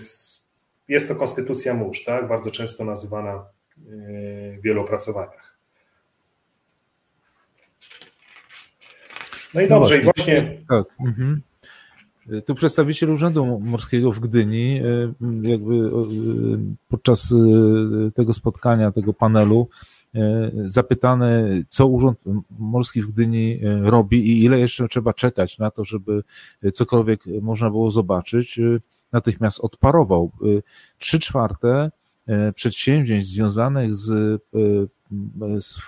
z, 0.03 0.43
jest 0.89 1.09
to 1.09 1.15
konstytucja 1.15 1.75
mórz, 1.75 2.05
tak? 2.05 2.29
bardzo 2.29 2.51
często 2.51 2.85
nazywana 2.85 3.45
w 4.59 4.63
wielu 4.63 4.83
opracowaniach. 4.83 5.59
No 9.55 9.61
i 9.61 9.69
no 9.69 9.81
dobrze, 9.81 10.01
właśnie, 10.01 10.37
i 10.37 10.41
właśnie. 10.41 10.65
Tak. 10.69 10.87
Mhm. 11.07 11.43
Tu 12.47 12.55
przedstawiciel 12.55 13.11
Urzędu 13.11 13.61
Morskiego 13.61 14.12
w 14.12 14.20
Gdyni, 14.20 14.81
jakby 15.43 15.91
podczas 16.89 17.35
tego 18.14 18.35
spotkania, 18.35 18.93
tego 18.93 19.14
panelu, 19.14 19.68
E, 20.14 20.51
zapytany, 20.66 21.64
co 21.68 21.87
Urząd 21.87 22.18
Morski 22.59 23.03
w 23.03 23.12
Gdyni 23.12 23.61
e, 23.64 23.91
robi 23.91 24.31
i 24.31 24.45
ile 24.45 24.59
jeszcze 24.59 24.89
trzeba 24.89 25.14
czekać 25.14 25.59
na 25.59 25.70
to, 25.70 25.85
żeby 25.85 26.23
cokolwiek 26.75 27.25
można 27.43 27.70
było 27.70 27.91
zobaczyć, 27.91 28.59
e, 28.59 28.81
natychmiast 29.12 29.61
odparował. 29.61 30.31
Trzy 30.99 31.18
czwarte 31.18 31.91
przedsięwzięć 32.55 33.27
związanych 33.27 33.97
z, 33.97 34.43
z 35.61 35.79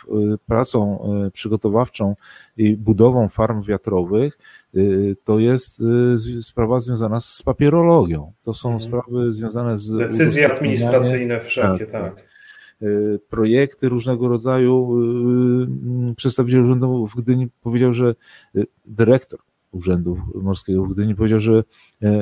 pracą 0.46 0.98
przygotowawczą 1.32 2.16
i 2.56 2.76
budową 2.76 3.28
farm 3.28 3.62
wiatrowych 3.62 4.38
to 5.24 5.38
jest 5.38 5.82
sprawa 6.40 6.80
związana 6.80 7.20
z 7.20 7.42
papierologią. 7.42 8.32
To 8.44 8.54
są 8.54 8.72
mhm. 8.72 8.80
sprawy 8.80 9.34
związane 9.34 9.78
z. 9.78 9.96
Decyzje 9.96 10.52
administracyjne 10.52 11.40
wszelkie, 11.40 11.86
tak. 11.86 12.14
tak. 12.14 12.24
Y, 12.82 13.20
projekty 13.28 13.88
różnego 13.88 14.28
rodzaju. 14.28 15.00
Y, 15.00 16.10
y, 16.10 16.14
przedstawiciel 16.14 16.62
urzędu 16.62 17.06
w 17.06 17.14
Gdyni 17.16 17.48
powiedział, 17.62 17.92
że 17.92 18.14
dyrektor 18.86 19.38
Urzędu 19.72 20.18
Morskiego 20.34 20.84
w 20.84 20.92
Gdyni 20.92 21.14
powiedział, 21.14 21.40
że 21.40 21.64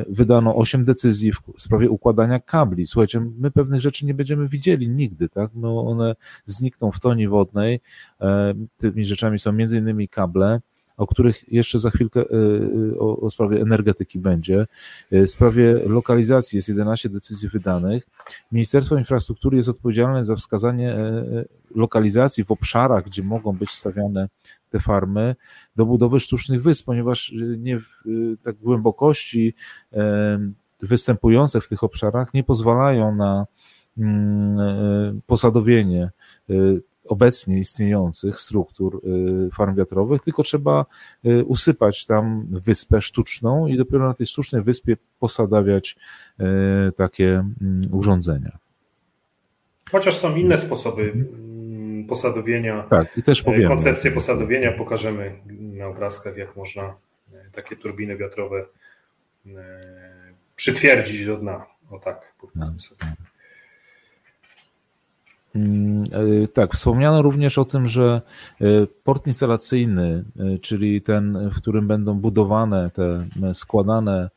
wydano 0.09 0.57
osiem 0.57 0.84
decyzji 0.84 1.32
w 1.32 1.62
sprawie 1.62 1.90
układania 1.90 2.40
kabli. 2.40 2.86
Słuchajcie, 2.86 3.20
my 3.38 3.50
pewnych 3.50 3.80
rzeczy 3.80 4.07
nie 4.07 4.14
będziemy 4.14 4.48
widzieli 4.48 4.88
nigdy, 4.88 5.28
tak? 5.28 5.50
No 5.55 5.86
one 5.86 6.14
znikną 6.46 6.92
w 6.92 7.00
toni 7.00 7.28
wodnej. 7.28 7.80
Tymi 8.78 9.05
rzeczami 9.05 9.38
są 9.38 9.53
między 9.53 9.78
innymi 9.78 10.09
kable, 10.09 10.61
o 10.97 11.07
których 11.07 11.53
jeszcze 11.53 11.78
za 11.78 11.90
chwilkę 11.90 12.20
e, 12.20 12.24
e, 12.24 12.99
o, 12.99 13.20
o 13.20 13.30
sprawie 13.30 13.61
energetyki 13.61 14.18
będzie. 14.18 14.66
E, 15.12 15.26
w 15.26 15.30
sprawie 15.30 15.80
lokalizacji 15.86 16.57
jest 16.57 16.68
11 16.68 17.09
decyzji 17.09 17.49
wydanych. 17.49 18.07
Ministerstwo 18.53 18.97
Infrastruktury 18.97 19.57
jest 19.57 19.68
odpowiedzialne 19.68 20.24
za 20.24 20.36
wskazanie 20.36 20.97
lokalizacji 21.74 22.45
w 22.45 22.51
obszarach, 22.51 23.05
gdzie 23.05 23.22
mogą 23.22 23.53
być 23.53 23.70
stawiane 23.70 24.28
te 24.70 24.80
farmy 24.80 25.36
do 25.76 25.86
budowy 25.86 26.20
sztucznych 26.20 26.62
wysp, 26.62 26.86
ponieważ 26.86 27.34
nie 27.59 27.80
w 27.80 27.86
tak 28.43 28.57
głębokości 28.57 29.55
występujące 30.82 31.61
w 31.61 31.68
tych 31.68 31.84
obszarach 31.84 32.34
nie 32.34 32.45
pozwalają 32.45 33.14
na 33.14 33.47
mm, 33.99 35.20
posadowienie 35.26 36.11
obecnie 37.05 37.59
istniejących 37.59 38.40
struktur 38.40 39.00
y, 39.46 39.50
farm 39.50 39.76
wiatrowych, 39.76 40.22
tylko 40.22 40.42
trzeba 40.42 40.86
y, 41.26 41.44
usypać 41.44 42.07
tam 42.07 42.46
wyspę 42.50 43.00
sztuczną 43.00 43.66
i 43.66 43.76
dopiero 43.76 44.09
na 44.09 44.14
tej 44.14 44.26
sztucznej 44.26 44.62
wyspie 44.62 44.96
posadawiać 45.18 45.96
y, 46.40 46.44
takie 46.92 47.28
mm, 47.62 47.88
urządzenia. 47.92 48.59
Chociaż 49.90 50.18
są 50.18 50.36
inne 50.36 50.59
sposoby 50.59 51.03
mm, 51.03 52.07
posadowienia. 52.07 52.82
Tak, 52.82 53.16
i 53.16 53.22
też 53.22 53.42
powiemy. 53.42 53.68
Koncepcję 53.68 54.11
posadowienia 54.11 54.72
pokażemy 54.72 55.32
na 55.61 55.86
obrazkach, 55.86 56.36
jak 56.36 56.57
można 56.57 56.94
takie 57.53 57.76
turbiny 57.76 58.16
wiatrowe 58.16 58.64
przytwierdzić 60.57 61.26
do 61.26 61.36
dna. 61.36 61.66
O 61.90 61.98
tak, 61.98 62.34
powiedzmy 62.40 62.72
tak, 62.72 62.80
sobie. 62.80 63.31
Tak. 65.53 65.62
Mm, 65.62 66.05
e, 66.44 66.48
tak, 66.48 66.74
wspomniano 66.74 67.22
również 67.22 67.59
o 67.59 67.64
tym, 67.64 67.88
że 67.88 68.22
e, 68.61 68.64
port 69.05 69.26
instalacyjny, 69.26 70.24
e, 70.38 70.59
czyli 70.59 71.03
ten, 71.03 71.50
w 71.50 71.57
którym 71.57 71.86
będą 71.88 72.14
budowane 72.14 72.90
te 72.90 73.26
składane 73.55 74.30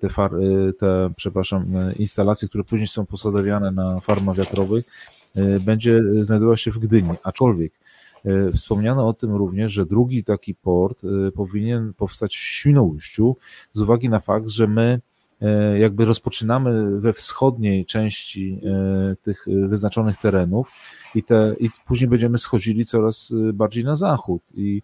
te, 0.00 0.08
far, 0.08 0.30
te 0.78 1.10
przepraszam, 1.16 1.66
instalacje, 1.98 2.48
które 2.48 2.64
później 2.64 2.86
są 2.86 3.06
posadawiane 3.06 3.70
na 3.70 4.00
farmach 4.00 4.36
wiatrowych, 4.36 4.84
będzie 5.60 6.02
znajdował 6.20 6.56
się 6.56 6.70
w 6.70 6.78
Gdyni. 6.78 7.10
Aczkolwiek 7.22 7.72
wspomniano 8.54 9.08
o 9.08 9.12
tym 9.12 9.34
również, 9.34 9.72
że 9.72 9.86
drugi 9.86 10.24
taki 10.24 10.54
port 10.54 11.02
powinien 11.34 11.94
powstać 11.94 12.36
w 12.36 12.40
Świnoujściu 12.40 13.36
z 13.72 13.80
uwagi 13.80 14.08
na 14.08 14.20
fakt, 14.20 14.48
że 14.48 14.66
my 14.66 15.00
jakby 15.78 16.04
rozpoczynamy 16.04 17.00
we 17.00 17.12
wschodniej 17.12 17.86
części 17.86 18.60
e, 18.64 19.16
tych 19.16 19.46
wyznaczonych 19.68 20.16
terenów 20.16 20.72
i, 21.14 21.22
te, 21.22 21.54
i 21.60 21.70
później 21.86 22.08
będziemy 22.08 22.38
schodzili 22.38 22.84
coraz 22.84 23.32
e, 23.48 23.52
bardziej 23.52 23.84
na 23.84 23.96
zachód. 23.96 24.42
I 24.54 24.82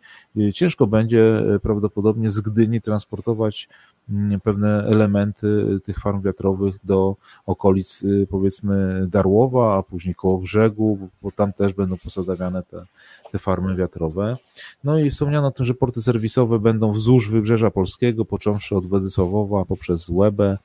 ciężko 0.55 0.87
będzie 0.87 1.43
prawdopodobnie 1.63 2.31
z 2.31 2.41
Gdyni 2.41 2.81
transportować 2.81 3.69
mm, 4.11 4.41
pewne 4.41 4.85
elementy 4.85 5.81
tych 5.85 5.99
farm 5.99 6.23
wiatrowych 6.23 6.75
do 6.85 7.17
okolic 7.47 8.05
powiedzmy 8.31 9.07
Darłowa, 9.07 9.79
a 9.79 9.83
później 9.83 10.15
koło 10.15 10.39
brzegu, 10.39 11.09
bo 11.23 11.33
tam 11.33 11.53
też 11.53 11.73
będą 11.73 11.97
posadawiane 11.99 12.63
te, 12.63 12.85
te 13.33 13.39
farmy 13.39 13.77
wiatrowe. 13.77 14.37
No 14.85 14.99
i 14.99 15.11
wspomniano 15.11 15.47
o 15.47 15.51
tym, 15.51 15.67
że 15.67 15.75
porty 15.75 16.03
serwisowe 16.03 16.59
będą 16.59 16.93
wzdłuż 16.93 17.31
wybrzeża 17.31 17.71
polskiego, 17.71 18.25
począwszy 18.25 18.77
od 18.77 18.87
Władysławowa 18.87 19.65
poprzez 19.65 20.09
Łebę, 20.09 20.59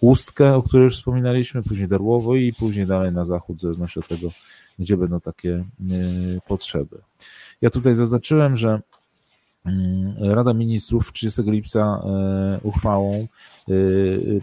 Ustkę, 0.00 0.54
o 0.54 0.62
której 0.62 0.84
już 0.84 0.96
wspominaliśmy, 0.96 1.62
później 1.62 1.88
Darłowo 1.88 2.36
i 2.36 2.52
później 2.52 2.86
dalej 2.86 3.12
na 3.12 3.24
zachód, 3.24 3.58
w 3.58 3.60
zależności 3.60 3.98
od 3.98 4.08
tego, 4.08 4.28
gdzie 4.78 4.96
będą 4.96 5.20
takie 5.20 5.54
e, 5.54 5.64
potrzeby. 6.48 6.98
Ja 7.60 7.70
tutaj 7.70 7.94
zaznaczyłem, 7.94 8.56
że 8.56 8.80
mm, 9.64 10.14
Rada 10.34 10.54
Ministrów 10.54 11.12
30 11.12 11.42
lipca 11.42 11.80
e, 12.04 12.60
uchwałą 12.62 13.14
e, 13.14 13.74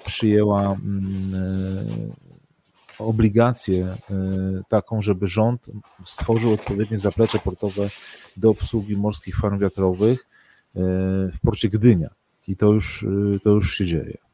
przyjęła 0.06 0.62
mm, 0.62 2.12
obligację 3.00 3.86
e, 3.86 3.96
taką, 4.70 5.02
żeby 5.02 5.28
rząd 5.28 5.66
stworzył 6.06 6.54
odpowiednie 6.54 7.00
zaplecze 7.00 7.40
portowe 7.40 7.88
do 8.38 8.50
obsługi 8.50 8.98
morskich 8.98 9.38
farm 9.38 9.60
wiatrowych 9.60 10.20
e, 10.76 10.80
w 11.32 11.40
porcie 11.42 11.70
Gdynia. 11.70 12.10
I 12.48 12.56
to 12.56 12.66
już, 12.66 13.04
e, 13.36 13.40
to 13.40 13.50
już 13.50 13.78
się 13.78 13.86
dzieje. 13.86 14.25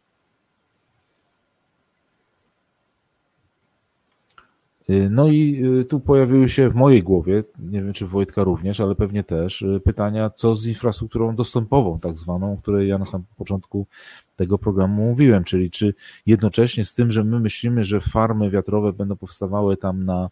No 5.10 5.28
i 5.28 5.64
y, 5.80 5.86
tu 5.86 6.00
pojawiły 6.00 6.50
się 6.50 6.70
w 6.70 6.76
mojej 6.76 7.04
głowie, 7.04 7.44
nie 7.60 7.84
wiem 7.84 7.94
czy 7.94 8.08
Wojtka 8.08 8.44
również, 8.44 8.80
ale 8.80 8.96
pewnie 8.96 9.24
też, 9.24 9.62
y, 9.62 9.82
pytania, 9.86 10.30
co 10.30 10.56
z 10.56 10.68
infrastrukturą 10.68 11.36
dostępową, 11.36 12.00
tak 12.00 12.18
zwaną, 12.18 12.54
o 12.54 12.58
której 12.58 12.90
ja 12.90 12.98
na 12.98 13.06
samym 13.06 13.28
początku 13.38 13.88
tego 14.36 14.58
programu 14.58 15.06
mówiłem, 15.06 15.44
czyli 15.44 15.72
czy 15.72 15.94
jednocześnie 16.26 16.86
z 16.86 16.94
tym, 16.94 17.12
że 17.12 17.24
my 17.24 17.40
myślimy, 17.40 17.86
że 17.86 18.02
farmy 18.02 18.50
wiatrowe 18.50 18.94
będą 18.94 19.16
powstawały 19.16 19.78
tam 19.78 20.06
na 20.06 20.30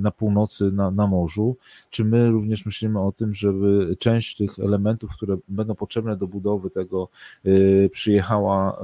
na 0.00 0.10
północy, 0.10 0.72
na, 0.72 0.90
na 0.90 1.06
morzu, 1.06 1.56
czy 1.90 2.04
my 2.04 2.30
również 2.30 2.66
myślimy 2.66 3.00
o 3.00 3.12
tym, 3.12 3.34
żeby 3.34 3.96
część 3.98 4.36
tych 4.36 4.58
elementów, 4.58 5.10
które 5.16 5.36
będą 5.48 5.74
potrzebne 5.74 6.16
do 6.16 6.26
budowy 6.26 6.70
tego, 6.70 7.08
przyjechała 7.92 8.82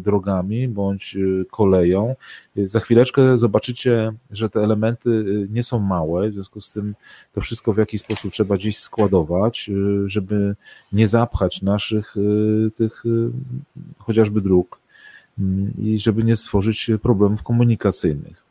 drogami 0.00 0.68
bądź 0.68 1.16
koleją. 1.50 2.14
Za 2.56 2.80
chwileczkę 2.80 3.38
zobaczycie, 3.38 4.12
że 4.30 4.50
te 4.50 4.60
elementy 4.60 5.24
nie 5.50 5.62
są 5.62 5.78
małe, 5.78 6.30
w 6.30 6.32
związku 6.34 6.60
z 6.60 6.72
tym 6.72 6.94
to 7.32 7.40
wszystko 7.40 7.72
w 7.72 7.78
jakiś 7.78 8.00
sposób 8.00 8.32
trzeba 8.32 8.56
gdzieś 8.56 8.78
składować, 8.78 9.70
żeby 10.06 10.56
nie 10.92 11.08
zapchać 11.08 11.62
naszych 11.62 12.14
tych 12.76 13.04
chociażby 13.98 14.40
dróg 14.40 14.80
mm, 15.38 15.72
i 15.78 15.98
żeby 15.98 16.24
nie 16.24 16.36
stworzyć 16.36 16.90
problemów 17.02 17.42
komunikacyjnych. 17.42 18.49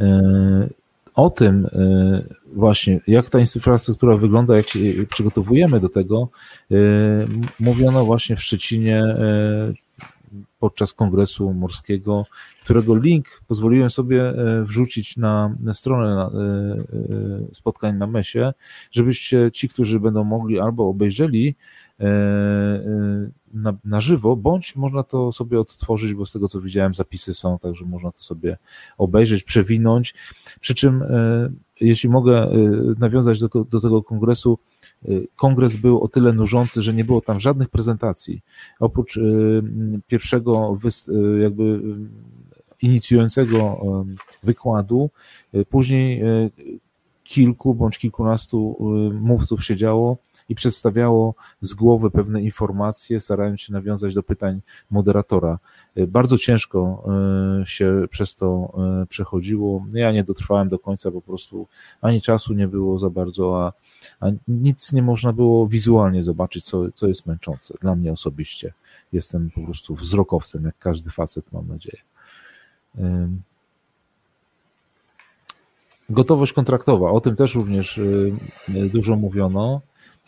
E, 0.00 0.68
o 1.14 1.30
tym 1.30 1.66
e, 1.66 2.22
właśnie, 2.54 3.00
jak 3.06 3.30
ta 3.30 3.38
infrastruktura 3.38 4.16
wygląda, 4.16 4.56
jak 4.56 4.68
się 4.68 4.78
przygotowujemy 5.10 5.80
do 5.80 5.88
tego, 5.88 6.28
e, 6.70 6.76
mówiono 7.60 8.04
właśnie 8.04 8.36
w 8.36 8.42
Szczecinie 8.42 9.04
podczas 10.60 10.92
kongresu 10.92 11.52
morskiego, 11.52 12.26
którego 12.64 12.96
link 12.96 13.26
pozwoliłem 13.48 13.90
sobie 13.90 14.32
wrzucić 14.62 15.16
na, 15.16 15.56
stronę 15.74 16.30
spotkań 17.52 17.96
na 17.96 18.06
MESie, 18.06 18.52
żebyście 18.92 19.50
ci, 19.52 19.68
którzy 19.68 20.00
będą 20.00 20.24
mogli 20.24 20.60
albo 20.60 20.88
obejrzeli 20.88 21.54
na, 23.56 23.74
na 23.84 24.00
żywo, 24.00 24.36
bądź 24.36 24.76
można 24.76 25.02
to 25.02 25.32
sobie 25.32 25.60
odtworzyć, 25.60 26.14
bo 26.14 26.26
z 26.26 26.32
tego 26.32 26.48
co 26.48 26.60
widziałem 26.60 26.94
zapisy 26.94 27.34
są, 27.34 27.58
także 27.58 27.84
można 27.84 28.12
to 28.12 28.22
sobie 28.22 28.56
obejrzeć, 28.98 29.42
przewinąć. 29.42 30.14
Przy 30.60 30.74
czym, 30.74 31.02
e, 31.02 31.48
jeśli 31.80 32.08
mogę 32.08 32.42
e, 32.42 32.50
nawiązać 32.98 33.40
do, 33.40 33.48
do 33.48 33.80
tego 33.80 34.02
kongresu, 34.02 34.58
e, 35.04 35.08
kongres 35.36 35.76
był 35.76 36.00
o 36.02 36.08
tyle 36.08 36.32
nużący, 36.32 36.82
że 36.82 36.94
nie 36.94 37.04
było 37.04 37.20
tam 37.20 37.40
żadnych 37.40 37.68
prezentacji. 37.68 38.40
Oprócz 38.80 39.18
pierwszego 40.06 40.78
jakby 41.40 41.80
inicjującego 42.82 43.80
wykładu, 44.42 45.10
później 45.70 46.22
kilku 47.24 47.74
bądź 47.74 47.98
kilkunastu 47.98 48.76
mówców 49.20 49.64
siedziało 49.64 50.18
i 50.48 50.54
przedstawiało 50.54 51.34
z 51.60 51.74
głowy 51.74 52.10
pewne 52.10 52.42
informacje, 52.42 53.20
starając 53.20 53.60
się 53.60 53.72
nawiązać 53.72 54.14
do 54.14 54.22
pytań 54.22 54.60
moderatora. 54.90 55.58
E, 55.96 56.06
bardzo 56.06 56.38
ciężko 56.38 57.04
e, 57.62 57.66
się 57.66 58.04
przez 58.10 58.34
to 58.34 58.72
e, 59.02 59.06
przechodziło. 59.06 59.86
Ja 59.92 60.12
nie 60.12 60.24
dotrwałem 60.24 60.68
do 60.68 60.78
końca, 60.78 61.10
po 61.10 61.20
prostu 61.20 61.66
ani 62.00 62.22
czasu 62.22 62.54
nie 62.54 62.68
było 62.68 62.98
za 62.98 63.10
bardzo, 63.10 63.66
a, 63.66 63.72
a 64.20 64.30
nic 64.48 64.92
nie 64.92 65.02
można 65.02 65.32
było 65.32 65.66
wizualnie 65.66 66.22
zobaczyć, 66.22 66.64
co, 66.64 66.92
co 66.94 67.08
jest 67.08 67.26
męczące. 67.26 67.74
Dla 67.80 67.96
mnie 67.96 68.12
osobiście 68.12 68.72
jestem 69.12 69.50
po 69.50 69.60
prostu 69.60 69.94
wzrokowcem, 69.94 70.64
jak 70.64 70.78
każdy 70.78 71.10
facet, 71.10 71.52
mam 71.52 71.68
nadzieję. 71.68 72.02
Gotowość 76.10 76.52
kontraktowa, 76.52 77.10
o 77.10 77.20
tym 77.20 77.36
też 77.36 77.54
również 77.54 78.00
dużo 78.68 79.16
mówiono. 79.16 79.80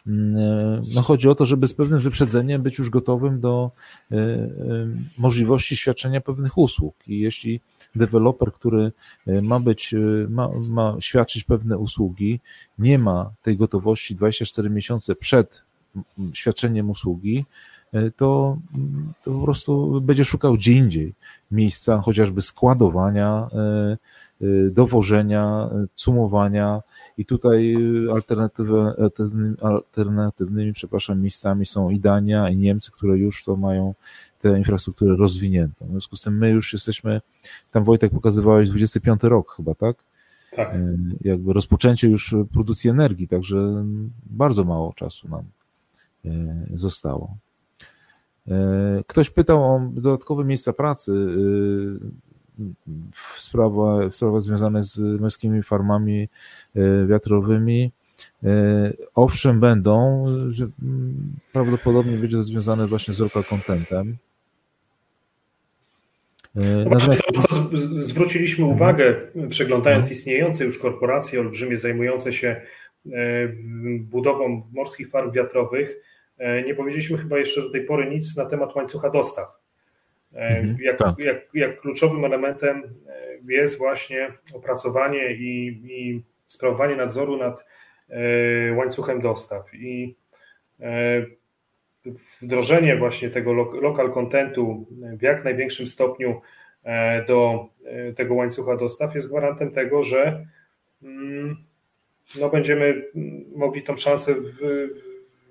Mm, 0.08 0.36
e, 0.36 0.82
no 0.94 1.02
chodzi 1.02 1.28
o 1.28 1.34
to, 1.34 1.46
żeby 1.46 1.66
z 1.66 1.74
pewnym 1.74 2.00
wyprzedzeniem 2.00 2.62
być 2.62 2.78
już 2.78 2.90
gotowym 2.90 3.40
do 3.40 3.70
e, 4.10 4.16
e, 4.16 4.48
możliwości 5.18 5.76
świadczenia 5.76 6.20
pewnych 6.20 6.58
usług. 6.58 6.94
I 7.06 7.18
jeśli 7.20 7.60
deweloper, 7.94 8.52
który 8.52 8.92
ma 9.42 9.60
być, 9.60 9.94
ma, 10.28 10.48
ma 10.68 10.96
świadczyć 11.00 11.44
pewne 11.44 11.78
usługi, 11.78 12.40
nie 12.78 12.98
ma 12.98 13.30
tej 13.42 13.56
gotowości 13.56 14.14
24 14.14 14.70
miesiące 14.70 15.14
przed 15.14 15.62
świadczeniem 16.32 16.90
usługi, 16.90 17.44
to, 18.16 18.58
to 19.24 19.32
po 19.32 19.44
prostu 19.44 20.00
będzie 20.00 20.24
szukał 20.24 20.54
gdzie 20.54 20.72
indziej 20.72 21.14
miejsca 21.50 21.98
chociażby 21.98 22.42
składowania, 22.42 23.48
dowożenia, 24.70 25.70
cumowania, 25.94 26.82
i 27.18 27.24
tutaj 27.24 27.76
alternatywy, 28.14 28.74
alternatywnymi, 29.62 30.72
przepraszam, 30.72 31.20
miejscami 31.20 31.66
są 31.66 31.90
i 31.90 32.00
Dania, 32.00 32.48
i 32.50 32.56
Niemcy, 32.56 32.92
które 32.92 33.18
już 33.18 33.44
to 33.44 33.56
mają 33.56 33.94
tę 34.40 34.58
infrastrukturę 34.58 35.16
rozwiniętą. 35.16 35.86
W 35.86 35.90
związku 35.90 36.16
z 36.16 36.22
tym 36.22 36.38
my 36.38 36.50
już 36.50 36.72
jesteśmy, 36.72 37.20
tam 37.72 37.84
Wojtek 37.84 38.12
pokazywałeś 38.12 38.68
25 38.70 39.22
rok 39.22 39.54
chyba, 39.56 39.74
tak? 39.74 39.96
Tak. 40.56 40.74
Jakby 41.20 41.52
rozpoczęcie 41.52 42.08
już 42.08 42.34
produkcji 42.52 42.90
energii, 42.90 43.28
także 43.28 43.84
bardzo 44.30 44.64
mało 44.64 44.92
czasu 44.92 45.28
nam 45.28 45.42
zostało. 46.74 47.36
Ktoś 49.06 49.30
pytał 49.30 49.64
o 49.64 49.80
dodatkowe 49.92 50.44
miejsca 50.44 50.72
pracy 50.72 51.12
w 53.14 53.40
sprawach, 53.40 54.10
w 54.10 54.16
sprawach 54.16 54.42
związanych 54.42 54.84
z 54.84 55.20
morskimi 55.20 55.62
farmami 55.62 56.28
e, 56.76 57.06
wiatrowymi. 57.06 57.92
E, 58.44 58.48
owszem, 59.14 59.60
będą, 59.60 60.24
mm, 60.26 61.32
prawdopodobnie 61.52 62.16
będzie 62.16 62.36
to 62.36 62.42
związane 62.42 62.86
właśnie 62.86 63.14
z 63.14 63.20
local 63.20 63.44
contentem. 63.44 64.16
E, 66.56 66.60
Natomiast... 66.90 67.22
To, 67.50 67.58
zwróciliśmy 68.02 68.64
mhm. 68.64 68.76
uwagę, 68.76 69.16
przeglądając 69.50 70.04
mhm. 70.04 70.18
istniejące 70.18 70.64
już 70.64 70.78
korporacje 70.78 71.40
olbrzymie 71.40 71.78
zajmujące 71.78 72.32
się 72.32 72.60
budową 74.00 74.62
morskich 74.72 75.10
farm 75.10 75.32
wiatrowych, 75.32 75.96
nie 76.66 76.74
powiedzieliśmy 76.74 77.18
chyba 77.18 77.38
jeszcze 77.38 77.62
do 77.62 77.70
tej 77.70 77.84
pory 77.84 78.10
nic 78.10 78.36
na 78.36 78.46
temat 78.46 78.76
łańcucha 78.76 79.10
dostaw. 79.10 79.57
E, 80.34 80.58
mhm, 80.58 80.76
jak, 80.80 80.98
tak. 80.98 81.18
jak, 81.18 81.36
jak 81.54 81.80
kluczowym 81.80 82.24
elementem 82.24 82.82
e, 83.48 83.52
jest 83.52 83.78
właśnie 83.78 84.32
opracowanie 84.54 85.32
i, 85.32 85.80
i 85.84 86.22
sprawowanie 86.46 86.96
nadzoru 86.96 87.36
nad 87.36 87.64
e, 88.08 88.72
łańcuchem 88.72 89.20
dostaw. 89.20 89.74
I 89.74 90.16
wdrożenie 92.42 92.96
właśnie 92.96 93.30
tego 93.30 93.52
local 93.52 94.12
contentu 94.12 94.86
w 95.18 95.22
jak 95.22 95.44
największym 95.44 95.86
stopniu 95.86 96.40
do 97.26 97.66
tego 98.16 98.34
łańcucha 98.34 98.76
dostaw 98.76 99.14
jest 99.14 99.28
gwarantem 99.28 99.70
tego, 99.70 100.02
że 100.02 100.46
mm, 101.02 101.56
no, 102.40 102.48
będziemy 102.48 103.04
mogli 103.56 103.82
tą 103.82 103.96
szansę 103.96 104.34
w, 104.34 104.58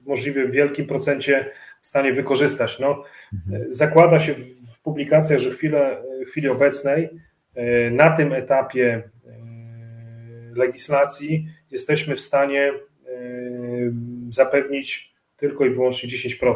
w 0.03 0.07
możliwie 0.07 0.47
wielkim 0.47 0.87
procencie 0.87 1.51
w 1.81 1.87
stanie 1.87 2.13
wykorzystać. 2.13 2.79
No, 2.79 3.03
mhm. 3.33 3.73
Zakłada 3.73 4.19
się 4.19 4.35
publikacja, 4.87 5.39
że 5.39 5.51
w 5.51 5.55
chwili, 5.57 5.75
w 6.27 6.29
chwili 6.29 6.49
obecnej 6.49 7.09
e, 7.55 7.91
na 7.91 8.17
tym 8.17 8.33
etapie 8.33 8.85
e, 8.93 9.31
legislacji 10.55 11.47
jesteśmy 11.71 12.15
w 12.15 12.21
stanie 12.21 12.71
e, 12.71 12.73
zapewnić 14.29 15.13
tylko 15.37 15.65
i 15.65 15.69
wyłącznie 15.69 16.09
10% 16.09 16.53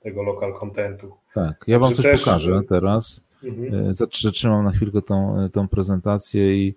tego 0.00 0.22
local 0.22 0.54
contentu. 0.54 1.12
Tak, 1.34 1.64
ja 1.66 1.78
Wam 1.78 1.94
coś 1.94 2.04
też... 2.04 2.24
pokażę 2.24 2.60
teraz. 2.68 3.20
Mhm. 3.44 3.94
Zatrzymam 3.94 4.64
na 4.64 4.70
chwilkę 4.70 5.02
tą, 5.02 5.48
tą 5.52 5.68
prezentację 5.68 6.56
i 6.56 6.74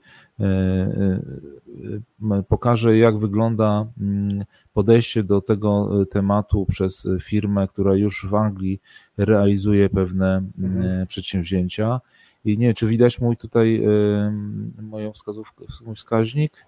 pokażę, 2.50 2.98
jak 2.98 3.18
wygląda 3.18 3.86
mm, 4.02 4.46
podejście 4.74 5.24
do 5.24 5.42
tego 5.42 5.90
tematu 6.06 6.66
przez 6.66 7.08
firmę, 7.22 7.68
która 7.68 7.96
już 7.96 8.26
w 8.30 8.36
Anglii 8.36 8.82
realizuje 9.18 9.90
pewne 9.90 10.38
mm, 10.38 10.78
mhm. 10.78 11.08
przedsięwzięcia. 11.08 12.02
I 12.46 12.58
nie 12.58 12.66
wiem, 12.68 12.76
czy 12.76 12.88
widać 12.88 13.22
mój 13.22 13.38
tutaj 13.38 13.84
moją 14.82 15.12
wskazówkę, 15.12 15.66
mój 15.86 15.96
wskaźnik. 15.96 16.66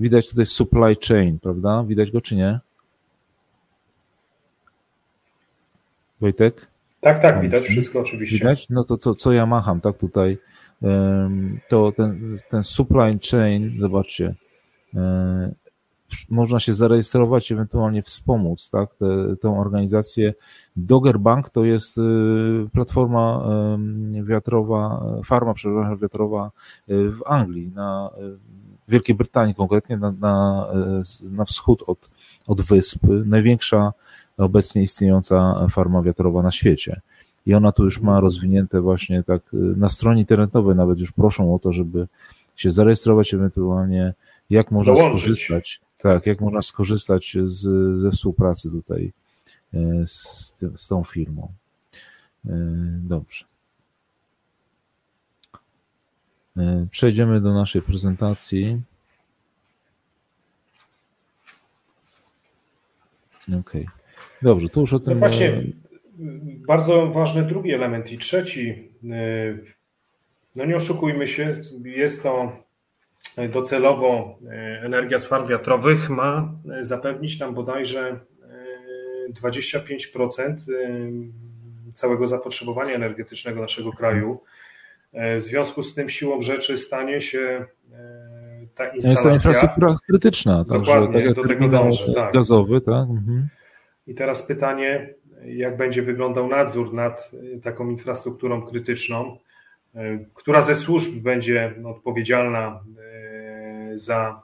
Widać 0.00 0.28
tutaj 0.30 0.46
supply 0.46 0.96
chain, 1.08 1.38
prawda? 1.38 1.84
Widać 1.84 2.10
go 2.10 2.20
czy 2.20 2.36
nie? 2.36 2.60
Wojtek? 6.20 6.66
Tak, 7.00 7.22
tak, 7.22 7.40
widać 7.40 7.64
wszystko 7.64 8.00
oczywiście. 8.00 8.38
Widać? 8.38 8.68
No 8.70 8.84
to 8.84 8.98
co, 8.98 9.14
co 9.14 9.32
ja 9.32 9.46
macham, 9.46 9.80
tak 9.80 9.98
tutaj 9.98 10.38
to 11.68 11.92
ten, 11.92 12.38
ten 12.50 12.62
supply 12.62 13.18
chain, 13.30 13.70
zobaczcie, 13.78 14.34
można 16.30 16.60
się 16.60 16.74
zarejestrować, 16.74 17.52
ewentualnie 17.52 18.02
wspomóc 18.02 18.70
tak, 18.70 18.94
tę, 18.94 19.36
tę 19.40 19.58
organizację. 19.58 20.34
Dogger 20.76 21.18
Bank 21.18 21.50
to 21.50 21.64
jest 21.64 21.98
y, 21.98 22.02
platforma 22.72 23.48
wiatrowa, 24.22 25.04
farma 25.24 25.54
przepraszam, 25.54 25.98
wiatrowa 25.98 26.50
y, 26.90 27.10
w 27.10 27.20
Anglii, 27.26 27.70
na 27.74 28.10
w 28.88 28.90
Wielkiej 28.90 29.16
Brytanii 29.16 29.54
konkretnie, 29.54 29.96
na, 29.96 30.12
na, 30.12 30.66
na 31.22 31.44
wschód 31.44 31.82
od, 31.86 32.10
od 32.46 32.60
wysp. 32.60 33.06
Największa 33.24 33.92
obecnie 34.38 34.82
istniejąca 34.82 35.66
farma 35.70 36.02
wiatrowa 36.02 36.42
na 36.42 36.50
świecie. 36.50 37.00
i 37.46 37.54
ona 37.54 37.72
tu 37.72 37.84
już 37.84 38.00
ma 38.00 38.20
rozwinięte 38.20 38.80
właśnie 38.80 39.22
tak 39.22 39.42
na 39.52 39.88
stronie 39.88 40.20
internetowej 40.20 40.76
nawet 40.76 40.98
już 40.98 41.12
proszą 41.12 41.54
o 41.54 41.58
to, 41.58 41.72
żeby 41.72 42.08
się 42.56 42.70
zarejestrować 42.72 43.34
ewentualnie, 43.34 44.14
jak 44.50 44.70
można 44.70 44.92
Dołączyć. 44.92 45.20
skorzystać, 45.20 45.80
tak, 46.02 46.26
jak 46.26 46.40
można 46.40 46.62
skorzystać 46.62 47.36
z, 47.44 47.60
ze 48.02 48.10
współpracy 48.10 48.70
tutaj 48.70 49.12
z, 50.06 50.54
z 50.76 50.88
tą 50.88 51.04
firmą. 51.04 51.52
Dobrze. 52.98 53.44
Przejdziemy 56.90 57.40
do 57.40 57.54
naszej 57.54 57.82
prezentacji. 57.82 58.80
Okej. 63.48 63.60
Okay. 63.60 64.05
Dobrze, 64.42 64.68
to 64.68 64.80
już 64.80 64.92
o 64.92 65.00
tym. 65.00 65.12
No 65.14 65.18
właśnie, 65.18 65.48
e, 65.48 65.62
bardzo 66.66 67.06
ważny 67.06 67.42
drugi 67.42 67.72
element 67.72 68.12
i 68.12 68.18
trzeci. 68.18 68.90
E, 69.10 69.58
no 70.56 70.64
nie 70.64 70.76
oszukujmy 70.76 71.28
się, 71.28 71.54
jest 71.84 72.22
to 72.22 72.52
docelowo 73.48 74.36
e, 74.46 74.82
energia 74.82 75.18
z 75.18 75.26
farm 75.26 75.46
wiatrowych 75.46 76.10
ma 76.10 76.52
zapewnić 76.80 77.40
nam 77.40 77.54
bodajże 77.54 78.20
25% 79.42 80.56
całego 81.94 82.26
zapotrzebowania 82.26 82.94
energetycznego 82.94 83.60
naszego 83.60 83.92
kraju. 83.92 84.40
W 85.12 85.42
związku 85.42 85.82
z 85.82 85.94
tym 85.94 86.10
siłą 86.10 86.40
rzeczy 86.40 86.78
stanie 86.78 87.20
się 87.20 87.66
ta 88.74 88.86
instalacja. 88.88 89.10
Jest 89.10 89.22
to 89.22 89.30
infrastruktura 89.30 89.96
krytyczna. 90.06 90.64
Dokładnie, 90.64 91.24
tak, 91.24 91.34
do 91.34 91.48
tego 91.48 91.68
dążę. 91.68 92.14
Tak. 92.14 92.34
Gazowy, 92.34 92.80
tak. 92.80 93.08
Mhm. 93.10 93.48
I 94.06 94.14
teraz 94.14 94.46
pytanie, 94.46 95.14
jak 95.44 95.76
będzie 95.76 96.02
wyglądał 96.02 96.48
nadzór 96.48 96.94
nad 96.94 97.30
y, 97.34 97.60
taką 97.60 97.90
infrastrukturą 97.90 98.62
krytyczną, 98.62 99.36
y, 99.94 100.26
która 100.34 100.62
ze 100.62 100.74
służb 100.74 101.22
będzie 101.24 101.74
odpowiedzialna 101.84 102.80
y, 103.92 103.98
za 103.98 104.42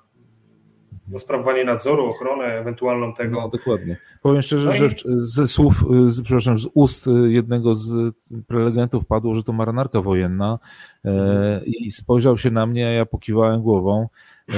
no, 1.09 1.19
sprawowanie 1.19 1.65
nadzoru, 1.65 2.07
ochronę 2.07 2.45
ewentualną 2.45 3.15
tego. 3.15 3.41
No, 3.41 3.49
dokładnie. 3.49 3.97
Powiem 4.23 4.43
szczerze, 4.43 4.67
no 4.67 4.75
i... 4.75 4.79
że 4.79 4.89
ze 5.17 5.49
słów, 5.49 5.85
z, 6.07 6.23
przepraszam, 6.23 6.59
z 6.59 6.69
ust 6.75 7.09
jednego 7.29 7.75
z 7.75 8.15
prelegentów 8.47 9.07
padło, 9.07 9.35
że 9.35 9.43
to 9.43 9.53
marynarka 9.53 10.01
wojenna 10.01 10.59
e, 11.05 11.61
i 11.65 11.93
spojrzał 11.93 12.39
się 12.39 12.51
na 12.51 12.67
mnie, 12.67 12.89
a 12.89 12.91
ja 12.91 13.07
pokiwałem 13.07 13.63
głową 13.63 14.09
e, 14.49 14.55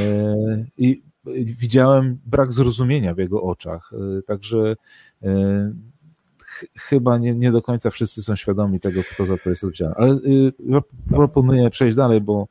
i 0.78 1.02
widziałem 1.44 2.18
brak 2.26 2.52
zrozumienia 2.52 3.14
w 3.14 3.18
jego 3.18 3.42
oczach. 3.42 3.92
E, 4.18 4.22
także 4.22 4.76
e, 5.22 5.72
chyba 6.76 7.18
nie, 7.18 7.34
nie 7.34 7.52
do 7.52 7.62
końca 7.62 7.90
wszyscy 7.90 8.22
są 8.22 8.36
świadomi 8.36 8.80
tego, 8.80 9.00
kto 9.14 9.26
za 9.26 9.38
to 9.38 9.50
jest 9.50 9.64
odpowiedzialny. 9.64 9.94
Ale 9.96 10.12
e, 10.12 10.80
proponuję 11.08 11.70
przejść 11.70 11.96
dalej, 11.96 12.20
bo 12.20 12.48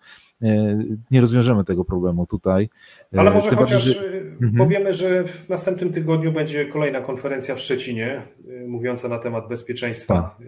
nie 1.11 1.21
rozwiążemy 1.21 1.63
tego 1.63 1.85
problemu 1.85 2.27
tutaj. 2.27 2.69
Ale 3.17 3.31
może 3.31 3.49
Tym 3.49 3.57
chociaż 3.57 3.83
że... 3.83 4.21
Mhm. 4.21 4.55
powiemy, 4.57 4.93
że 4.93 5.23
w 5.23 5.49
następnym 5.49 5.93
tygodniu 5.93 6.31
będzie 6.31 6.65
kolejna 6.65 7.01
konferencja 7.01 7.55
w 7.55 7.59
Szczecinie 7.59 8.21
mówiąca 8.67 9.07
na 9.07 9.19
temat 9.19 9.47
bezpieczeństwa 9.47 10.13
tak. 10.13 10.47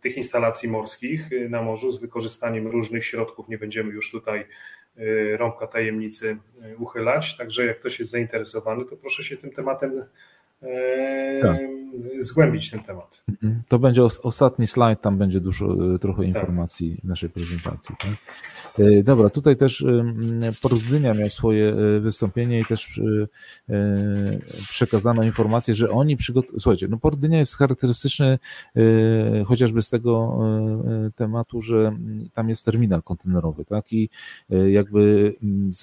tych 0.00 0.16
instalacji 0.16 0.70
morskich 0.70 1.30
na 1.50 1.62
morzu 1.62 1.92
z 1.92 2.00
wykorzystaniem 2.00 2.66
różnych 2.66 3.04
środków. 3.04 3.48
Nie 3.48 3.58
będziemy 3.58 3.92
już 3.92 4.10
tutaj 4.10 4.44
rąbka 5.36 5.66
tajemnicy 5.66 6.38
y, 6.72 6.76
uchylać. 6.76 7.36
Także 7.36 7.66
jak 7.66 7.80
ktoś 7.80 7.98
jest 7.98 8.10
zainteresowany, 8.10 8.84
to 8.84 8.96
proszę 8.96 9.24
się 9.24 9.36
tym 9.36 9.50
tematem 9.50 10.04
tak. 11.42 11.58
zgłębić 12.20 12.70
ten 12.70 12.80
temat. 12.80 13.22
Mhm. 13.28 13.62
To 13.68 13.78
będzie 13.78 14.04
ostatni 14.04 14.66
slajd, 14.66 15.00
tam 15.00 15.18
będzie 15.18 15.40
dużo, 15.40 15.94
y, 15.94 15.98
trochę 15.98 16.18
tak. 16.18 16.28
informacji 16.28 17.00
w 17.04 17.08
naszej 17.08 17.30
prezentacji. 17.30 17.94
Tak? 17.98 18.10
Dobra, 19.04 19.30
tutaj 19.30 19.56
też 19.56 19.84
Port 20.62 20.74
Gdynia 20.74 21.14
miał 21.14 21.30
swoje 21.30 21.74
wystąpienie 22.00 22.60
i 22.60 22.64
też 22.64 23.00
przekazano 24.70 25.22
informację, 25.22 25.74
że 25.74 25.90
oni 25.90 26.16
przygotowują, 26.16 26.60
słuchajcie, 26.60 26.88
no 26.88 26.96
Port 26.96 27.18
Gdynia 27.18 27.38
jest 27.38 27.56
charakterystyczny 27.56 28.38
chociażby 29.46 29.82
z 29.82 29.90
tego 29.90 30.38
tematu, 31.16 31.62
że 31.62 31.96
tam 32.34 32.48
jest 32.48 32.64
terminal 32.64 33.02
kontenerowy, 33.02 33.64
tak, 33.64 33.92
i 33.92 34.10
jakby 34.68 35.34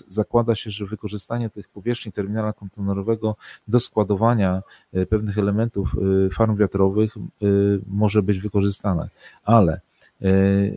zakłada 0.08 0.56
się, 0.56 0.70
że 0.70 0.86
wykorzystanie 0.86 1.50
tych 1.50 1.70
powierzchni 1.70 2.12
terminala 2.12 2.54
kontenerowego 2.54 3.36
do 3.68 3.80
składowania 3.80 4.50
E, 4.50 4.62
pewnych 5.10 5.38
elementów 5.38 5.96
e, 6.28 6.30
farm 6.30 6.56
wiatrowych 6.58 7.18
e, 7.18 7.46
może 7.88 8.24
być 8.24 8.40
wykorzystane, 8.40 9.10
ale 9.44 9.82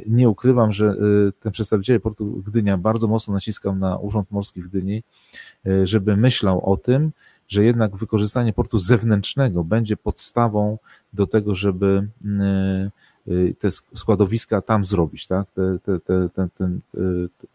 nie 0.07 0.28
ukrywam, 0.28 0.72
że 0.72 0.97
ten 1.40 1.53
przedstawiciel 1.53 2.01
portu 2.01 2.43
Gdynia 2.47 2.78
bardzo 2.78 3.09
mocno 3.09 3.34
naciskał 3.34 3.76
na 3.76 3.97
Urząd 3.97 4.30
Morski 4.30 4.62
w 4.62 4.68
Gdyni, 4.68 5.03
żeby 5.84 6.16
myślał 6.16 6.70
o 6.72 6.76
tym, 6.76 7.12
że 7.49 7.64
jednak 7.64 7.97
wykorzystanie 7.97 8.53
portu 8.53 8.78
zewnętrznego 8.78 9.64
będzie 9.64 9.97
podstawą 9.97 10.78
do 11.12 11.26
tego, 11.26 11.55
żeby 11.55 12.09
Y, 12.24 12.90
te 13.59 13.70
składowiska 13.70 14.62
tam 14.62 14.85
zrobić, 14.85 15.27
tak? 15.27 15.47
Te, 15.51 15.79
te, 15.79 16.01
te, 16.01 16.29
te, 16.35 16.49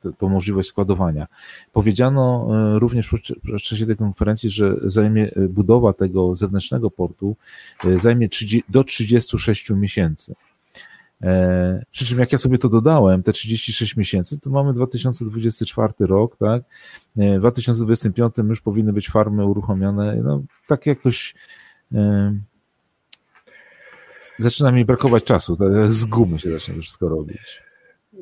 te, 0.01 0.11
tą 0.17 0.29
możliwość 0.29 0.69
składowania. 0.69 1.27
Powiedziano 1.73 2.47
y, 2.75 2.79
również 2.79 3.09
w 3.43 3.61
czasie 3.61 3.85
tej 3.85 3.95
konferencji, 3.95 4.49
że 4.49 4.75
zajmie 4.83 5.31
y, 5.37 5.49
budowa 5.49 5.93
tego 5.93 6.35
zewnętrznego 6.35 6.91
portu 6.91 7.35
zajmie 7.95 8.29
30, 8.29 8.63
do 8.69 8.83
36 8.83 9.69
miesięcy. 9.69 10.35
E, 11.23 11.85
przy 11.91 12.05
czym 12.05 12.19
jak 12.19 12.31
ja 12.31 12.37
sobie 12.37 12.57
to 12.57 12.69
dodałem, 12.69 13.23
te 13.23 13.33
36 13.33 13.97
miesięcy, 13.97 14.39
to 14.39 14.49
mamy 14.49 14.73
2024 14.73 15.93
rok, 15.99 16.37
tak? 16.37 16.63
E, 17.17 17.37
w 17.37 17.39
2025 17.39 18.33
już 18.37 18.61
powinny 18.61 18.93
być 18.93 19.09
farmy 19.09 19.45
uruchomione, 19.45 20.15
no 20.15 20.43
tak 20.67 20.85
jakoś 20.85 21.35
zaczyna 24.39 24.71
mi 24.71 24.85
brakować 24.85 25.23
czasu, 25.23 25.57
z 25.87 26.05
gumy 26.05 26.39
się 26.39 26.51
zaczyna 26.51 26.75
to 26.75 26.81
wszystko 26.81 27.09
robić. 27.09 27.61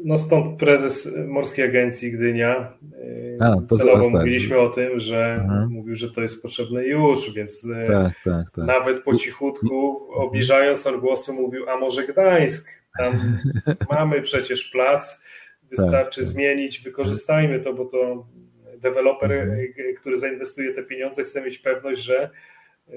No 0.04 0.18
stąd 0.18 0.60
prezes 0.60 1.16
Morskiej 1.28 1.66
Agencji 1.66 2.12
Gdynia 2.12 2.74
A, 3.40 3.56
to 3.70 3.78
celowo 3.78 4.10
mówiliśmy 4.10 4.60
o 4.60 4.70
tym, 4.70 5.00
że 5.00 5.44
Aha. 5.46 5.68
mówił, 5.70 5.96
że 5.96 6.12
to 6.12 6.22
jest 6.22 6.42
potrzebne 6.42 6.86
już, 6.86 7.34
więc 7.34 7.68
e, 7.76 7.88
tak, 7.88 8.14
tak, 8.24 8.52
tak. 8.56 8.66
nawet 8.66 9.04
po 9.04 9.16
cichutku, 9.16 10.08
obniżając 10.14 10.88
on 10.88 11.00
głosu, 11.00 11.34
mówił, 11.34 11.70
a 11.70 11.78
może 11.78 12.08
Gdańsk, 12.08 12.70
tam 12.98 13.38
mamy 13.92 14.22
przecież 14.22 14.70
plac, 14.70 15.26
wystarczy 15.64 16.20
tak, 16.20 16.26
tak. 16.26 16.34
zmienić, 16.34 16.80
wykorzystajmy 16.80 17.60
to, 17.60 17.74
bo 17.74 17.86
to 17.86 18.28
deweloper, 18.78 19.32
mhm. 19.32 19.60
E, 19.60 19.94
który 19.94 20.18
zainwestuje 20.18 20.74
te 20.74 20.84
pieniądze, 20.84 21.24
chce 21.24 21.42
mieć 21.42 21.58
pewność, 21.58 22.02
że 22.02 22.30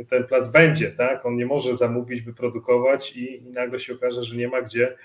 ten 0.08 0.24
plac 0.24 0.50
będzie, 0.50 0.90
tak? 0.90 1.26
On 1.26 1.36
nie 1.36 1.46
może 1.46 1.74
zamówić, 1.74 2.22
wyprodukować 2.22 3.16
i, 3.16 3.46
i 3.46 3.50
nagle 3.50 3.80
się 3.80 3.94
okaże, 3.94 4.24
że 4.24 4.36
nie 4.36 4.48
ma 4.48 4.62
gdzie 4.62 4.96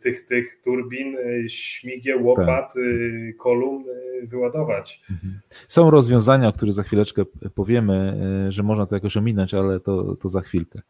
tych, 0.00 0.26
tych 0.26 0.60
turbin, 0.64 1.16
e, 1.18 1.48
śmigieł, 1.48 2.26
łopat, 2.26 2.46
tak. 2.46 2.76
E, 2.76 3.32
kolumn 3.32 3.84
wyładować. 4.22 5.02
Mhm. 5.10 5.40
Są 5.68 5.90
rozwiązania, 5.90 6.48
o 6.48 6.52
których 6.52 6.74
za 6.74 6.82
chwileczkę 6.82 7.22
powiemy, 7.54 8.20
że 8.48 8.62
można 8.62 8.86
to 8.86 8.94
jakoś 8.94 9.16
ominąć, 9.16 9.54
ale 9.54 9.80
to, 9.80 10.16
to 10.16 10.28
za 10.28 10.40
chwilkę. 10.40 10.80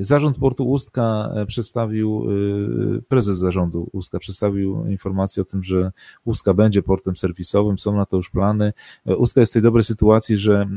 Zarząd 0.00 0.38
Portu 0.38 0.70
Ustka 0.70 1.30
przedstawił, 1.46 2.26
prezes 3.08 3.38
zarządu 3.38 3.88
Ustka 3.92 4.18
przedstawił 4.18 4.86
informację 4.86 5.42
o 5.42 5.44
tym, 5.44 5.62
że 5.62 5.92
Ustka 6.24 6.54
będzie 6.54 6.82
portem 6.82 7.16
serwisowym, 7.16 7.78
są 7.78 7.96
na 7.96 8.06
to 8.06 8.16
już 8.16 8.30
plany. 8.30 8.72
Ustka 9.04 9.40
jest 9.40 9.52
w 9.52 9.54
tej 9.54 9.62
dobrej 9.62 9.84
sytuacji, 9.84 10.36
że 10.36 10.68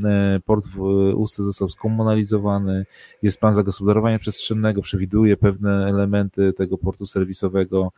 port 0.45 0.68
w 0.68 0.80
Ustce 1.16 1.43
został 1.43 1.70
skomunalizowany, 1.70 2.86
jest 3.22 3.39
plan 3.39 3.54
zagospodarowania 3.54 4.20
przestrzennego, 4.20 4.82
przewiduje 4.82 5.38
pewne 5.38 5.88
elementy 5.88 6.54
tego 6.54 6.78
portu 6.78 6.91
serwisowego, 7.06 7.92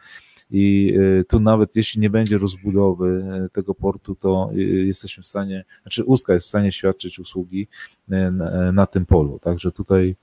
i 0.53 0.93
y, 0.97 1.25
tu 1.27 1.39
nawet 1.39 1.75
jeśli 1.75 2.01
nie 2.01 2.09
będzie 2.09 2.37
rozbudowy 2.37 3.25
y, 3.45 3.49
tego 3.49 3.75
portu, 3.75 4.15
to 4.15 4.49
y, 4.53 4.61
jesteśmy 4.61 5.23
w 5.23 5.27
stanie, 5.27 5.65
znaczy 5.81 6.03
Ustka 6.03 6.33
jest 6.33 6.45
w 6.45 6.49
stanie 6.49 6.71
świadczyć 6.71 7.19
usługi 7.19 7.67
na, 8.07 8.71
na 8.71 8.85
tym 8.85 9.05
polu, 9.05 9.39
także 9.39 9.71
tutaj 9.71 10.15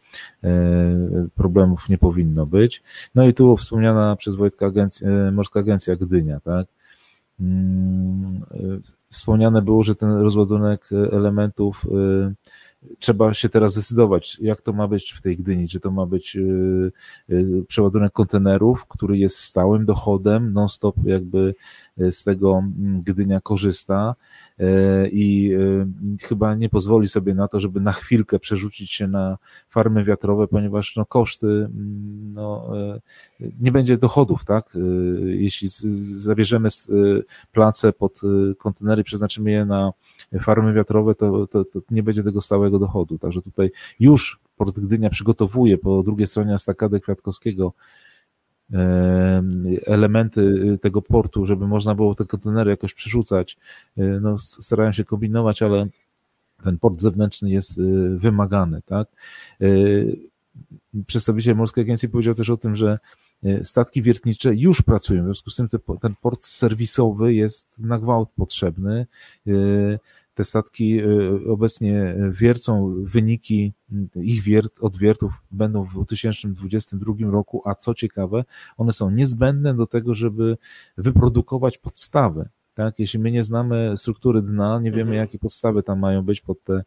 problemów 1.34 1.88
nie 1.88 1.98
powinno 1.98 2.46
być. 2.46 2.82
No 3.14 3.26
i 3.26 3.34
tu 3.34 3.56
wspomniana 3.56 4.16
przez 4.16 4.36
Wojtka 4.36 4.66
agencja, 4.66 5.08
Morska 5.32 5.60
Agencja 5.60 5.96
Gdynia, 5.96 6.40
tak? 6.40 6.66
Mm, 7.40 8.40
wspomniane 9.10 9.62
było, 9.62 9.84
że 9.84 9.94
ten 9.94 10.10
rozładunek 10.10 10.90
elementów 11.12 11.86
trzeba 12.98 13.34
się 13.34 13.48
teraz 13.48 13.72
zdecydować, 13.72 14.38
jak 14.40 14.62
to 14.62 14.72
ma 14.72 14.88
być 14.88 15.12
w 15.12 15.20
tej 15.20 15.36
Gdyni, 15.36 15.68
czy 15.68 15.80
to 15.80 15.90
ma 15.90 16.06
być 16.06 16.36
y, 16.36 16.92
y, 17.30 17.64
przeładunek 17.68 18.12
kontenerów, 18.12 18.86
który 18.88 19.18
jest 19.18 19.38
stałym 19.38 19.86
dochodem, 19.86 20.52
non-stop 20.52 20.96
jakby 21.04 21.54
z 22.10 22.24
tego 22.24 22.62
Gdynia 23.04 23.40
korzysta 23.40 24.14
i 25.12 25.56
chyba 26.22 26.54
nie 26.54 26.68
pozwoli 26.68 27.08
sobie 27.08 27.34
na 27.34 27.48
to, 27.48 27.60
żeby 27.60 27.80
na 27.80 27.92
chwilkę 27.92 28.38
przerzucić 28.38 28.90
się 28.90 29.08
na 29.08 29.38
farmy 29.68 30.04
wiatrowe, 30.04 30.48
ponieważ 30.48 30.96
no, 30.96 31.06
koszty, 31.06 31.68
no, 32.34 32.72
nie 33.60 33.72
będzie 33.72 33.98
dochodów, 33.98 34.44
tak? 34.44 34.70
Jeśli 35.24 35.68
zabierzemy 36.16 36.68
place 37.52 37.92
pod 37.92 38.20
kontenery, 38.58 39.04
przeznaczymy 39.04 39.50
je 39.50 39.64
na 39.64 39.92
farmy 40.40 40.72
wiatrowe, 40.72 41.14
to, 41.14 41.46
to, 41.46 41.64
to 41.64 41.80
nie 41.90 42.02
będzie 42.02 42.22
tego 42.22 42.40
stałego 42.40 42.78
dochodu. 42.78 43.18
Także 43.18 43.42
tutaj 43.42 43.70
już 44.00 44.40
Port 44.56 44.80
Gdynia 44.80 45.10
przygotowuje 45.10 45.78
po 45.78 46.02
drugiej 46.02 46.26
stronie 46.26 46.54
Estakady 46.54 47.00
Kwiatkowskiego 47.00 47.72
elementy 49.86 50.78
tego 50.82 51.02
portu, 51.02 51.46
żeby 51.46 51.68
można 51.68 51.94
było 51.94 52.14
te 52.14 52.24
kontenery 52.24 52.70
jakoś 52.70 52.94
przerzucać. 52.94 53.56
E, 53.98 54.02
no, 54.02 54.38
starają 54.38 54.92
się 54.92 55.04
kombinować, 55.04 55.62
ale 55.62 55.86
ten 56.64 56.78
port 56.78 57.00
zewnętrzny 57.00 57.50
jest 57.50 57.78
e, 57.78 57.82
wymagany, 58.18 58.82
tak? 58.86 59.08
E, 59.60 59.66
przedstawiciel 61.06 61.56
Morskiej 61.56 61.84
Agencji 61.84 62.08
powiedział 62.08 62.34
też 62.34 62.50
o 62.50 62.56
tym, 62.56 62.76
że 62.76 62.98
statki 63.62 64.02
wiertnicze 64.02 64.54
już 64.54 64.82
pracują, 64.82 65.22
w 65.22 65.24
związku 65.24 65.50
z 65.50 65.56
tym 65.56 65.68
ten 66.00 66.14
port 66.22 66.44
serwisowy 66.44 67.34
jest 67.34 67.78
na 67.78 67.98
gwałt 67.98 68.28
potrzebny. 68.36 69.06
Te 70.34 70.44
statki 70.44 71.00
y, 71.00 71.50
obecnie 71.50 72.16
wiercą 72.30 72.94
wyniki 73.04 73.72
ich 74.16 74.42
wiert, 74.42 74.80
odwiertów 74.80 75.32
będą 75.50 75.84
w 75.84 75.92
2022 75.92 77.30
roku, 77.30 77.62
a 77.64 77.74
co 77.74 77.94
ciekawe, 77.94 78.44
one 78.76 78.92
są 78.92 79.10
niezbędne 79.10 79.74
do 79.74 79.86
tego, 79.86 80.14
żeby 80.14 80.56
wyprodukować 80.98 81.78
podstawy. 81.78 82.48
Tak? 82.74 82.98
Jeśli 82.98 83.18
my 83.20 83.30
nie 83.30 83.44
znamy 83.44 83.92
struktury 83.96 84.42
dna, 84.42 84.80
nie 84.80 84.90
wiemy, 84.90 85.02
mhm. 85.10 85.18
jakie 85.18 85.38
podstawy 85.38 85.82
tam 85.82 85.98
mają 85.98 86.22
być 86.22 86.40
pod 86.40 86.64
te 86.64 86.82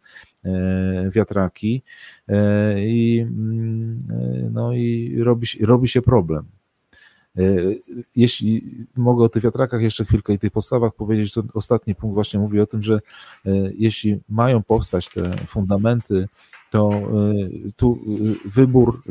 e, 0.46 1.10
wiatraki 1.10 1.84
e, 2.28 2.86
i, 2.86 3.20
mm, 3.20 4.04
e, 4.10 4.50
no 4.50 4.74
i 4.74 5.16
robi, 5.24 5.48
robi 5.62 5.88
się 5.88 6.02
problem. 6.02 6.46
E, 7.38 7.42
jeśli 8.16 8.86
mogę 8.96 9.24
o 9.24 9.30
tych 9.30 9.44
wiatrakach 9.44 9.82
jeszcze 9.82 10.06
chwilkę 10.06 10.34
i 10.34 10.40
tych 10.40 10.52
podstawach 10.52 10.96
powiedzieć, 10.96 11.34
to 11.34 11.44
ostatni 11.54 11.96
punkt 11.96 12.14
właśnie 12.14 12.40
mówi 12.40 12.60
o 12.60 12.66
tym, 12.66 12.84
że 12.84 12.96
e, 12.96 13.00
jeśli 13.78 14.20
mają 14.30 14.64
powstać 14.64 15.10
te 15.10 15.38
fundamenty, 15.48 16.28
to 16.72 16.90
e, 16.90 17.02
tu 17.76 18.00
wybór 18.46 19.02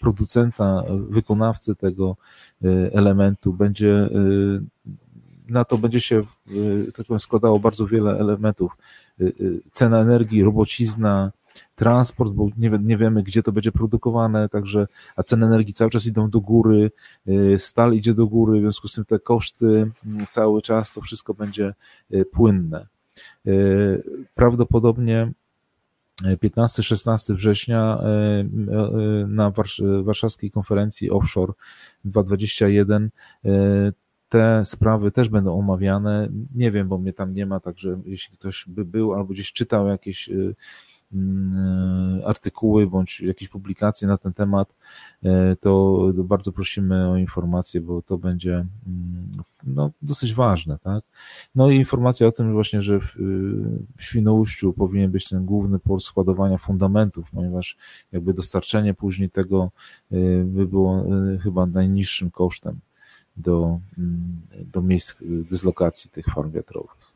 producenta, 0.00 0.82
wykonawcy 1.08 1.74
tego 1.76 2.16
elementu 2.92 3.52
będzie 3.52 4.08
na 5.48 5.64
to 5.64 5.78
będzie 5.78 6.00
się 6.00 6.22
tak 6.96 7.06
powiem, 7.06 7.20
składało 7.20 7.58
bardzo 7.58 7.86
wiele 7.86 8.18
elementów. 8.18 8.76
Cena 9.72 9.98
energii, 10.00 10.42
robocizna, 10.42 11.32
transport, 11.74 12.32
bo 12.32 12.48
nie, 12.56 12.70
nie 12.82 12.96
wiemy, 12.96 13.22
gdzie 13.22 13.42
to 13.42 13.52
będzie 13.52 13.72
produkowane, 13.72 14.48
także, 14.48 14.86
a 15.16 15.22
ceny 15.22 15.46
energii 15.46 15.74
cały 15.74 15.90
czas 15.90 16.06
idą 16.06 16.30
do 16.30 16.40
góry, 16.40 16.90
y, 17.28 17.58
stal 17.58 17.94
idzie 17.94 18.14
do 18.14 18.26
góry, 18.26 18.58
w 18.58 18.62
związku 18.62 18.88
z 18.88 18.94
tym 18.94 19.04
te 19.04 19.18
koszty 19.18 19.90
mm, 20.06 20.26
cały 20.26 20.62
czas, 20.62 20.92
to 20.92 21.00
wszystko 21.00 21.34
będzie 21.34 21.74
y, 22.14 22.24
płynne. 22.24 22.86
Y, 23.46 24.02
prawdopodobnie 24.34 25.32
15-16 26.22 27.34
września 27.34 27.98
na 29.28 29.52
warszawskiej 30.02 30.50
konferencji 30.50 31.10
Offshore 31.10 31.52
2021 32.04 33.10
te 34.32 34.64
sprawy 34.64 35.10
też 35.10 35.28
będą 35.28 35.58
omawiane. 35.58 36.28
Nie 36.54 36.70
wiem, 36.70 36.88
bo 36.88 36.98
mnie 36.98 37.12
tam 37.12 37.34
nie 37.34 37.46
ma, 37.46 37.60
także 37.60 38.00
jeśli 38.04 38.36
ktoś 38.36 38.64
by 38.68 38.84
był 38.84 39.14
albo 39.14 39.32
gdzieś 39.32 39.52
czytał 39.52 39.86
jakieś 39.86 40.30
artykuły 42.26 42.86
bądź 42.86 43.20
jakieś 43.20 43.48
publikacje 43.48 44.08
na 44.08 44.18
ten 44.18 44.32
temat, 44.32 44.74
e, 45.24 45.56
to 45.56 45.98
bardzo 46.14 46.52
prosimy 46.52 47.08
o 47.08 47.16
informacje, 47.16 47.80
bo 47.80 48.02
to 48.02 48.18
będzie 48.18 48.54
mm, 48.54 49.42
no, 49.64 49.90
dosyć 50.02 50.34
ważne. 50.34 50.78
Tak? 50.78 51.04
No 51.54 51.70
i 51.70 51.76
informacja 51.76 52.26
o 52.26 52.32
tym 52.32 52.52
właśnie, 52.52 52.82
że 52.82 53.00
w, 53.00 53.14
w 53.96 54.02
Świnoujściu 54.02 54.72
powinien 54.72 55.10
być 55.10 55.28
ten 55.28 55.44
główny 55.44 55.78
port 55.78 56.04
składowania 56.04 56.58
fundamentów, 56.58 57.30
ponieważ 57.30 57.76
jakby 58.12 58.34
dostarczenie 58.34 58.94
później 58.94 59.30
tego 59.30 59.70
e, 60.12 60.16
by 60.44 60.66
było 60.66 61.04
e, 61.34 61.38
chyba 61.38 61.66
najniższym 61.66 62.30
kosztem 62.30 62.80
do, 63.36 63.80
mm, 63.98 64.40
do 64.72 64.82
miejsc 64.82 65.14
dyslokacji 65.50 66.10
tych 66.10 66.26
farm 66.26 66.50
wiatrowych. 66.50 67.12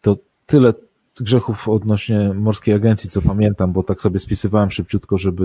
To 0.00 0.16
tyle 0.46 0.72
grzechów 1.20 1.68
odnośnie 1.68 2.34
Morskiej 2.34 2.74
Agencji, 2.74 3.10
co 3.10 3.22
pamiętam, 3.22 3.72
bo 3.72 3.82
tak 3.82 4.00
sobie 4.00 4.18
spisywałem 4.18 4.70
szybciutko, 4.70 5.18
żeby, 5.18 5.44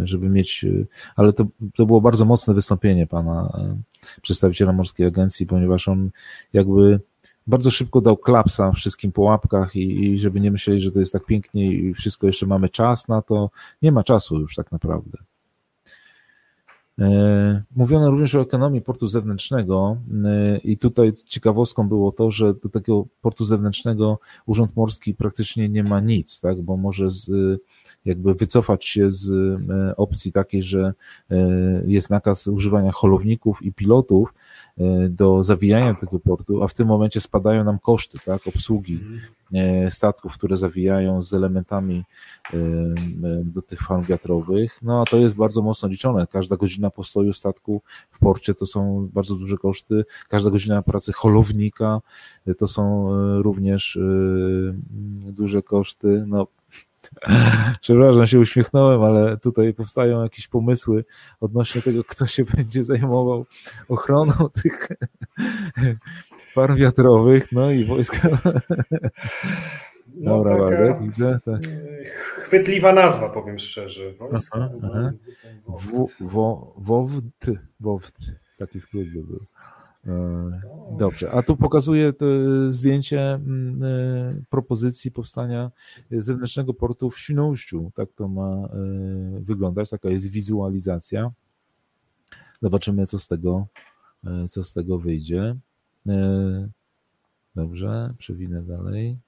e, 0.00 0.06
żeby 0.06 0.28
mieć, 0.28 0.64
e, 0.64 0.68
ale 1.16 1.32
to, 1.32 1.46
to 1.74 1.86
było 1.86 2.00
bardzo 2.00 2.24
mocne 2.24 2.54
wystąpienie 2.54 3.06
pana 3.06 3.52
e, 3.54 3.76
przedstawiciela 4.22 4.72
Morskiej 4.72 5.06
Agencji, 5.06 5.46
ponieważ 5.46 5.88
on 5.88 6.10
jakby 6.52 7.00
bardzo 7.46 7.70
szybko 7.70 8.00
dał 8.00 8.16
klapsa 8.16 8.72
wszystkim 8.72 9.12
po 9.12 9.22
łapkach 9.22 9.76
i, 9.76 10.04
i 10.04 10.18
żeby 10.18 10.40
nie 10.40 10.50
myśleli, 10.50 10.80
że 10.80 10.92
to 10.92 11.00
jest 11.00 11.12
tak 11.12 11.24
pięknie 11.24 11.72
i 11.72 11.94
wszystko 11.94 12.26
jeszcze 12.26 12.46
mamy 12.46 12.68
czas 12.68 13.08
na 13.08 13.22
to. 13.22 13.50
Nie 13.82 13.92
ma 13.92 14.04
czasu 14.04 14.40
już 14.40 14.54
tak 14.54 14.72
naprawdę. 14.72 15.18
E, 16.98 17.62
mówiono 17.76 18.10
również 18.10 18.34
o 18.34 18.40
ekonomii 18.40 18.82
portu 18.82 19.08
zewnętrznego 19.08 19.96
e, 20.24 20.58
i 20.58 20.78
tutaj 20.78 21.12
ciekawostką 21.26 21.88
było 21.88 22.12
to, 22.12 22.30
że 22.30 22.54
do 22.54 22.68
tego 22.68 23.06
portu 23.20 23.44
zewnętrznego 23.44 24.18
Urząd 24.46 24.76
Morski 24.76 25.14
praktycznie 25.14 25.68
nie 25.68 25.84
ma 25.84 26.00
nic, 26.00 26.40
tak, 26.40 26.62
bo 26.62 26.76
może 26.76 27.10
z, 27.10 27.30
jakby 28.04 28.34
wycofać 28.34 28.84
się 28.84 29.10
z 29.10 29.30
e, 29.30 29.96
opcji 29.96 30.32
takiej, 30.32 30.62
że 30.62 30.92
jest 31.86 32.10
nakaz 32.10 32.46
używania 32.46 32.92
holowników 32.92 33.62
i 33.62 33.72
pilotów, 33.72 34.34
E, 34.78 35.08
do 35.08 35.44
zawijania 35.44 35.94
tego 35.94 36.20
portu, 36.20 36.62
a 36.62 36.68
w 36.68 36.74
tym 36.74 36.88
momencie 36.88 37.20
spadają 37.20 37.64
nam 37.64 37.78
koszty 37.78 38.18
tak, 38.24 38.46
obsługi 38.46 39.00
e, 39.54 39.90
statków, 39.90 40.34
które 40.34 40.56
zawijają 40.56 41.22
z 41.22 41.34
elementami 41.34 42.04
e, 42.54 42.56
do 43.44 43.62
tych 43.62 43.80
farm 43.80 44.04
wiatrowych. 44.04 44.78
No 44.82 45.02
a 45.02 45.04
to 45.04 45.16
jest 45.16 45.36
bardzo 45.36 45.62
mocno 45.62 45.88
liczone. 45.88 46.26
Każda 46.26 46.56
godzina 46.56 46.90
postoju 46.90 47.32
statku 47.32 47.82
w 48.10 48.18
porcie 48.18 48.54
to 48.54 48.66
są 48.66 49.08
bardzo 49.12 49.34
duże 49.34 49.56
koszty. 49.56 50.04
Każda 50.28 50.50
godzina 50.50 50.82
pracy 50.82 51.12
holownika 51.12 52.00
to 52.58 52.68
są 52.68 53.08
również 53.42 53.98
duże 55.22 55.62
koszty. 55.62 56.24
No, 56.26 56.46
Przepraszam, 57.80 58.26
się 58.26 58.40
uśmiechnąłem, 58.40 59.02
ale 59.02 59.36
tutaj 59.36 59.74
powstają 59.74 60.22
jakieś 60.22 60.48
pomysły 60.48 61.04
odnośnie 61.40 61.82
tego, 61.82 62.04
kto 62.04 62.26
się 62.26 62.44
będzie 62.44 62.84
zajmował 62.84 63.46
ochroną 63.88 64.32
tych 64.62 64.88
farm 66.54 66.76
wiatrowych, 66.76 67.52
no 67.52 67.70
i 67.70 67.84
wojska. 67.84 68.28
No, 70.14 70.34
Dobra, 70.36 70.56
Waldek, 70.56 71.02
widzę. 71.02 71.38
Tak. 71.44 71.60
Chwytliwa 72.36 72.92
nazwa, 72.92 73.28
powiem 73.28 73.58
szczerze. 73.58 74.12
Wojska. 74.12 74.58
Aha, 74.58 74.70
aha. 74.82 75.12
taki 78.58 78.80
skrót 78.80 79.08
by 79.08 79.22
był. 79.22 79.40
E, 80.06 80.60
dobrze, 80.98 81.30
a 81.30 81.42
tu 81.42 81.56
pokazuję 81.56 82.12
zdjęcie 82.70 83.20
mm, 83.20 83.82
e, 83.82 84.42
propozycji 84.50 85.10
powstania 85.10 85.70
zewnętrznego 86.10 86.74
portu 86.74 87.10
w 87.10 87.18
Świnoujściu. 87.18 87.92
Tak 87.94 88.08
to 88.16 88.28
ma 88.28 88.50
e, 88.50 88.68
wyglądać, 89.40 89.90
taka 89.90 90.08
jest 90.08 90.26
wizualizacja. 90.26 91.30
Zobaczymy, 92.62 93.06
co 93.06 93.18
z 93.18 93.28
tego, 93.28 93.66
co 94.50 94.64
z 94.64 94.72
tego 94.72 94.98
wyjdzie. 94.98 95.56
Dobrze, 97.54 98.14
przewinę 98.18 98.62
dalej. 98.62 99.18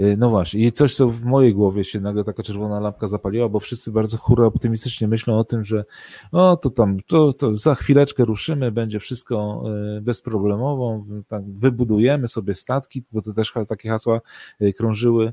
Y, 0.00 0.16
no 0.18 0.30
właśnie, 0.30 0.66
i 0.66 0.72
coś, 0.72 0.94
co 0.94 1.08
w 1.08 1.24
mojej 1.24 1.54
głowie 1.54 1.84
się 1.84 2.00
nagle 2.00 2.24
taka 2.24 2.42
czerwona 2.42 2.80
lampka 2.80 3.08
zapaliła, 3.08 3.48
bo 3.48 3.60
wszyscy 3.60 3.92
bardzo 3.92 4.18
hura 4.18 4.46
optymistycznie 4.46 5.08
myślą 5.08 5.38
o 5.38 5.44
tym, 5.44 5.64
że 5.64 5.84
o, 6.32 6.56
to 6.56 6.70
tam, 6.70 6.98
to, 7.06 7.32
to 7.32 7.56
za 7.56 7.74
chwileczkę 7.74 8.24
ruszymy, 8.24 8.72
będzie 8.72 9.00
wszystko 9.00 9.64
y, 9.98 10.00
bezproblemowo, 10.00 11.04
tak, 11.28 11.42
wybudujemy 11.44 12.28
sobie 12.28 12.54
statki, 12.54 13.04
bo 13.12 13.22
to 13.22 13.32
też 13.32 13.52
takie 13.68 13.88
hasła 13.88 14.20
y, 14.62 14.72
krążyły. 14.72 15.32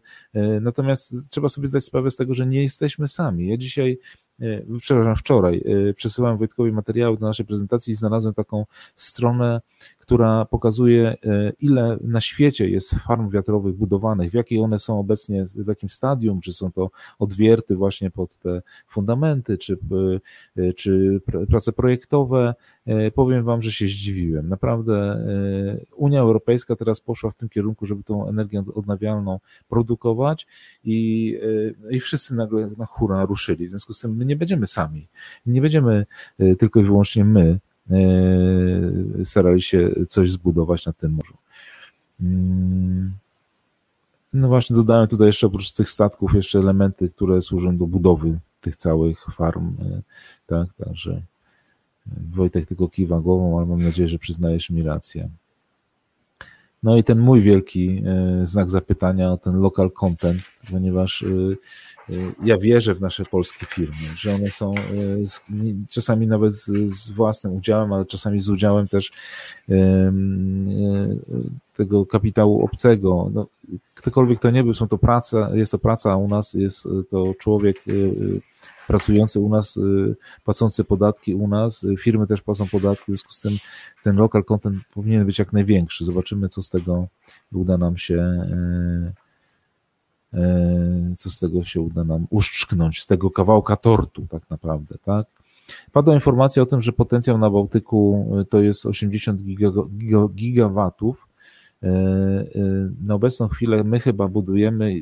Natomiast 0.62 1.30
trzeba 1.30 1.50
sobie 1.50 1.68
zdać 1.68 1.86
sprawę 1.86 2.12
z 2.12 2.16
tego, 2.16 2.34
że 2.34 2.46
nie 2.46 2.62
jesteśmy 2.62 3.08
sami. 3.08 3.48
Ja 3.48 3.58
dzisiaj 3.58 4.00
przepraszam, 4.80 5.16
wczoraj 5.16 5.64
przesyłałem 5.96 6.38
Wojtkowi 6.38 6.72
materiały 6.72 7.18
do 7.18 7.26
naszej 7.26 7.46
prezentacji 7.46 7.92
i 7.92 7.96
znalazłem 7.96 8.34
taką 8.34 8.66
stronę, 8.96 9.62
która 10.04 10.46
pokazuje, 10.46 11.18
e, 11.26 11.54
ile 11.60 11.98
na 12.02 12.22
świecie 12.22 12.70
jest 12.70 12.96
farm 12.96 13.30
wiatrowych 13.30 13.76
budowanych, 13.76 14.32
w 14.32 14.34
jakiej 14.34 14.60
one 14.60 14.80
są 14.80 15.00
obecnie, 15.00 15.46
w 15.56 15.68
jakim 15.68 15.90
stadium, 15.90 16.42
czy 16.42 16.54
są 16.54 16.72
to 16.72 16.92
odwierty 17.20 17.76
właśnie 17.76 18.12
pod 18.12 18.38
te 18.38 18.62
fundamenty, 18.88 19.58
czy, 19.58 19.78
e, 20.58 20.74
czy 20.74 21.22
prace 21.50 21.74
projektowe. 21.74 22.54
Powiem 23.16 23.44
Wam, 23.44 23.62
że 23.62 23.72
się 23.72 23.86
zdziwiłem. 23.86 24.50
Naprawdę 24.50 25.26
Unia 25.96 26.22
Europejska 26.22 26.76
teraz 26.76 27.02
poszła 27.02 27.32
w 27.32 27.36
tym 27.36 27.50
kierunku, 27.50 27.86
żeby 27.86 28.04
tą 28.04 28.28
energię 28.28 28.64
odnawialną 28.76 29.40
produkować 29.70 30.48
i, 30.84 31.40
i 31.90 32.00
wszyscy 32.00 32.36
nagle 32.36 32.70
na 32.78 32.86
hura 32.86 33.26
ruszyli. 33.26 33.68
W 33.68 33.70
związku 33.70 33.94
z 33.94 34.00
tym 34.00 34.16
my 34.16 34.26
nie 34.26 34.36
będziemy 34.36 34.68
sami. 34.68 35.08
Nie 35.46 35.62
będziemy 35.62 36.06
tylko 36.58 36.80
i 36.80 36.84
wyłącznie 36.84 37.26
my 37.26 37.44
E, 37.44 37.73
starali 39.24 39.62
się 39.62 39.90
coś 40.10 40.32
zbudować 40.32 40.86
na 40.86 40.94
tym 40.94 41.12
morzu. 41.12 41.38
Mm. 42.22 43.12
No 44.34 44.48
właśnie 44.48 44.76
dodałem 44.76 45.08
tutaj 45.08 45.28
jeszcze 45.28 45.48
oprócz 45.48 45.72
tych 45.72 45.90
statków 45.90 46.34
jeszcze 46.34 46.60
elementy, 46.60 47.10
które 47.10 47.42
służą 47.42 47.78
do 47.78 47.88
budowy 47.88 48.40
tych 48.62 48.76
całych 48.76 49.26
farm. 49.36 49.68
E, 49.68 50.02
tak, 50.48 50.68
także 50.86 51.22
Wojtek 52.32 52.66
tylko 52.66 52.88
kiwa 52.88 53.20
głową, 53.20 53.58
ale 53.58 53.68
mam 53.68 53.84
nadzieję, 53.84 54.08
że 54.08 54.20
przyznajesz 54.20 54.70
mi 54.70 54.84
rację. 54.84 55.30
No 56.84 56.98
i 56.98 57.04
ten 57.04 57.20
mój 57.20 57.42
wielki 57.42 58.04
znak 58.44 58.70
zapytania, 58.70 59.38
ten 59.38 59.60
local 59.60 59.92
content, 59.92 60.42
ponieważ 60.72 61.26
ja 62.44 62.58
wierzę 62.58 62.96
w 62.96 63.02
nasze 63.02 63.26
polskie 63.26 63.66
firmy, 63.66 63.96
że 64.16 64.36
one 64.36 64.52
są 64.52 64.74
y, 64.76 65.26
czasami 65.90 66.28
nawet 66.28 66.54
z 66.88 67.10
własnym 67.10 67.54
udziałem, 67.54 67.94
ale 67.94 68.06
czasami 68.06 68.40
z 68.40 68.50
udziałem 68.50 68.88
też 68.88 69.12
y, 69.70 69.76
tego 71.78 72.06
kapitału 72.06 72.66
obcego. 72.66 73.30
No, 73.34 73.48
ktokolwiek 73.96 74.40
to 74.40 74.52
nie 74.52 74.64
był, 74.64 74.74
są 74.74 74.88
to 74.88 74.98
praca, 74.98 75.50
jest 75.54 75.72
to 75.72 75.80
praca 75.80 76.16
u 76.16 76.28
nas, 76.28 76.54
jest 76.54 76.88
to 77.10 77.34
człowiek 77.40 77.78
pracujący 78.88 79.40
u 79.40 79.50
nas, 79.50 79.80
płacący 80.44 80.84
podatki 80.84 81.36
u 81.36 81.48
nas, 81.48 81.86
firmy 82.00 82.28
też 82.28 82.42
płacą 82.42 82.68
podatki, 82.68 83.04
w 83.04 83.08
związku 83.08 83.32
z 83.34 83.42
tym 83.42 83.58
ten 84.04 84.16
local 84.16 84.44
content 84.44 84.84
powinien 84.94 85.26
być 85.26 85.40
jak 85.40 85.54
największy. 85.54 86.06
Zobaczymy, 86.06 86.50
co 86.50 86.62
z 86.62 86.70
tego 86.70 87.08
uda 87.54 87.78
nam 87.78 87.98
się 87.98 88.48
co 91.18 91.30
z 91.30 91.40
tego 91.40 91.64
się 91.64 91.82
uda 91.82 92.04
nam 92.04 92.28
uszczknąć, 92.30 93.02
z 93.02 93.08
tego 93.08 93.32
kawałka 93.32 93.76
tortu 93.76 94.28
tak 94.30 94.50
naprawdę, 94.50 94.98
tak? 95.06 95.28
Padła 95.92 96.14
informacja 96.14 96.64
o 96.64 96.66
tym, 96.66 96.82
że 96.82 96.94
potencjał 96.94 97.38
na 97.38 97.50
Bałtyku 97.50 98.28
e, 98.42 98.46
to 98.46 98.62
jest 98.62 98.86
80 98.86 99.42
gigawatów. 100.36 101.28
E, 101.84 101.90
na 103.02 103.14
obecną 103.14 103.48
chwilę 103.48 103.84
my 103.84 104.00
chyba 104.00 104.28
budujemy 104.28 104.94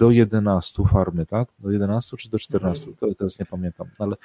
do 0.00 0.10
11 0.10 0.82
farmy, 0.92 1.26
tak? 1.26 1.48
Do 1.58 1.70
11 1.70 2.16
czy 2.16 2.30
do 2.30 2.38
14? 2.38 2.86
To 3.00 3.14
teraz 3.14 3.38
nie 3.38 3.46
pamiętam, 3.46 3.88
ale 3.98 4.16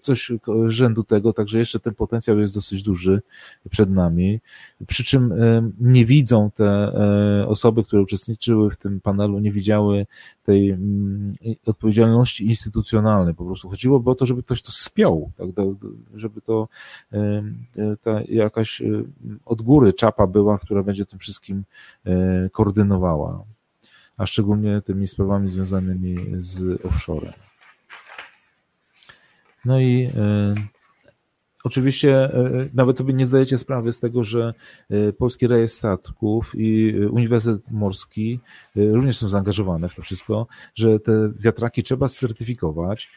coś 0.00 0.32
rzędu 0.66 1.04
tego, 1.04 1.32
także 1.32 1.58
jeszcze 1.58 1.80
ten 1.80 1.94
potencjał 1.94 2.38
jest 2.38 2.54
dosyć 2.54 2.82
duży 2.82 3.22
przed 3.70 3.90
nami. 3.90 4.40
Przy 4.86 5.04
czym 5.04 5.34
nie 5.80 6.06
widzą 6.06 6.50
te 6.50 6.64
e, 6.64 7.48
osoby, 7.48 7.84
które 7.84 8.02
uczestniczyły 8.02 8.70
w 8.70 8.76
tym 8.76 9.00
panelu, 9.00 9.38
nie 9.38 9.52
widziały 9.52 10.06
tej 10.44 10.70
mm, 10.70 11.34
odpowiedzialności 11.66 12.46
instytucjonalnej. 12.46 13.34
Po 13.34 13.44
prostu 13.44 13.68
chodziłoby 13.68 14.10
o 14.10 14.14
to, 14.14 14.26
żeby 14.26 14.42
ktoś 14.42 14.62
to 14.62 14.72
spiął, 14.72 15.30
tak? 15.36 15.48
żeby 16.14 16.40
to 16.40 16.68
e, 17.12 17.42
ta 18.02 18.20
jakaś 18.28 18.82
e, 18.82 18.84
od 19.44 19.62
góry 19.62 19.92
czapa 19.92 20.26
była, 20.26 20.58
która 20.58 20.82
będzie 20.82 21.06
tym 21.06 21.18
wszystkim 21.18 21.64
koordynowała 22.52 23.44
a 24.20 24.26
szczególnie 24.26 24.82
tymi 24.82 25.08
sprawami 25.08 25.50
związanymi 25.50 26.16
z 26.38 26.86
offshore. 26.86 27.32
No 29.64 29.80
i 29.80 30.10
e, 30.16 30.54
Oczywiście 31.64 32.34
e, 32.34 32.68
nawet 32.74 32.98
sobie 32.98 33.14
nie 33.14 33.26
zdajecie 33.26 33.58
sprawy 33.58 33.92
z 33.92 34.00
tego, 34.00 34.24
że 34.24 34.54
e, 34.90 35.12
Polski 35.12 35.46
Rejestr 35.46 35.78
Statków 35.78 36.52
i 36.54 36.94
Uniwersytet 37.10 37.70
Morski 37.70 38.40
również 38.76 39.18
są 39.18 39.28
zaangażowane 39.28 39.88
w 39.88 39.94
to 39.94 40.02
wszystko, 40.02 40.46
że 40.74 41.00
te 41.00 41.32
wiatraki 41.38 41.82
trzeba 41.82 42.08
certyfikować. 42.08 43.10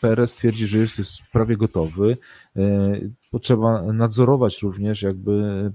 PRS 0.00 0.34
twierdzi, 0.34 0.66
że 0.66 0.78
jest, 0.78 0.98
jest 0.98 1.22
prawie 1.32 1.56
gotowy. 1.56 2.16
Potrzeba 3.30 3.92
nadzorować 3.92 4.62
również 4.62 5.02
jakby 5.02 5.72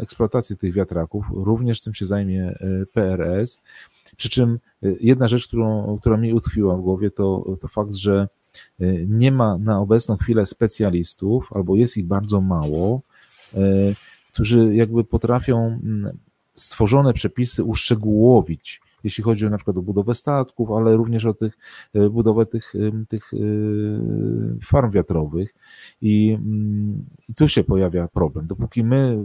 eksploatację 0.00 0.56
tych 0.56 0.74
wiatraków, 0.74 1.26
również 1.30 1.80
tym 1.80 1.94
się 1.94 2.06
zajmie 2.06 2.44
e, 2.44 2.86
PRS. 2.92 3.60
Przy 4.16 4.28
czym 4.28 4.58
e, 4.82 4.88
jedna 5.00 5.28
rzecz, 5.28 5.48
którą, 5.48 5.98
która 6.00 6.16
mi 6.16 6.34
utkwiła 6.34 6.76
w 6.76 6.80
głowie, 6.80 7.10
to, 7.10 7.56
to 7.60 7.68
fakt, 7.68 7.94
że 7.94 8.28
e, 8.80 8.86
nie 9.06 9.32
ma 9.32 9.58
na 9.58 9.80
obecną 9.80 10.16
chwilę 10.16 10.46
specjalistów, 10.46 11.52
albo 11.52 11.76
jest 11.76 11.96
ich 11.96 12.06
bardzo 12.06 12.40
mało, 12.40 13.02
którzy 14.32 14.74
jakby 14.74 15.04
potrafią 15.04 15.80
stworzone 16.54 17.12
przepisy 17.12 17.64
uszczegółowić 17.64 18.80
jeśli 19.04 19.24
chodzi 19.24 19.46
o 19.46 19.50
na 19.50 19.56
przykład 19.56 19.76
o 19.76 19.82
budowę 19.82 20.14
statków, 20.14 20.70
ale 20.70 20.96
również 20.96 21.24
o 21.24 21.34
tych, 21.34 21.58
e, 21.94 22.10
budowę 22.10 22.46
tych, 22.46 22.74
e, 22.74 23.04
tych 23.08 23.30
e, 23.34 23.36
farm 24.64 24.90
wiatrowych. 24.90 25.54
I, 26.02 26.32
mm, 26.32 27.04
I 27.28 27.34
tu 27.34 27.48
się 27.48 27.64
pojawia 27.64 28.08
problem. 28.08 28.46
Dopóki 28.46 28.84
my 28.84 29.24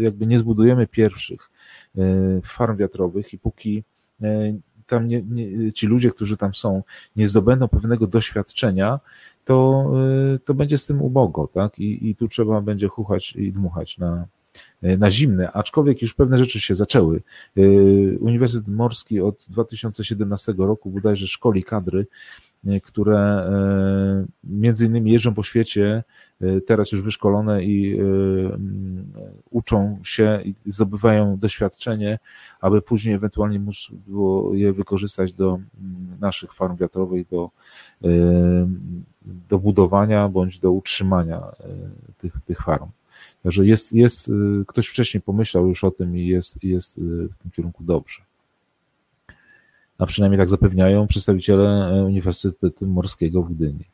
jakby 0.00 0.26
nie 0.26 0.38
zbudujemy 0.38 0.86
pierwszych 0.86 1.50
farm 2.44 2.76
wiatrowych 2.76 3.32
i 3.32 3.38
póki 3.38 3.84
tam 4.86 5.06
nie, 5.06 5.22
nie, 5.22 5.72
ci 5.72 5.86
ludzie, 5.86 6.10
którzy 6.10 6.36
tam 6.36 6.54
są, 6.54 6.82
nie 7.16 7.28
zdobędą 7.28 7.68
pewnego 7.68 8.06
doświadczenia, 8.06 9.00
to, 9.44 9.90
to 10.44 10.54
będzie 10.54 10.78
z 10.78 10.86
tym 10.86 11.02
ubogo, 11.02 11.48
tak? 11.54 11.78
I, 11.78 12.08
I 12.08 12.16
tu 12.16 12.28
trzeba 12.28 12.60
będzie 12.60 12.88
chuchać 12.88 13.36
i 13.36 13.52
dmuchać 13.52 13.98
na, 13.98 14.26
na 14.82 15.10
zimne, 15.10 15.52
aczkolwiek 15.52 16.02
już 16.02 16.14
pewne 16.14 16.38
rzeczy 16.38 16.60
się 16.60 16.74
zaczęły. 16.74 17.22
E, 17.56 17.60
Uniwersytet 18.18 18.68
Morski 18.68 19.20
od 19.20 19.46
2017 19.48 20.54
roku 20.58 20.90
bodajże 20.90 21.26
szkoli 21.26 21.64
kadry, 21.64 22.06
e, 22.66 22.80
które 22.80 23.46
między 24.44 24.86
innymi 24.86 25.12
jeżdżą 25.12 25.34
po 25.34 25.42
świecie, 25.42 26.04
teraz 26.66 26.92
już 26.92 27.02
wyszkolone 27.02 27.64
i 27.64 27.98
uczą 29.50 29.98
się 30.02 30.40
i 30.44 30.54
zdobywają 30.66 31.38
doświadczenie, 31.38 32.18
aby 32.60 32.82
później 32.82 33.14
ewentualnie 33.14 33.60
móc 33.60 33.88
było 34.06 34.54
je 34.54 34.72
wykorzystać 34.72 35.32
do 35.32 35.58
naszych 36.20 36.54
farm 36.54 36.76
wiatrowych, 36.76 37.28
do, 37.28 37.50
do 39.48 39.58
budowania 39.58 40.28
bądź 40.28 40.58
do 40.58 40.72
utrzymania 40.72 41.42
tych, 42.18 42.32
tych 42.46 42.62
farm. 42.62 42.88
Także 43.42 43.66
jest, 43.66 43.92
jest, 43.92 44.28
y, 44.28 44.64
ktoś 44.66 44.86
wcześniej 44.86 45.20
pomyślał 45.20 45.68
już 45.68 45.84
o 45.84 45.90
tym 45.90 46.16
i 46.16 46.26
jest, 46.26 46.64
jest 46.64 46.98
y, 46.98 47.00
w 47.00 47.42
tym 47.42 47.50
kierunku 47.50 47.84
dobrze. 47.84 48.22
A 49.98 50.06
przynajmniej 50.06 50.38
tak 50.38 50.50
zapewniają 50.50 51.06
przedstawiciele 51.06 51.88
e, 51.88 52.04
Uniwersytetu 52.04 52.86
Morskiego 52.86 53.42
w 53.42 53.54
Gdyni. 53.54 53.84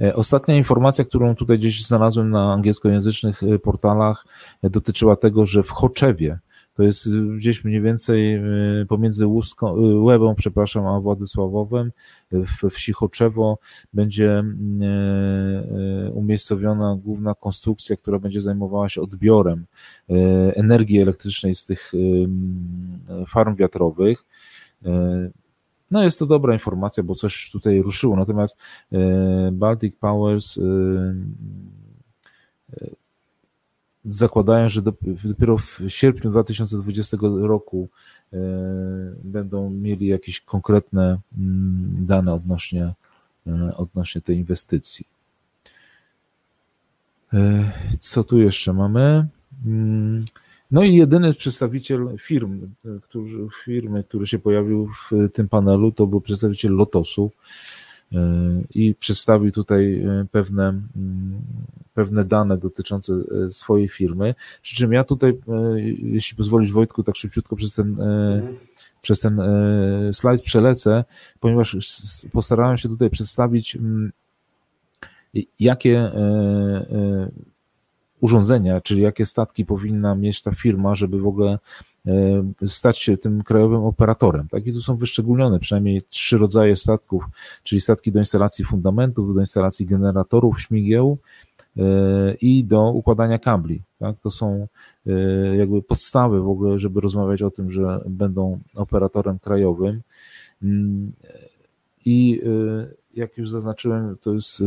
E, 0.00 0.14
ostatnia 0.14 0.56
informacja, 0.56 1.04
którą 1.04 1.34
tutaj 1.34 1.58
gdzieś 1.58 1.86
znalazłem 1.86 2.30
na 2.30 2.52
angielskojęzycznych 2.52 3.42
e, 3.42 3.58
portalach, 3.58 4.26
dotyczyła 4.62 5.16
tego, 5.16 5.46
że 5.46 5.62
w 5.62 5.70
Choczewie 5.70 6.38
to 6.74 6.82
jest 6.82 7.06
y, 7.06 7.36
gdzieś 7.36 7.64
mniej 7.64 7.80
więcej 7.80 8.34
y, 8.82 8.86
pomiędzy 8.86 9.26
Łuską, 9.26 9.76
y, 9.76 9.98
Łebą, 9.98 10.34
przepraszam, 10.34 10.86
a 10.86 11.00
Władysławowem 11.00 11.92
w 12.32 12.70
wsi 12.70 12.92
Choczewo 12.92 13.58
będzie 13.92 14.44
umiejscowiona 16.14 16.98
główna 17.04 17.34
konstrukcja, 17.34 17.96
która 17.96 18.18
będzie 18.18 18.40
zajmowała 18.40 18.88
się 18.88 19.00
odbiorem 19.00 19.66
energii 20.54 21.00
elektrycznej 21.00 21.54
z 21.54 21.66
tych 21.66 21.92
farm 23.28 23.56
wiatrowych. 23.56 24.24
No 25.90 26.02
jest 26.02 26.18
to 26.18 26.26
dobra 26.26 26.54
informacja, 26.54 27.02
bo 27.02 27.14
coś 27.14 27.50
tutaj 27.50 27.82
ruszyło. 27.82 28.16
Natomiast 28.16 28.56
Baltic 29.52 29.96
Powers 29.96 30.58
zakładają, 34.04 34.68
że 34.68 34.82
dopiero 35.24 35.58
w 35.58 35.80
sierpniu 35.88 36.30
2020 36.30 37.16
roku 37.20 37.88
e, 38.32 38.36
będą 39.24 39.70
mieli 39.70 40.06
jakieś 40.06 40.40
konkretne 40.40 41.18
mm, 41.38 41.94
dane 42.06 42.34
odnośnie, 42.34 42.92
e, 43.46 43.76
odnośnie 43.76 44.20
tej 44.20 44.36
inwestycji. 44.36 45.06
E, 47.34 47.72
co 48.00 48.24
tu 48.24 48.38
jeszcze 48.38 48.72
mamy? 48.72 49.26
Mm, 49.66 50.24
no 50.70 50.82
i 50.82 50.96
jedyny 50.96 51.34
przedstawiciel 51.34 52.08
firm, 52.18 52.70
którzy, 53.02 53.46
firmy, 53.64 54.04
który 54.04 54.26
się 54.26 54.38
pojawił 54.38 54.88
w 54.88 55.32
tym 55.32 55.48
panelu, 55.48 55.92
to 55.92 56.06
był 56.06 56.20
przedstawiciel 56.20 56.72
Lotosu, 56.72 57.30
i 58.74 58.94
przedstawił 58.94 59.52
tutaj 59.52 60.04
pewne, 60.30 60.68
mm, 60.68 61.40
pewne 61.94 62.24
dane 62.24 62.58
dotyczące 62.58 63.12
swojej 63.50 63.88
firmy. 63.88 64.34
Przy 64.62 64.76
czym 64.76 64.92
ja 64.92 65.04
tutaj, 65.04 65.38
jeśli 65.98 66.36
pozwolisz 66.36 66.72
Wojtku, 66.72 67.02
tak 67.02 67.16
szybciutko 67.16 67.56
przez 67.56 67.74
ten, 67.74 67.88
mhm. 67.88 68.56
przez 69.02 69.20
ten 69.20 69.40
slajd 70.12 70.42
przelecę, 70.42 71.04
ponieważ 71.40 71.76
postarałem 72.32 72.76
się 72.76 72.88
tutaj 72.88 73.10
przedstawić, 73.10 73.76
mm, 73.76 74.12
jakie 75.60 76.10
urządzenia, 78.22 78.80
czyli 78.80 79.02
jakie 79.02 79.26
statki 79.26 79.64
powinna 79.66 80.14
mieć 80.14 80.42
ta 80.42 80.52
firma, 80.52 80.94
żeby 80.94 81.20
w 81.20 81.26
ogóle 81.26 81.52
e, 81.52 81.58
stać 82.66 82.98
się 82.98 83.16
tym 83.16 83.42
krajowym 83.42 83.84
operatorem. 83.84 84.48
Tak? 84.48 84.66
I 84.66 84.72
tu 84.72 84.82
są 84.82 84.96
wyszczególnione 84.96 85.58
przynajmniej 85.58 86.02
trzy 86.02 86.38
rodzaje 86.38 86.76
statków, 86.76 87.24
czyli 87.62 87.80
statki 87.80 88.12
do 88.12 88.18
instalacji 88.18 88.64
fundamentów, 88.64 89.34
do 89.34 89.40
instalacji 89.40 89.86
generatorów 89.86 90.60
śmigieł 90.60 91.18
e, 91.76 91.82
i 92.34 92.64
do 92.64 92.90
układania 92.90 93.38
kabli. 93.38 93.82
Tak? 93.98 94.16
To 94.22 94.30
są 94.30 94.66
e, 95.06 95.12
jakby 95.56 95.82
podstawy 95.82 96.40
w 96.40 96.48
ogóle, 96.48 96.78
żeby 96.78 97.00
rozmawiać 97.00 97.42
o 97.42 97.50
tym, 97.50 97.70
że 97.70 98.00
będą 98.06 98.58
operatorem 98.74 99.38
krajowym. 99.38 100.00
Mm, 100.62 101.12
I 102.04 102.42
jak 103.14 103.38
już 103.38 103.50
zaznaczyłem, 103.50 104.16
to 104.22 104.32
jest 104.32 104.62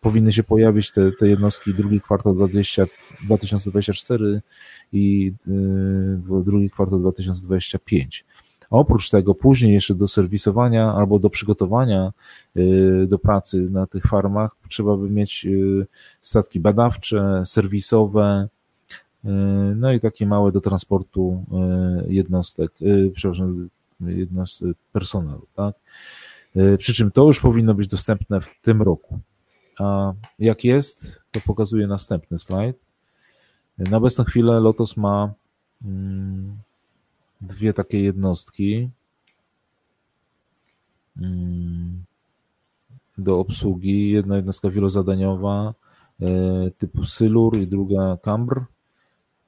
powinny 0.00 0.32
się 0.32 0.42
pojawić 0.42 0.90
te, 0.90 1.12
te 1.12 1.28
jednostki 1.28 1.74
drugi 1.74 2.00
kwartał 2.00 2.34
20, 2.34 2.86
2024 3.24 4.42
i 4.92 5.32
y, 5.48 6.44
drugi 6.44 6.70
kwartał 6.70 6.98
2025. 6.98 8.24
Oprócz 8.70 9.10
tego 9.10 9.34
później 9.34 9.72
jeszcze 9.72 9.94
do 9.94 10.08
serwisowania 10.08 10.92
albo 10.92 11.18
do 11.18 11.30
przygotowania 11.30 12.12
y, 12.56 13.06
do 13.08 13.18
pracy 13.18 13.70
na 13.70 13.86
tych 13.86 14.04
farmach 14.04 14.56
trzeba 14.68 14.96
by 14.96 15.10
mieć 15.10 15.46
y, 15.46 15.86
statki 16.20 16.60
badawcze, 16.60 17.42
serwisowe, 17.46 18.48
no 19.76 19.92
i 19.92 20.00
takie 20.00 20.26
małe 20.26 20.52
do 20.52 20.60
transportu 20.60 21.44
jednostek, 22.08 22.72
przepraszam, 23.14 23.68
jednostek 24.00 24.76
personelu, 24.92 25.46
tak? 25.56 25.74
Przy 26.78 26.94
czym 26.94 27.10
to 27.10 27.26
już 27.26 27.40
powinno 27.40 27.74
być 27.74 27.88
dostępne 27.88 28.40
w 28.40 28.50
tym 28.62 28.82
roku. 28.82 29.20
A 29.80 30.12
jak 30.38 30.64
jest, 30.64 31.20
to 31.30 31.40
pokazuję 31.40 31.86
następny 31.86 32.38
slajd. 32.38 32.76
Na 33.78 33.96
obecną 33.96 34.24
chwilę 34.24 34.60
Lotus 34.60 34.96
ma 34.96 35.32
mm, 35.84 36.58
dwie 37.40 37.72
takie 37.72 38.00
jednostki 38.00 38.90
mm, 41.16 42.04
do 43.18 43.38
obsługi. 43.38 44.10
Jedna 44.10 44.36
jednostka 44.36 44.70
wielozadaniowa 44.70 45.74
e, 46.20 46.26
typu 46.78 47.04
Sylur 47.04 47.58
i 47.58 47.66
druga 47.66 48.16
Cambr 48.22 48.60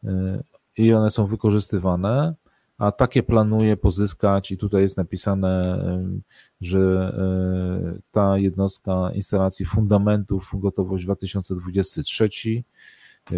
e, 0.04 0.42
i 0.76 0.92
one 0.92 1.10
są 1.10 1.26
wykorzystywane 1.26 2.34
a 2.82 2.92
takie 2.92 3.22
planuje 3.22 3.76
pozyskać 3.76 4.50
i 4.50 4.58
tutaj 4.58 4.82
jest 4.82 4.96
napisane, 4.96 5.78
że 6.60 6.78
e, 6.78 7.98
ta 8.12 8.38
jednostka 8.38 9.10
instalacji 9.14 9.66
fundamentów 9.66 10.50
gotowość 10.54 11.04
2023, 11.04 12.28
e, 13.32 13.36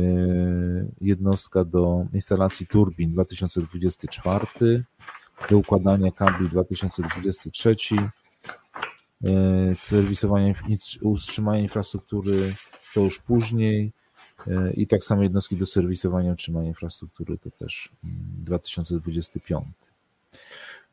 jednostka 1.01 1.65
do 1.65 2.07
instalacji 2.13 2.67
turbin 2.67 3.13
2024, 3.13 4.85
do 5.51 5.59
układania 5.59 6.13
kabli 6.13 6.49
2023, 6.49 7.77
e, 9.25 9.75
serwisowanie, 9.75 10.55
utrzymanie 11.03 11.63
infrastruktury 11.63 12.55
to 12.95 13.01
już 13.01 13.19
później, 13.19 13.93
i 14.75 14.87
tak 14.87 15.05
samo 15.05 15.23
jednostki 15.23 15.57
do 15.57 15.67
serwisowania 15.67 16.33
utrzymania 16.33 16.69
infrastruktury 16.69 17.39
to 17.39 17.51
też 17.51 17.89
2025. 18.45 19.65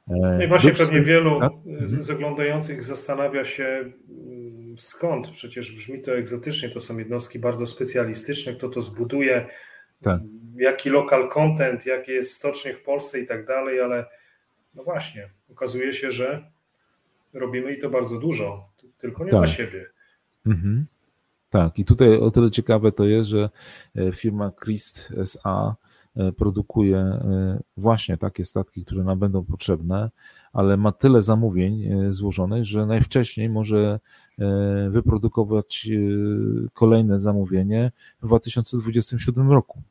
Mm, 0.08 0.24
e, 0.24 0.38
no 0.38 0.44
i 0.44 0.48
właśnie 0.48 0.72
pewnie 0.72 1.02
wielu 1.02 1.40
z 1.82 2.10
oglądających 2.10 2.84
zastanawia 2.84 3.46
się 3.46 3.92
mm, 4.10 4.76
skąd, 4.78 5.30
przecież 5.30 5.72
brzmi 5.72 6.02
to 6.02 6.18
egzotycznie, 6.18 6.70
to 6.70 6.82
są 6.82 6.98
jednostki 6.98 7.40
bardzo 7.40 7.68
specjalistyczne, 7.68 8.54
kto 8.54 8.70
to 8.70 8.82
zbuduje, 8.82 9.48
tak. 10.02 10.20
jaki 10.56 10.90
lokal 10.90 11.30
content, 11.30 11.86
jakie 11.86 12.14
jest 12.14 12.34
stocznie 12.34 12.74
w 12.74 12.84
Polsce 12.84 13.20
i 13.20 13.28
tak 13.28 13.46
dalej, 13.46 13.82
ale 13.82 14.06
no 14.76 14.84
właśnie, 14.84 15.30
okazuje 15.52 15.94
się, 15.94 16.12
że 16.12 16.52
robimy 17.34 17.74
i 17.74 17.80
to 17.80 17.90
bardzo 17.90 18.20
dużo, 18.20 18.70
tylko 18.98 19.26
nie 19.26 19.32
tak. 19.32 19.40
dla 19.40 19.48
siebie. 19.48 19.86
Mhm. 20.46 20.86
Tak, 21.52 21.80
i 21.80 21.86
tutaj 21.86 22.18
o 22.18 22.32
tyle 22.32 22.52
ciekawe 22.52 22.92
to 22.92 23.06
jest, 23.06 23.30
że 23.30 23.50
e, 23.96 24.12
firma 24.12 24.52
Christ 24.64 25.14
SA 25.26 25.76
e, 26.16 26.32
produkuje 26.32 26.98
e, 26.98 27.60
właśnie 27.78 28.18
takie 28.18 28.46
statki, 28.46 28.86
które 28.86 29.04
nam 29.04 29.20
będą 29.20 29.44
potrzebne, 29.44 30.10
ale 30.54 30.78
ma 30.78 30.92
tyle 30.92 31.24
zamówień 31.24 31.90
złożonych, 32.14 32.66
że 32.66 32.86
najwcześniej 32.86 33.50
może 33.50 34.00
wyprodukować 34.90 35.90
kolejne 36.74 37.20
zamówienie 37.20 37.92
w 38.22 38.26
2027 38.26 39.52
roku. 39.52 39.82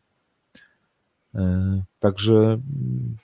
Także 2.00 2.34
mm, 2.42 3.16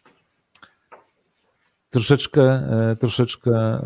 troszeczkę, 1.91 2.63
troszeczkę, 3.01 3.81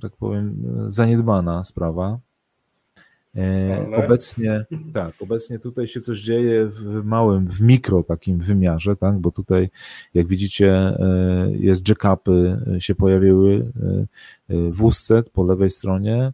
tak 0.00 0.16
powiem, 0.16 0.56
zaniedbana 0.88 1.64
sprawa. 1.64 2.18
E, 3.36 3.76
Ale... 3.86 4.06
Obecnie, 4.06 4.64
tak, 4.94 5.14
obecnie 5.20 5.58
tutaj 5.58 5.86
się 5.86 6.00
coś 6.00 6.20
dzieje 6.20 6.66
w 6.66 7.04
małym, 7.04 7.48
w 7.48 7.60
mikro 7.60 8.02
takim 8.02 8.38
wymiarze, 8.38 8.96
tak, 8.96 9.18
bo 9.18 9.30
tutaj, 9.30 9.70
jak 10.14 10.26
widzicie, 10.26 10.72
e, 10.72 11.50
jest 11.52 11.88
jackupy 11.88 12.58
się 12.78 12.94
pojawiły 12.94 13.72
e, 13.82 14.06
w 14.48 14.76
wózce 14.76 15.22
po 15.22 15.44
lewej 15.44 15.70
stronie. 15.70 16.32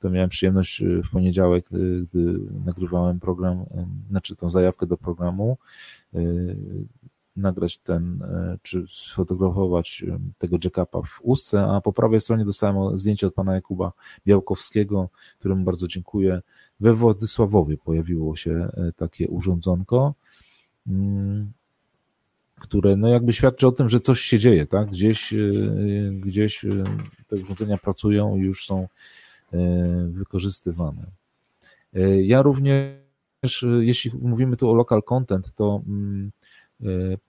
To 0.00 0.10
miałem 0.10 0.30
przyjemność 0.30 0.82
w 1.04 1.10
poniedziałek, 1.10 1.66
gdy 1.70 2.38
nagrywałem 2.64 3.20
program, 3.20 3.64
znaczy 4.08 4.36
tą 4.36 4.50
zajawkę 4.50 4.86
do 4.86 4.96
programu, 4.96 5.56
nagrać 7.36 7.78
ten, 7.78 8.22
e, 8.22 8.58
czy 8.62 8.84
sfotografować 8.88 10.04
e, 10.08 10.18
tego 10.38 10.56
jackupa 10.64 11.02
w 11.02 11.20
Ustce, 11.22 11.62
a 11.62 11.80
po 11.80 11.92
prawej 11.92 12.20
stronie 12.20 12.44
dostałem 12.44 12.98
zdjęcie 12.98 13.26
od 13.26 13.34
pana 13.34 13.54
Jakuba 13.54 13.92
Białkowskiego, 14.26 15.08
któremu 15.38 15.64
bardzo 15.64 15.88
dziękuję. 15.88 16.40
We 16.80 16.94
Władysławowie 16.94 17.76
pojawiło 17.76 18.36
się 18.36 18.50
e, 18.50 18.92
takie 18.96 19.28
urządzonko, 19.28 20.14
mm, 20.86 21.52
które 22.60 22.96
no 22.96 23.08
jakby 23.08 23.32
świadczy 23.32 23.66
o 23.66 23.72
tym, 23.72 23.88
że 23.88 24.00
coś 24.00 24.20
się 24.20 24.38
dzieje, 24.38 24.66
tak? 24.66 24.90
Gdzieś, 24.90 25.34
gdzieś 26.12 26.64
te 27.28 27.36
urządzenia 27.36 27.78
pracują 27.78 28.36
i 28.36 28.40
już 28.40 28.66
są 28.66 28.88
wykorzystywane. 30.08 31.06
Ja 32.22 32.42
również, 32.42 33.66
jeśli 33.80 34.10
mówimy 34.22 34.56
tu 34.56 34.70
o 34.70 34.74
local 34.74 35.02
content, 35.02 35.54
to 35.54 35.82
mm, 35.86 36.30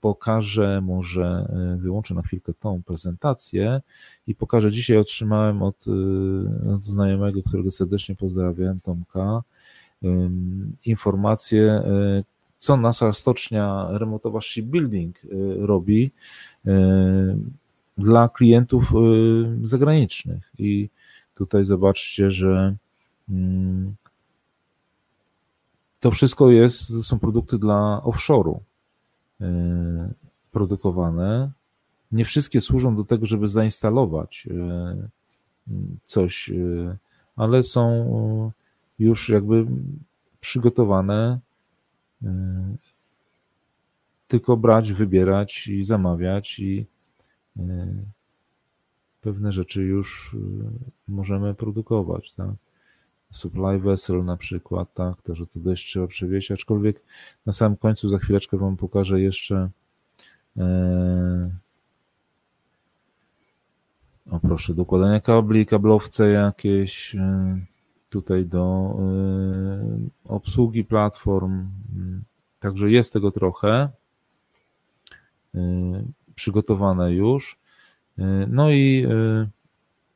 pokażę, 0.02 0.82
może 0.82 1.24
e, 1.24 1.78
wyłączę 1.78 2.14
na 2.14 2.22
chwilkę 2.22 2.54
tą 2.54 2.84
prezentację 2.84 3.82
i 4.28 4.36
pokażę, 4.36 4.72
dzisiaj 4.72 4.98
otrzymałem 4.98 5.62
od, 5.62 5.86
e, 5.88 6.74
od 6.74 6.86
znajomego, 6.86 7.44
którego 7.44 7.72
serdecznie 7.72 8.16
pozdrawiam, 8.16 8.80
Tomka, 8.80 9.42
informację, 10.86 11.84
co 12.58 12.78
nasza 12.78 13.14
stocznia 13.14 13.88
remontowa 13.90 14.42
Shipbuilding 14.42 15.22
robi 15.60 16.12
dla 17.98 18.30
klientów 18.30 18.92
zagranicznych. 19.64 20.52
I 20.60 20.90
tutaj 21.36 21.66
zobaczcie, 21.66 22.32
że 22.32 22.76
mm, 23.30 23.96
to 26.00 26.12
wszystko 26.12 26.52
jest, 26.52 27.04
są 27.04 27.20
produkty 27.20 27.58
dla 27.58 28.02
offshore'u. 28.06 28.60
E, 29.44 30.14
produkowane. 30.52 31.52
Nie 32.12 32.26
wszystkie 32.26 32.62
służą 32.62 32.96
do 32.96 33.04
tego, 33.04 33.26
żeby 33.26 33.48
zainstalować 33.48 34.48
e, 34.52 35.08
coś, 36.06 36.50
e, 36.50 36.98
ale 37.36 37.64
są 37.64 38.52
już 39.00 39.30
jakby 39.30 39.66
przygotowane. 40.42 41.40
Tylko 44.28 44.58
brać, 44.58 44.94
wybierać 44.94 45.68
i 45.68 45.84
zamawiać 45.84 46.60
i 46.60 46.86
pewne 49.22 49.52
rzeczy 49.52 49.84
już 49.84 50.36
możemy 51.08 51.54
produkować, 51.54 52.34
tak? 52.34 52.50
Supply 53.34 53.80
vessel 53.80 54.26
na 54.26 54.38
przykład, 54.38 54.94
tak, 54.94 55.22
to, 55.22 55.36
że 55.36 55.48
to 55.48 55.60
dość 55.60 55.86
trzeba 55.86 56.08
przewieźć, 56.08 56.52
aczkolwiek 56.52 57.02
na 57.46 57.54
samym 57.54 57.78
końcu 57.78 58.10
za 58.10 58.18
chwileczkę 58.18 58.58
Wam 58.58 58.78
pokażę 58.78 59.22
jeszcze 59.22 59.70
e, 60.58 61.64
O 64.32 64.40
proszę, 64.40 64.74
dokładania 64.74 65.20
kabli, 65.20 65.66
kablowce 65.66 66.30
jakieś 66.30 67.16
tutaj 68.10 68.46
do 68.46 68.96
obsługi 70.26 70.86
platform. 70.86 71.68
Także 72.60 72.92
jest 72.92 73.14
tego 73.14 73.32
trochę 73.32 73.90
przygotowane 76.36 77.14
już. 77.14 77.60
No 78.48 78.72
i 78.72 79.08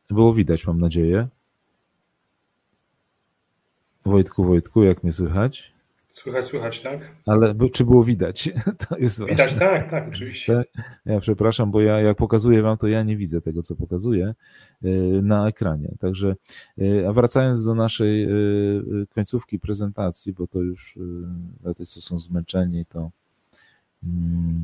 było 0.09 0.33
widać, 0.33 0.67
mam 0.67 0.79
nadzieję. 0.79 1.27
Wojtku, 4.07 4.43
Wojtku, 4.43 4.83
jak 4.83 5.03
mnie 5.03 5.13
słychać? 5.13 5.71
Słychać, 6.13 6.45
słychać, 6.45 6.81
tak? 6.81 6.99
Ale 7.25 7.55
czy 7.73 7.85
było 7.85 8.03
widać? 8.03 8.49
To 8.89 8.97
jest 8.97 9.19
widać, 9.25 9.37
ważne. 9.37 9.59
tak, 9.59 9.91
tak, 9.91 10.07
oczywiście. 10.07 10.63
Ja 11.05 11.19
przepraszam, 11.19 11.71
bo 11.71 11.81
ja 11.81 11.99
jak 11.99 12.17
pokazuję 12.17 12.61
wam, 12.61 12.77
to 12.77 12.87
ja 12.87 13.03
nie 13.03 13.17
widzę 13.17 13.41
tego, 13.41 13.63
co 13.63 13.75
pokazuję 13.75 14.35
y, 14.85 14.89
na 15.23 15.47
ekranie. 15.47 15.91
Także, 15.99 16.35
y, 16.81 17.07
a 17.09 17.13
wracając 17.13 17.65
do 17.65 17.75
naszej 17.75 18.23
y, 18.23 19.07
końcówki 19.15 19.59
prezentacji, 19.59 20.33
bo 20.33 20.47
to 20.47 20.61
już 20.61 20.99
dla 21.61 21.73
tych, 21.73 21.87
co 21.87 22.01
są 22.01 22.19
zmęczeni, 22.19 22.85
to 22.85 23.09
mm, 24.03 24.61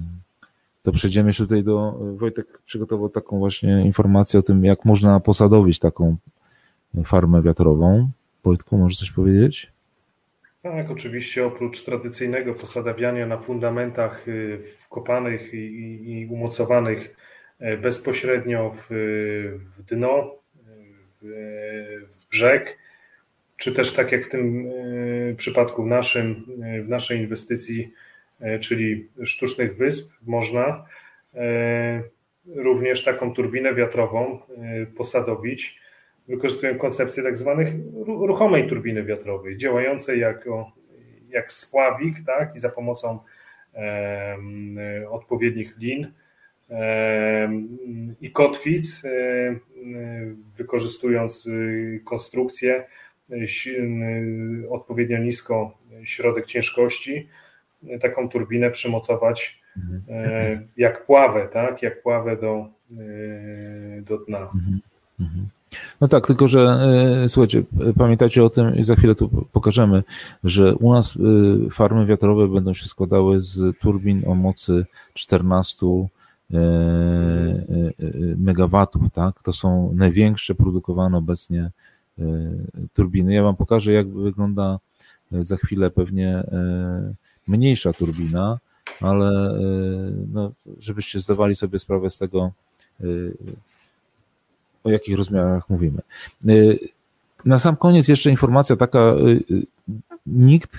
to 0.83 0.91
przejdziemy 0.91 1.29
jeszcze 1.29 1.43
tutaj 1.43 1.63
do. 1.63 1.99
Wojtek 2.17 2.61
przygotował 2.65 3.09
taką 3.09 3.39
właśnie 3.39 3.85
informację 3.85 4.39
o 4.39 4.43
tym, 4.43 4.65
jak 4.65 4.85
można 4.85 5.19
posadowić 5.19 5.79
taką 5.79 6.15
farmę 7.05 7.41
wiatrową. 7.41 8.09
Wojtku, 8.43 8.77
możesz 8.77 8.99
coś 8.99 9.11
powiedzieć? 9.11 9.73
Tak, 10.63 10.91
oczywiście 10.91 11.45
oprócz 11.45 11.83
tradycyjnego 11.83 12.53
posadawiania 12.53 13.27
na 13.27 13.37
fundamentach 13.37 14.27
y, 14.27 14.63
wkopanych 14.77 15.53
i, 15.53 16.11
i 16.11 16.25
umocowanych 16.25 17.15
e, 17.59 17.77
bezpośrednio 17.77 18.75
w, 18.77 18.85
w 19.77 19.83
dno, 19.83 20.35
w, 21.21 21.25
w, 22.11 22.27
brzeg, 22.31 22.77
czy 23.57 23.73
też 23.73 23.93
tak 23.93 24.11
jak 24.11 24.25
w 24.25 24.29
tym 24.29 24.67
e, 25.31 25.35
przypadku 25.35 25.83
w, 25.83 25.87
naszym, 25.87 26.45
w 26.85 26.89
naszej 26.89 27.19
inwestycji, 27.19 27.93
e, 28.39 28.59
czyli 28.59 29.07
sztucznych 29.23 29.77
wysp, 29.77 30.13
można 30.23 30.85
również 32.55 33.03
taką 33.03 33.33
turbinę 33.33 33.75
wiatrową 33.75 34.39
posadowić 34.97 35.79
wykorzystują 36.27 36.77
koncepcję 36.77 37.23
tak 37.23 37.37
zwanych 37.37 37.67
ruchomej 38.05 38.67
turbiny 38.67 39.03
wiatrowej, 39.03 39.57
działającej 39.57 40.19
jako, 40.19 40.71
jak 41.29 41.51
spławik, 41.51 42.15
tak, 42.25 42.55
i 42.55 42.59
za 42.59 42.69
pomocą 42.69 43.19
e, 43.75 44.37
odpowiednich 45.09 45.77
lin 45.77 46.11
e, 46.69 47.49
i 48.21 48.31
kotwic, 48.31 49.05
e, 49.05 49.09
wykorzystując 50.57 51.49
konstrukcję 52.03 52.83
odpowiednio 54.69 55.17
nisko 55.17 55.77
środek 56.03 56.45
ciężkości, 56.45 57.27
taką 58.01 58.29
turbinę 58.29 58.71
przymocować 58.71 59.61
mhm. 59.77 60.67
jak 60.77 61.05
pławę, 61.05 61.47
tak, 61.53 61.81
jak 61.81 62.01
pławę 62.01 62.37
do, 62.37 62.67
do 64.01 64.17
dna. 64.17 64.51
Mhm. 65.19 65.49
No 66.01 66.07
tak, 66.07 66.27
tylko 66.27 66.47
że 66.47 66.59
e, 67.23 67.29
słuchajcie, 67.29 67.63
pamiętajcie 67.97 68.43
o 68.43 68.49
tym 68.49 68.75
i 68.75 68.83
za 68.83 68.95
chwilę 68.95 69.15
tu 69.15 69.45
pokażemy, 69.51 70.03
że 70.43 70.75
u 70.75 70.93
nas 70.93 71.15
e, 71.15 71.69
farmy 71.69 72.05
wiatrowe 72.05 72.47
będą 72.47 72.73
się 72.73 72.85
składały 72.85 73.41
z 73.41 73.77
turbin 73.79 74.23
o 74.27 74.35
mocy 74.35 74.85
14 75.13 75.85
e, 75.85 76.59
megawatów, 78.37 79.01
tak? 79.13 79.43
To 79.43 79.53
są 79.53 79.93
największe 79.95 80.55
produkowane 80.55 81.17
obecnie 81.17 81.71
turbiny. 82.93 83.33
Ja 83.33 83.43
wam 83.43 83.55
pokażę, 83.55 83.91
jak 83.91 84.07
wygląda 84.07 84.79
za 85.31 85.57
chwilę 85.57 85.91
pewnie 85.91 86.43
mniejsza 87.47 87.93
turbina, 87.93 88.59
ale 89.01 89.59
no, 90.33 90.51
żebyście 90.79 91.19
zdawali 91.19 91.55
sobie 91.55 91.79
sprawę 91.79 92.09
z 92.09 92.17
tego, 92.17 92.51
o 94.83 94.89
jakich 94.89 95.17
rozmiarach 95.17 95.69
mówimy. 95.69 96.01
Y, 96.49 96.79
na 97.45 97.59
sam 97.59 97.75
koniec 97.75 98.07
jeszcze 98.07 98.29
informacja 98.29 98.75
taka, 98.75 98.99
y, 98.99 99.43
y, 99.51 99.65
nikt, 100.25 100.77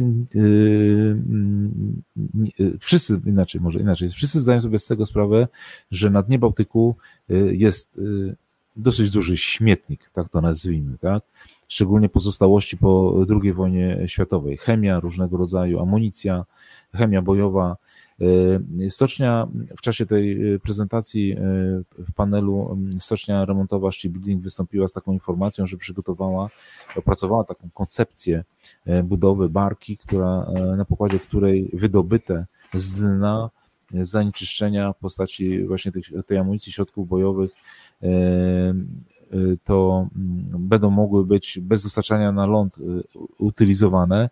wszyscy 2.81 3.21
inaczej, 3.27 3.61
może 3.61 3.79
inaczej, 3.79 4.09
wszyscy 4.09 4.41
zdają 4.41 4.61
sobie 4.61 4.79
z 4.79 4.87
tego 4.87 5.07
sprawę, 5.07 5.49
że 5.91 6.11
na 6.11 6.23
dnie 6.23 6.39
Bałtyku 6.39 6.97
jest 7.53 8.01
dosyć 8.77 9.11
duży 9.11 9.37
śmietnik, 9.37 10.11
tak 10.13 10.29
to 10.29 10.41
nazwijmy, 10.41 10.99
tak? 10.99 11.23
Szczególnie 11.69 12.09
pozostałości 12.09 12.77
po 12.77 13.15
II 13.43 13.53
wojnie 13.53 13.99
światowej. 14.07 14.57
Chemia 14.57 15.01
różnego 15.01 15.37
rodzaju, 15.37 15.81
amunicja, 15.81 16.45
chemia 16.95 17.23
bojowa, 17.23 17.77
stocznia 18.91 19.49
w 19.77 19.81
czasie 19.81 20.07
tej 20.07 20.55
e, 20.55 20.59
prezentacji 20.59 21.33
e, 21.33 21.37
w 21.99 22.13
panelu 22.15 22.79
stocznia 23.01 23.45
remontowa 23.45 23.89
Building 24.05 24.43
wystąpiła 24.43 24.89
z 24.89 24.93
taką 24.93 25.13
informacją, 25.13 25.67
że 25.67 25.77
przygotowała, 25.77 26.49
opracowała 26.97 27.45
taką 27.45 27.71
koncepcję 27.75 28.45
budowy 29.05 29.49
barki, 29.49 29.97
która, 29.97 30.47
na 30.77 30.85
pokładzie 30.85 31.19
której 31.19 31.71
wydobyte 31.73 32.47
z 32.75 33.01
dna 33.01 33.51
zanieczyszczenia 33.93 34.93
w 34.93 34.99
postaci 34.99 35.65
właśnie 35.65 35.93
tych, 35.93 36.05
tej 36.27 36.39
amunicji 36.39 36.73
środków 36.73 37.09
bojowych 37.09 37.51
to 39.65 40.09
będą 40.59 40.91
mogły 40.91 41.27
być 41.27 41.59
bez 41.63 41.83
dostarczania 41.83 42.33
na 42.33 42.47
ląd 42.47 42.77
utylizowane. 43.39 44.31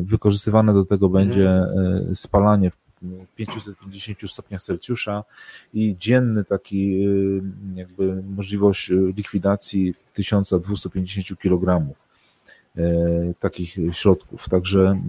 Wykorzystywane 0.00 0.74
do 0.74 0.84
tego 0.84 1.08
będzie 1.08 1.66
spalanie 2.14 2.70
w 2.70 2.87
550 3.36 4.30
stopniach 4.30 4.62
Celsjusza 4.62 5.24
i 5.74 5.96
dzienny 6.00 6.44
taki 6.44 7.06
y, 7.06 7.42
jakby 7.74 8.22
możliwość 8.22 8.90
likwidacji 9.16 9.94
1250 10.14 11.38
kg 11.38 11.94
y, 12.78 13.34
takich 13.40 13.76
środków. 13.92 14.48
Także 14.48 15.00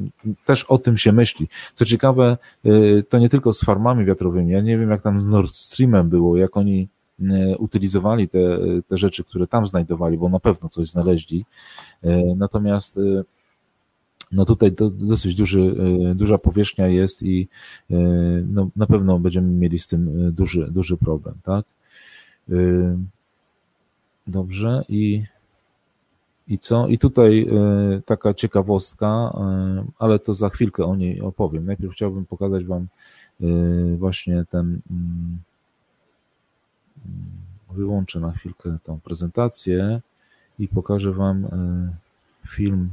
też 0.46 0.64
o 0.64 0.78
tym 0.78 0.98
się 0.98 1.12
myśli. 1.12 1.48
Co 1.76 1.86
ciekawe, 1.86 2.38
y, 2.66 3.04
to 3.10 3.20
nie 3.20 3.30
tylko 3.30 3.54
z 3.54 3.64
farmami 3.64 4.06
wiatrowymi. 4.06 4.52
Ja 4.52 4.62
nie 4.62 4.78
wiem, 4.78 4.90
jak 4.92 5.02
tam 5.02 5.22
z 5.22 5.26
Nord 5.26 5.56
Streamem 5.56 6.10
było, 6.10 6.38
jak 6.38 6.58
oni 6.58 6.88
utylizowali 7.58 8.30
te, 8.30 8.40
te 8.88 8.98
rzeczy, 8.98 9.24
które 9.24 9.48
tam 9.48 9.68
znajdowali, 9.68 10.18
bo 10.18 10.30
na 10.30 10.40
pewno 10.40 10.70
coś 10.70 10.90
znaleźli. 10.90 11.46
Natomiast 12.36 13.00
no 14.32 14.46
tutaj 14.46 14.72
to 14.72 14.90
dosyć 14.90 15.36
duży, 15.36 15.76
e, 16.12 16.16
duża 16.16 16.38
powierzchnia 16.38 16.88
jest 16.88 17.24
i 17.24 17.48
e, 17.92 17.96
no, 18.48 18.70
na 18.76 18.88
pewno 18.88 19.20
będziemy 19.20 19.48
mieli 19.48 19.80
z 19.80 19.88
tym 19.88 20.28
e, 20.28 20.32
duży, 20.32 20.68
duży 20.72 20.98
problem, 20.98 21.36
tak? 21.44 21.66
Dobrze 24.28 24.84
i, 24.90 25.24
i 26.48 26.60
co? 26.60 26.88
I 26.88 26.98
tutaj 26.98 27.48
taka 28.06 28.34
ciekawostka, 28.34 29.34
ale 30.00 30.20
to 30.20 30.36
za 30.36 30.50
chwilkę 30.50 30.86
o 30.86 30.96
niej 30.96 31.22
opowiem. 31.22 31.66
Najpierw 31.66 31.94
chciałbym 31.94 32.26
pokazać 32.26 32.66
Wam 32.66 32.88
właśnie 33.98 34.46
ten 34.52 34.82
mm, 34.92 35.38
wyłączę 37.72 38.20
na 38.20 38.32
chwilkę 38.32 38.78
tą 38.84 39.00
prezentację 39.00 40.02
i 40.60 40.68
pokażę 40.68 41.12
Wam 41.12 41.48
film 42.48 42.90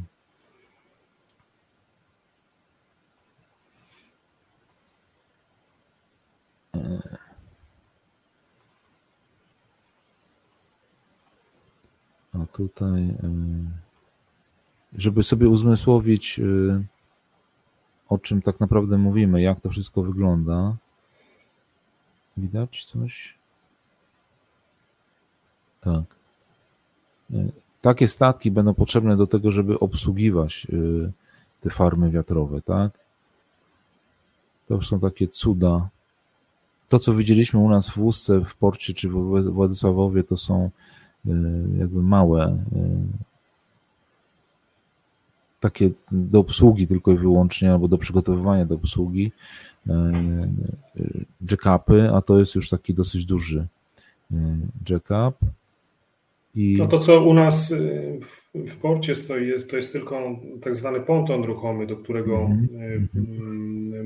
A 12.42 12.46
tutaj, 12.46 13.02
e, 13.02 13.16
żeby 14.98 15.22
sobie 15.22 15.48
uzmysłowić, 15.48 16.40
e, 16.40 16.82
o 18.08 18.18
czym 18.18 18.42
tak 18.42 18.60
naprawdę 18.60 18.98
mówimy, 18.98 19.42
jak 19.42 19.60
to 19.60 19.70
wszystko 19.70 20.02
wygląda. 20.02 20.76
Widać 22.36 22.84
coś? 22.84 23.34
Tak. 25.80 26.04
E, 27.34 27.48
takie 27.80 28.08
statki 28.08 28.50
będą 28.50 28.74
potrzebne 28.74 29.16
do 29.16 29.26
tego, 29.26 29.52
żeby 29.52 29.78
obsługiwać 29.78 30.66
te 31.60 31.70
farmy 31.70 32.10
wiatrowe, 32.10 32.62
tak? 32.62 32.92
To 34.68 34.82
są 34.82 35.00
takie 35.00 35.28
cuda 35.28 35.88
to, 36.88 36.98
co 36.98 37.14
widzieliśmy 37.14 37.60
u 37.60 37.68
nas 37.68 37.90
w 37.90 37.98
Łusce, 37.98 38.40
w 38.40 38.54
porcie 38.54 38.94
czy 38.94 39.08
w 39.08 39.12
Władysławowie, 39.52 40.24
to 40.24 40.36
są 40.36 40.70
e, 41.26 41.30
jakby 41.78 42.02
małe 42.02 42.44
e, 42.44 42.58
takie 45.60 45.90
do 46.12 46.38
obsługi 46.38 46.86
tylko 46.86 47.12
i 47.12 47.16
wyłącznie, 47.16 47.72
albo 47.72 47.88
do 47.88 47.98
przygotowywania 47.98 48.66
do 48.66 48.74
obsługi 48.74 49.32
e, 49.88 50.12
jackupy, 51.50 52.10
a 52.14 52.22
to 52.22 52.38
jest 52.38 52.54
już 52.54 52.68
taki 52.68 52.94
dosyć 52.94 53.26
duży 53.26 53.66
jackup. 54.88 55.36
I... 56.54 56.76
No 56.78 56.86
to 56.86 56.98
co 56.98 57.24
u 57.24 57.34
nas 57.34 57.74
w 58.68 58.76
porcie 58.76 59.16
stoi, 59.16 59.48
jest, 59.48 59.70
to 59.70 59.76
jest 59.76 59.92
tylko 59.92 60.40
tak 60.62 60.76
zwany 60.76 61.00
ponton 61.00 61.44
ruchomy, 61.44 61.86
do 61.86 61.96
którego 61.96 62.36
mm. 62.44 63.08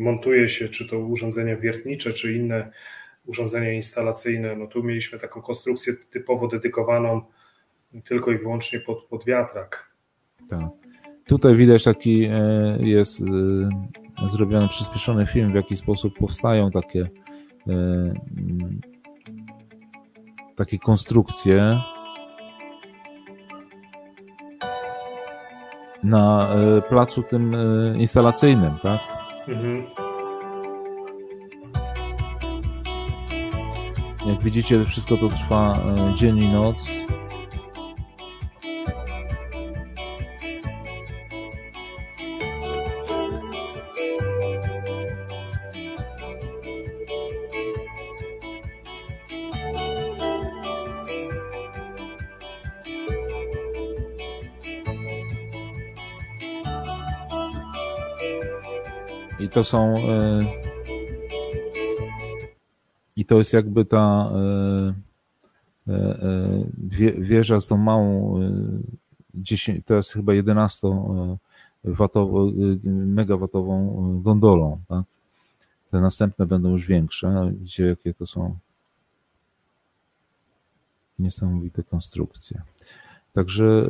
montuje 0.01 0.49
się 0.49 0.69
czy 0.69 0.89
to 0.89 0.99
urządzenia 0.99 1.57
wiertnicze, 1.57 2.13
czy 2.13 2.33
inne 2.37 2.71
urządzenia 3.27 3.73
instalacyjne. 3.73 4.57
No 4.57 4.67
tu 4.67 4.83
mieliśmy 4.83 5.19
taką 5.19 5.43
konstrukcję 5.43 5.95
typowo 6.11 6.49
dedykowaną 6.49 7.21
tylko 8.05 8.33
i 8.33 8.39
wyłącznie 8.39 8.81
pod, 8.87 9.05
pod 9.05 9.25
wiatrak. 9.25 9.91
Tak. 10.51 10.69
Tutaj 11.27 11.57
widać 11.57 11.85
taki 11.85 12.25
e, 12.25 12.79
jest 12.81 13.21
e, 13.21 14.29
zrobiony 14.29 14.69
przyspieszony 14.69 15.27
film, 15.27 15.53
w 15.53 15.55
jaki 15.55 15.77
sposób 15.77 16.19
powstają 16.19 16.71
takie 16.71 17.09
e, 17.69 18.15
takie 20.57 20.79
konstrukcje 20.79 21.81
na 26.03 26.49
placu 26.89 27.23
tym 27.23 27.57
instalacyjnym, 27.97 28.79
tak? 28.83 29.01
Mhm. 29.49 29.87
Jak 34.27 34.43
widzicie, 34.43 34.85
wszystko 34.85 35.17
to 35.17 35.29
trwa 35.29 35.79
dzień 36.15 36.39
i 36.39 36.53
noc. 36.53 36.89
To 59.51 59.65
są. 59.65 59.97
E, 59.99 60.41
I 63.17 63.25
to 63.25 63.39
jest 63.39 63.53
jakby 63.53 63.85
ta 63.85 64.31
e, 65.89 65.93
e, 65.93 66.65
wieża 67.19 67.61
z 67.61 67.67
tą 67.67 67.77
małą, 67.77 68.41
10, 69.35 69.87
to 69.87 69.95
jest 69.95 70.13
chyba 70.13 70.35
11 70.35 70.89
watową, 71.85 72.53
megawatową 72.85 74.21
gondolą. 74.23 74.81
Tak? 74.89 75.05
Te 75.91 76.01
następne 76.01 76.47
będą 76.47 76.71
już 76.71 76.87
większe. 76.87 77.53
Widzicie, 77.53 77.87
jakie 77.87 78.15
to 78.15 78.27
są 78.27 78.59
niesamowite 81.19 81.83
konstrukcje. 81.83 82.63
Także 83.33 83.89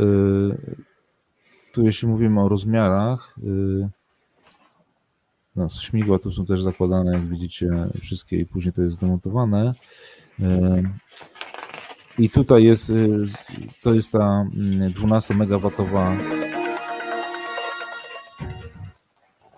tu 1.72 1.82
jeśli 1.82 2.08
mówimy 2.08 2.40
o 2.40 2.48
rozmiarach, 2.48 3.36
no, 5.60 5.68
śmigła 5.68 6.18
tu 6.18 6.32
są 6.32 6.46
też 6.46 6.62
zakładane, 6.62 7.12
jak 7.12 7.28
widzicie, 7.28 7.70
wszystkie 8.00 8.36
i 8.36 8.46
później 8.46 8.72
to 8.72 8.82
jest 8.82 9.00
demontowane. 9.00 9.74
I 12.18 12.30
tutaj 12.30 12.64
jest, 12.64 12.90
y, 12.90 13.26
to 13.82 13.94
jest 13.94 14.12
ta 14.12 14.46
12 14.94 15.34
mm, 15.34 15.38
megawatowa 15.38 16.16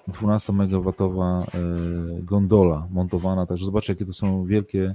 12 0.08 0.52
megawatowa 0.52 1.46
y, 2.18 2.22
gondola 2.22 2.86
montowana, 2.90 3.46
także 3.46 3.64
zobaczcie 3.64 3.92
jakie 3.92 4.06
to 4.06 4.12
są 4.12 4.44
wielkie 4.44 4.94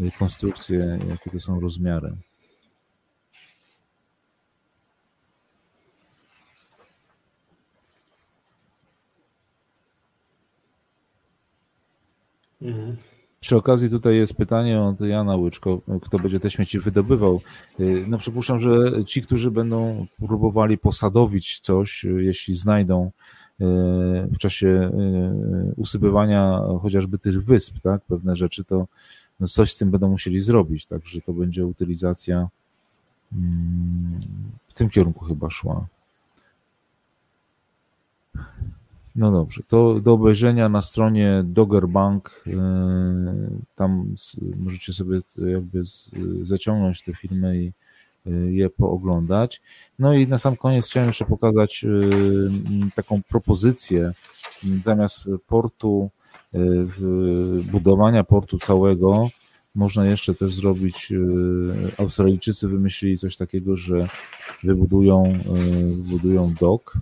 y, 0.00 0.10
konstrukcje, 0.18 0.98
jakie 1.08 1.30
to 1.30 1.40
są 1.40 1.60
rozmiary. 1.60 2.16
Mhm. 12.62 12.96
Przy 13.40 13.56
okazji 13.56 13.90
tutaj 13.90 14.16
jest 14.16 14.34
pytanie 14.34 14.80
od 14.80 15.00
Jana 15.00 15.36
Łyczko, 15.36 15.80
kto 16.02 16.18
będzie 16.18 16.40
te 16.40 16.50
śmieci 16.50 16.78
wydobywał. 16.78 17.40
Y, 17.80 18.04
no 18.08 18.18
przypuszczam, 18.18 18.60
że 18.60 19.04
ci, 19.04 19.22
którzy 19.22 19.50
będą 19.50 20.06
próbowali 20.26 20.78
posadowić 20.78 21.60
coś, 21.60 22.04
y, 22.04 22.24
jeśli 22.24 22.56
znajdą 22.56 23.06
y, 23.06 23.64
w 24.32 24.38
czasie 24.38 24.90
usypywania 25.76 26.60
chociażby 26.82 27.18
tych 27.18 27.44
wysp, 27.44 27.80
tak, 27.82 28.02
pewne 28.02 28.36
rzeczy, 28.36 28.64
to 28.64 28.86
no 29.40 29.48
coś 29.48 29.72
z 29.72 29.76
tym 29.76 29.90
będą 29.90 30.08
musieli 30.08 30.40
zrobić, 30.40 30.86
także 30.86 31.20
to 31.20 31.32
będzie 31.32 31.66
utylizacja 31.66 32.48
mm, 33.32 34.20
w 34.68 34.74
tym 34.74 34.90
kierunku 34.90 35.24
chyba 35.24 35.50
szła. 35.50 35.86
No 39.16 39.32
dobrze, 39.32 39.62
to 39.68 40.00
do 40.00 40.12
obejrzenia 40.12 40.68
na 40.68 40.82
stronie 40.82 41.42
Doggerbank. 41.44 42.44
E, 42.46 42.50
tam 43.76 44.14
możecie 44.56 44.92
sobie 44.92 45.20
jakby 45.36 45.82
zaciągnąć 46.42 47.02
te 47.02 47.14
filmy 47.14 47.58
i 47.58 47.72
e, 48.26 48.30
je 48.30 48.70
pooglądać. 48.70 49.62
No 49.98 50.14
i 50.14 50.26
na 50.26 50.38
sam 50.38 50.56
koniec 50.56 50.86
chciałem 50.86 51.08
jeszcze 51.08 51.24
pokazać 51.24 51.84
e, 51.84 51.88
taką 52.94 53.22
propozycję 53.22 54.12
zamiast 54.84 55.20
portu, 55.46 56.10
budowania 57.72 58.24
portu 58.24 58.58
całego, 58.58 59.28
można 59.74 60.06
jeszcze 60.06 60.34
też 60.34 60.54
zrobić, 60.54 61.12
Australijczycy 61.98 62.68
wymyślili 62.68 63.18
coś 63.18 63.36
takiego, 63.36 63.76
że 63.76 64.08
wybudują, 64.64 65.38
wybudują 66.02 66.54
dok 66.60 66.98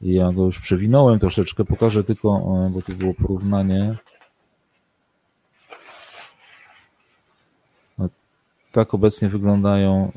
ja 0.00 0.32
go 0.32 0.44
już 0.44 0.60
przewinąłem 0.60 1.18
troszeczkę, 1.18 1.64
pokażę 1.64 2.04
tylko, 2.04 2.40
bo 2.70 2.82
tu 2.82 2.92
było 2.92 3.14
porównanie. 3.14 3.96
No, 7.98 8.08
tak 8.72 8.94
obecnie 8.94 9.28
wyglądają 9.28 10.12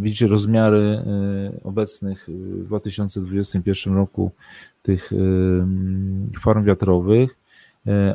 Widzicie 0.00 0.26
rozmiary 0.26 1.02
y, 1.56 1.62
obecnych 1.64 2.28
w 2.28 2.64
2021 2.66 3.94
roku 3.94 4.30
tych 4.82 5.10
farm 6.42 6.64
wiatrowych, 6.64 7.36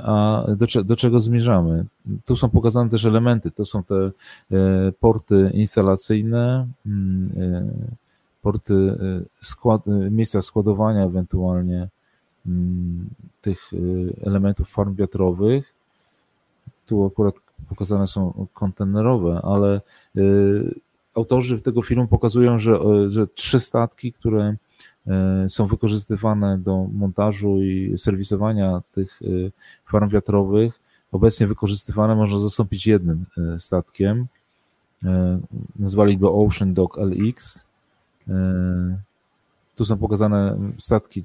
a 0.04 0.46
do, 0.58 0.84
do, 0.84 0.96
czego 0.96 1.20
zmierzamy? 1.20 1.86
Tu 2.26 2.36
są 2.36 2.50
pokazane 2.50 2.90
też 2.90 3.06
elementy, 3.06 3.52
to 3.52 3.66
są 3.66 3.84
te 3.84 4.12
porty 5.00 5.52
instalacyjne, 5.54 6.68
porty, 8.46 8.74
y, 8.74 9.26
skład, 9.42 9.88
y, 9.88 10.12
miejsca 10.12 10.42
składowania 10.42 11.04
ewentualnie 11.04 11.88
mm, 12.46 13.10
tych 13.42 13.74
y, 13.74 14.14
elementów 14.26 14.70
farm 14.70 14.96
wiatrowych. 14.96 15.74
Tu 16.86 17.06
akurat 17.06 17.36
pokazane 17.70 18.08
są 18.08 18.48
kontenerowe, 18.54 19.42
ale 19.44 19.82
autorzy 21.16 21.62
tego 21.62 21.82
filmu 21.82 22.08
pokazują, 22.08 22.60
że, 22.60 22.80
że 23.08 23.28
trzy 23.28 23.60
statki, 23.60 24.14
które 24.14 24.56
są 25.48 25.68
wykorzystywane 25.68 26.58
do 26.58 26.88
montażu 26.94 27.62
i 27.62 27.98
serwisowania 27.98 28.82
tych 28.92 29.20
farm 29.92 30.10
wiatrowych, 30.10 30.80
obecnie 31.12 31.48
wykorzystywane 31.48 32.16
można 32.16 32.40
zastąpić 32.40 32.88
jednym 32.88 33.26
statkiem. 33.60 34.28
Nazwali 35.76 36.18
go 36.18 36.36
Ocean 36.46 36.74
Dog 36.74 36.98
LX 36.98 37.65
tu 39.76 39.86
są 39.86 39.98
pokazane 39.98 40.58
statki, 40.80 41.24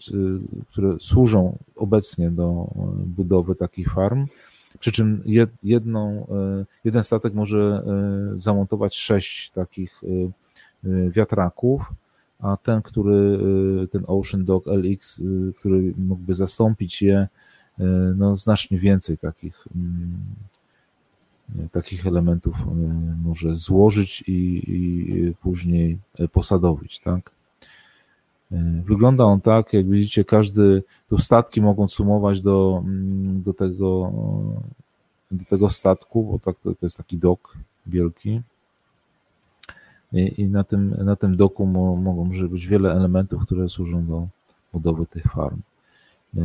które 0.71 0.97
służą 1.01 1.59
obecnie 1.77 2.31
do 2.31 2.67
budowy 3.07 3.55
takich 3.55 3.93
farm. 3.93 4.27
Przy 4.79 4.93
czym 4.93 5.23
jedną, 5.63 6.27
e, 6.31 6.65
jeden 6.85 7.05
statek 7.05 7.35
może 7.35 7.59
e, 7.87 8.41
zamontować 8.41 8.97
sześć 8.97 9.51
takich 9.51 10.03
wiatraków, 11.11 11.93
a 12.39 12.57
ten, 12.57 12.83
który, 12.83 13.39
ten 13.93 14.05
Ocean 14.07 14.45
Dog 14.45 14.67
LX, 14.67 15.23
który 15.57 15.95
mógłby 15.99 16.35
zastąpić 16.35 17.03
je, 17.03 17.29
no 18.17 18.37
znacznie 18.37 18.79
więcej 18.79 19.19
takich, 19.19 19.67
mm, 19.77 20.21
takich 21.73 22.07
elementów 22.07 22.57
e, 22.57 22.75
może 23.23 23.55
złożyć 23.55 24.25
i, 24.27 24.63
i 24.67 25.35
później 25.35 25.99
posadowić, 26.33 27.01
tak? 27.01 27.31
E, 28.53 28.83
wygląda 28.85 29.25
on 29.25 29.41
tak, 29.41 29.73
jak 29.73 29.89
widzicie, 29.89 30.25
każdy, 30.25 30.83
tu 31.09 31.19
statki 31.19 31.63
mogą 31.63 31.89
sumować 31.89 32.41
do, 32.41 32.83
mm, 32.85 33.43
do 33.43 33.55
tego, 33.55 34.13
do 35.31 35.45
tego 35.45 35.71
statku, 35.71 36.25
bo 36.25 36.39
tak, 36.39 36.57
to 36.63 36.87
jest 36.87 36.97
taki 36.97 37.17
dok 37.17 37.57
wielki. 37.87 38.41
I, 40.13 40.41
i 40.41 40.45
na, 40.45 40.65
tym, 40.65 40.95
na 41.05 41.17
tym 41.17 41.37
doku 41.37 41.67
mo, 41.67 41.97
mogą 41.97 42.31
być 42.49 42.67
wiele 42.67 42.93
elementów, 42.93 43.43
które 43.43 43.69
służą 43.69 44.07
do 44.07 44.27
budowy 44.73 45.07
tych 45.07 45.25
farm. 45.25 45.61
E, 46.37 46.43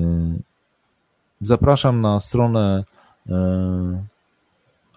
zapraszam 1.41 2.02
na 2.02 2.19
stronę 2.19 2.84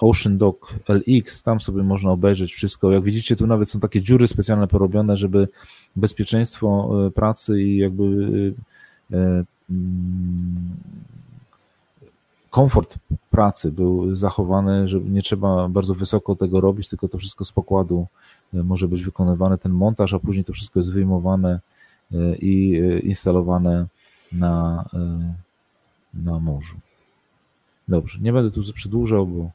Ocean 0.00 0.38
Dock 0.38 0.74
LX, 0.88 1.42
tam 1.42 1.60
sobie 1.60 1.82
można 1.82 2.10
obejrzeć 2.10 2.54
wszystko. 2.54 2.92
Jak 2.92 3.02
widzicie, 3.02 3.36
tu 3.36 3.46
nawet 3.46 3.70
są 3.70 3.80
takie 3.80 4.00
dziury 4.00 4.26
specjalne 4.26 4.68
porobione, 4.68 5.16
żeby 5.16 5.48
bezpieczeństwo 5.96 6.90
pracy 7.14 7.62
i 7.62 7.76
jakby 7.76 8.04
mm, 9.10 9.44
komfort 12.50 12.98
pracy 13.30 13.72
był 13.72 14.16
zachowany, 14.16 14.88
że 14.88 15.00
nie 15.00 15.22
trzeba 15.22 15.68
bardzo 15.68 15.94
wysoko 15.94 16.36
tego 16.36 16.60
robić, 16.60 16.88
tylko 16.88 17.08
to 17.08 17.18
wszystko 17.18 17.44
z 17.44 17.52
pokładu 17.52 18.06
e, 18.54 18.62
może 18.62 18.88
być 18.88 19.02
wykonywane, 19.02 19.58
ten 19.58 19.72
montaż, 19.72 20.14
a 20.14 20.18
później 20.18 20.44
to 20.44 20.52
wszystko 20.52 20.80
jest 20.80 20.92
wyjmowane 20.92 21.60
e, 22.12 22.36
i 22.36 22.80
e, 22.80 22.98
instalowane 22.98 23.86
na, 24.32 24.84
na 26.14 26.38
morzu. 26.38 26.76
Dobrze, 27.88 28.18
nie 28.20 28.32
będę 28.32 28.50
tu 28.50 28.72
przedłużał, 28.72 29.26
bo 29.26 29.50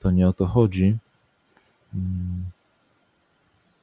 to 0.00 0.10
nie 0.10 0.28
o 0.28 0.32
to 0.32 0.46
chodzi. 0.46 0.96
Mm. 1.94 2.44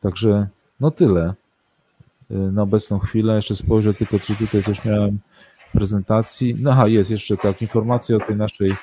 Także 0.01 0.47
no 0.79 0.91
tyle 0.91 1.33
na 2.29 2.61
obecną 2.61 2.99
chwilę. 2.99 3.35
Jeszcze 3.35 3.55
spojrzę 3.55 3.93
tylko, 3.93 4.19
czy 4.19 4.35
tutaj 4.35 4.63
coś 4.63 4.85
miałem 4.85 5.19
prezentacji. 5.73 6.55
No 6.59 6.71
aha, 6.71 6.87
jest 6.87 7.11
jeszcze 7.11 7.37
tak, 7.37 7.61
informacja 7.61 8.15
o 8.15 8.19
tej 8.19 8.35
naszej 8.35 8.75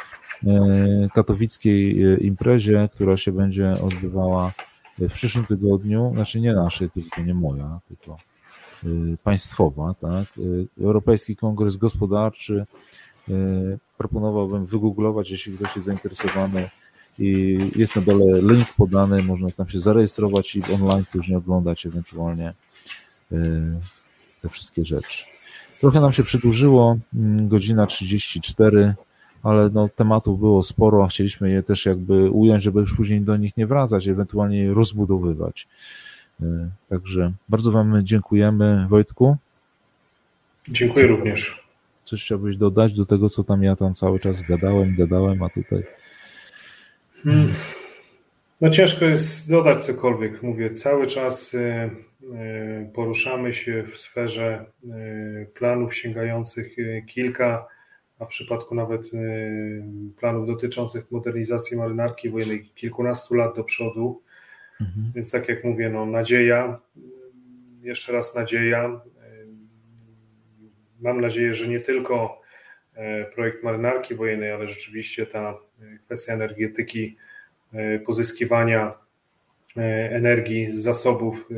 katowickiej 1.14 2.26
imprezie, 2.26 2.88
która 2.94 3.16
się 3.16 3.32
będzie 3.32 3.72
odbywała 3.72 4.52
w 4.98 5.12
przyszłym 5.12 5.46
tygodniu, 5.46 6.12
znaczy 6.14 6.40
nie 6.40 6.52
naszej, 6.52 6.90
tylko 6.90 7.22
nie 7.22 7.34
moja, 7.34 7.80
tylko 7.88 8.16
państwowa, 9.24 9.94
tak. 9.94 10.26
Europejski 10.80 11.36
Kongres 11.36 11.76
Gospodarczy. 11.76 12.66
Proponowałbym 13.98 14.66
wygooglować, 14.66 15.30
jeśli 15.30 15.56
ktoś 15.56 15.76
jest 15.76 15.86
zainteresowany 15.86 16.70
i 17.18 17.58
jest 17.76 17.96
na 17.96 18.02
dole 18.02 18.42
link 18.42 18.72
podany, 18.76 19.22
można 19.22 19.50
tam 19.50 19.68
się 19.68 19.78
zarejestrować 19.78 20.56
i 20.56 20.62
online 20.74 21.04
później 21.12 21.36
oglądać 21.36 21.86
ewentualnie 21.86 22.52
te 24.42 24.48
wszystkie 24.48 24.84
rzeczy. 24.84 25.24
Trochę 25.80 26.00
nam 26.00 26.12
się 26.12 26.22
przedłużyło, 26.22 26.98
mm, 27.14 27.48
godzina 27.48 27.86
34, 27.86 28.94
ale 29.42 29.70
no, 29.70 29.88
tematów 29.88 30.38
było 30.38 30.62
sporo, 30.62 31.04
a 31.04 31.08
chcieliśmy 31.08 31.50
je 31.50 31.62
też 31.62 31.86
jakby 31.86 32.30
ująć, 32.30 32.62
żeby 32.62 32.80
już 32.80 32.94
później 32.94 33.20
do 33.20 33.36
nich 33.36 33.56
nie 33.56 33.66
wracać, 33.66 34.08
ewentualnie 34.08 34.58
je 34.58 34.74
rozbudowywać. 34.74 35.68
E, 36.42 36.70
także 36.88 37.32
bardzo 37.48 37.72
Wam 37.72 38.00
dziękujemy, 38.02 38.86
Wojtku. 38.88 39.36
Dziękuję 40.68 41.06
co, 41.06 41.12
również. 41.12 41.66
Coś 42.04 42.24
chciałbyś 42.24 42.56
dodać 42.56 42.94
do 42.94 43.06
tego, 43.06 43.30
co 43.30 43.44
tam 43.44 43.62
ja 43.62 43.76
tam 43.76 43.94
cały 43.94 44.20
czas 44.20 44.42
gadałem, 44.42 44.96
gadałem, 44.96 45.42
a 45.42 45.48
tutaj. 45.48 45.82
Hmm. 47.24 47.48
No 48.60 48.70
ciężko 48.70 49.04
jest 49.04 49.50
dodać 49.50 49.84
cokolwiek. 49.84 50.42
Mówię, 50.42 50.74
cały 50.74 51.06
czas 51.06 51.54
y, 51.54 51.90
E, 52.34 52.90
poruszamy 52.94 53.52
się 53.52 53.82
w 53.82 53.96
sferze 53.96 54.64
e, 54.90 55.46
planów 55.46 55.94
sięgających 55.94 56.76
kilka, 57.06 57.66
a 58.18 58.24
w 58.24 58.28
przypadku 58.28 58.74
nawet 58.74 59.02
planów 60.16 60.46
dotyczących 60.46 61.10
modernizacji 61.10 61.76
marynarki 61.76 62.30
wojennej 62.30 62.64
kilkunastu 62.74 63.34
lat 63.34 63.56
do 63.56 63.64
przodu. 63.64 64.22
Mhm. 64.80 65.12
Więc 65.14 65.30
tak 65.30 65.48
jak 65.48 65.64
mówię, 65.64 65.88
no 65.88 66.06
nadzieja, 66.06 66.80
jeszcze 67.82 68.12
raz 68.12 68.34
nadzieja. 68.34 69.00
Mam 71.00 71.20
nadzieję, 71.20 71.54
że 71.54 71.68
nie 71.68 71.80
tylko 71.80 72.42
projekt 73.34 73.62
marynarki 73.62 74.14
wojennej, 74.14 74.52
ale 74.52 74.68
rzeczywiście 74.68 75.26
ta 75.26 75.54
kwestia 76.06 76.32
energetyki, 76.32 77.16
pozyskiwania 78.06 79.06
E, 79.76 80.10
energii 80.10 80.70
z 80.70 80.74
zasobów, 80.74 81.48
e, 81.50 81.54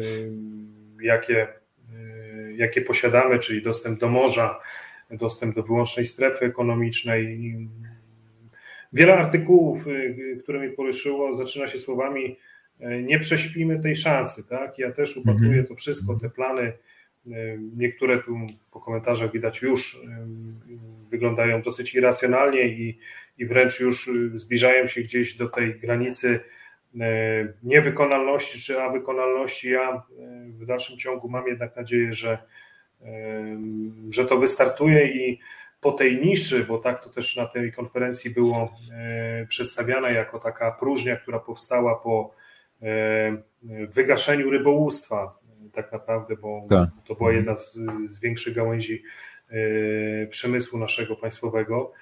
jakie, 1.05 1.43
e, 1.43 2.53
jakie 2.57 2.81
posiadamy, 2.81 3.39
czyli 3.39 3.63
dostęp 3.63 4.01
do 4.01 4.09
morza, 4.09 4.61
dostęp 5.11 5.55
do 5.55 5.63
wyłącznej 5.63 6.07
strefy 6.07 6.45
ekonomicznej. 6.45 7.39
Wiele 8.93 9.15
artykułów, 9.15 9.85
które 10.43 10.61
mi 10.61 10.73
poruszyło, 10.73 11.37
zaczyna 11.37 11.69
się 11.69 11.79
słowami 11.79 12.37
nie 13.03 13.19
prześpimy 13.19 13.81
tej 13.81 13.97
szansy. 13.97 14.49
Tak? 14.49 14.79
Ja 14.79 14.93
też 14.93 15.17
upatruję 15.17 15.49
mhm. 15.49 15.67
to 15.67 15.75
wszystko, 15.75 16.15
te 16.15 16.31
plany. 16.31 16.73
Niektóre 17.77 18.19
tu 18.19 18.37
po 18.71 18.81
komentarzach 18.81 19.33
widać 19.33 19.63
już 19.63 20.01
wyglądają 21.11 21.63
dosyć 21.63 21.95
irracjonalnie 21.95 22.69
i, 22.69 22.99
i 23.39 23.47
wręcz 23.47 23.81
już 23.81 24.11
zbliżają 24.35 24.87
się 24.87 25.01
gdzieś 25.01 25.37
do 25.37 25.49
tej 25.49 25.75
granicy 25.81 26.41
niewykonalności 27.63 28.61
czy 28.61 28.83
a 28.83 28.91
wykonalności. 28.91 29.71
Ja 29.71 30.03
w 30.49 30.67
dalszym 30.67 30.99
ciągu 30.99 31.29
mam 31.29 31.47
jednak 31.47 31.77
nadzieję, 31.77 32.13
że, 32.13 32.39
że 34.11 34.27
to 34.27 34.39
wystartuje 34.39 35.09
i 35.09 35.41
po 35.81 35.93
tej 35.93 36.21
niszy, 36.21 36.65
bo 36.69 36.79
tak 36.79 37.05
to 37.05 37.11
też 37.11 37.37
na 37.37 37.47
tej 37.47 37.73
konferencji 37.73 38.31
było 38.31 38.75
przedstawiane 39.49 40.13
jako 40.13 40.39
taka 40.39 40.71
próżnia, 40.71 41.17
która 41.17 41.39
powstała 41.39 41.97
po 41.97 42.35
wygaszeniu 43.95 44.51
rybołówstwa, 44.51 45.39
tak 45.73 45.93
naprawdę, 45.93 46.37
bo 46.37 46.67
tak. 46.71 46.89
to 47.05 47.15
była 47.15 47.33
jedna 47.33 47.55
z, 47.55 47.79
z 48.11 48.21
większych 48.21 48.55
gałęzi 48.55 49.03
przemysłu 50.31 50.79
naszego 50.79 51.17
państwowego. 51.17 51.93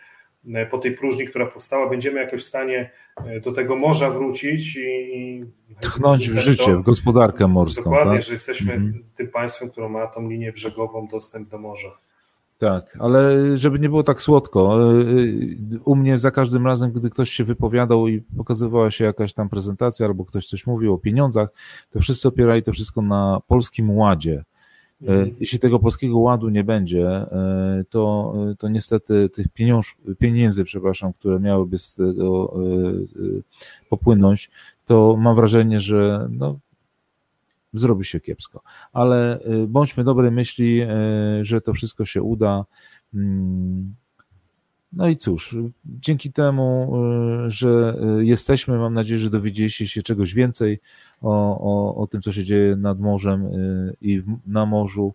E, 0.55 0.67
po 0.67 0.79
tej 0.79 0.93
próżni, 0.93 1.27
która 1.27 1.47
powstała, 1.47 1.89
będziemy 1.89 2.21
jakoś 2.21 2.41
w 2.41 2.47
stanie 2.47 2.91
e, 3.27 3.41
do 3.41 3.53
tego 3.53 3.77
morza 3.77 4.11
wrócić 4.11 4.77
i 4.77 5.45
tchnąć 5.81 6.31
w 6.31 6.39
życie, 6.39 6.65
to, 6.65 6.79
w 6.79 6.83
gospodarkę 6.83 7.49
morską. 7.49 7.85
Dokładnie, 7.85 8.13
tak? 8.13 8.23
że 8.23 8.33
jesteśmy 8.33 8.73
mhm. 8.73 9.05
tym 9.15 9.29
państwem, 9.29 9.71
które 9.71 9.89
ma 9.89 10.07
tą 10.07 10.29
linię 10.29 10.53
brzegową, 10.53 11.09
dostęp 11.09 11.49
do 11.49 11.59
morza. 11.59 11.99
Tak, 12.59 12.97
ale 13.01 13.33
żeby 13.57 13.79
nie 13.79 13.89
było 13.89 14.03
tak 14.03 14.23
słodko, 14.23 14.79
e, 14.81 15.05
u 15.85 15.97
mnie 15.97 16.19
za 16.19 16.31
każdym 16.31 16.67
razem, 16.67 16.93
gdy 16.93 17.11
ktoś 17.11 17.31
się 17.31 17.45
wypowiadał 17.45 18.09
i 18.09 18.21
pokazywała 18.21 18.91
się 18.91 19.05
jakaś 19.05 19.33
tam 19.33 19.49
prezentacja 19.49 20.07
albo 20.07 20.25
ktoś 20.25 20.47
coś 20.47 20.67
mówił 20.67 20.95
o 20.95 20.99
pieniądzach, 20.99 21.49
to 21.91 22.01
wszyscy 22.01 22.29
opierali 22.29 22.63
to 22.63 22.73
wszystko 22.73 23.03
na 23.03 23.41
polskim 23.47 23.91
ładzie. 23.91 24.45
E, 25.03 25.07
mhm. 25.07 25.37
Jeśli 25.41 25.59
tego 25.59 25.79
polskiego 25.79 26.19
ładu 26.19 26.49
nie 26.49 26.65
będzie, 26.65 27.09
e, 27.09 27.85
to, 27.91 28.35
to 28.59 28.69
niestety 28.69 29.29
tych 29.29 29.49
pieniądz, 29.49 29.87
pieniędzy, 30.19 30.65
przepraszam, 30.65 31.13
które 31.13 31.41
miałyby 31.41 31.79
z 31.79 31.95
tego 31.95 32.57
e, 32.57 33.89
popłynąć, 33.91 34.51
to 34.87 35.17
mam 35.19 35.37
wrażenie, 35.37 35.81
że 35.81 36.29
no, 36.31 36.59
zrobi 37.79 38.05
się 38.05 38.21
kiepsko. 38.21 38.63
Ale 38.93 39.41
bądźmy 39.69 40.05
dobrej 40.05 40.31
myśli, 40.31 40.83
że 41.43 41.61
to 41.61 41.73
wszystko 41.73 42.05
się 42.05 42.23
uda. 42.23 42.65
Mm, 43.15 43.95
no 44.97 45.09
i 45.09 45.17
cóż, 45.17 45.57
dzięki 45.85 46.33
temu, 46.33 46.97
y, 47.47 47.51
że 47.51 47.97
y, 48.21 48.25
jesteśmy, 48.25 48.79
mam 48.79 48.95
nadzieję, 48.95 49.21
że 49.21 49.31
dowiedzieliście 49.31 49.89
się 49.89 50.03
czegoś 50.03 50.35
więcej 50.35 50.81
o, 51.23 51.61
o, 51.61 51.97
o 51.97 52.07
tym, 52.07 52.23
co 52.23 52.33
się 52.33 52.45
dzieje 52.45 52.77
nad 52.77 53.01
morzem 53.01 53.47
y, 53.47 53.97
i 54.01 54.23
na 54.47 54.67
morzu. 54.67 55.15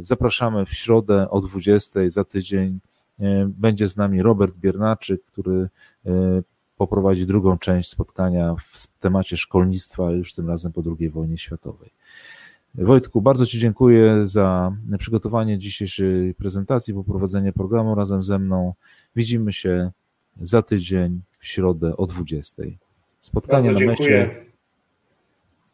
Zapraszamy 0.00 0.66
w 0.66 0.74
środę 0.74 1.30
o 1.30 1.40
20 1.40 2.00
za 2.08 2.24
tydzień. 2.24 2.80
Będzie 3.46 3.88
z 3.88 3.96
nami 3.96 4.22
Robert 4.22 4.56
Biernaczyk, 4.56 5.24
który 5.24 5.68
poprowadzi 6.76 7.26
drugą 7.26 7.58
część 7.58 7.88
spotkania 7.88 8.56
w 8.72 8.86
temacie 8.86 9.36
szkolnictwa, 9.36 10.10
już 10.10 10.34
tym 10.34 10.48
razem 10.48 10.72
po 10.72 10.82
II 10.98 11.10
wojnie 11.10 11.38
światowej. 11.38 11.90
Wojtku, 12.74 13.22
bardzo 13.22 13.46
Ci 13.46 13.58
dziękuję 13.58 14.26
za 14.26 14.72
przygotowanie 14.98 15.58
dzisiejszej 15.58 16.34
prezentacji, 16.34 16.94
poprowadzenie 16.94 17.52
programu 17.52 17.94
razem 17.94 18.22
ze 18.22 18.38
mną. 18.38 18.74
Widzimy 19.16 19.52
się 19.52 19.90
za 20.40 20.62
tydzień 20.62 21.20
w 21.38 21.46
środę 21.46 21.96
o 21.96 22.06
20. 22.06 22.62
Spotkanie 23.20 23.72
bardzo 23.72 23.86
na 23.86 23.96
dziękuję. 23.96 24.26
mecie. 24.26 24.46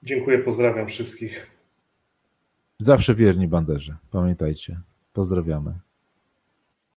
Dziękuję, 0.02 0.38
pozdrawiam 0.38 0.86
wszystkich. 0.86 1.46
Zawsze 2.80 3.14
wierni 3.14 3.48
banderze, 3.48 3.96
pamiętajcie. 4.10 4.80
Pozdrawiamy. 5.12 5.74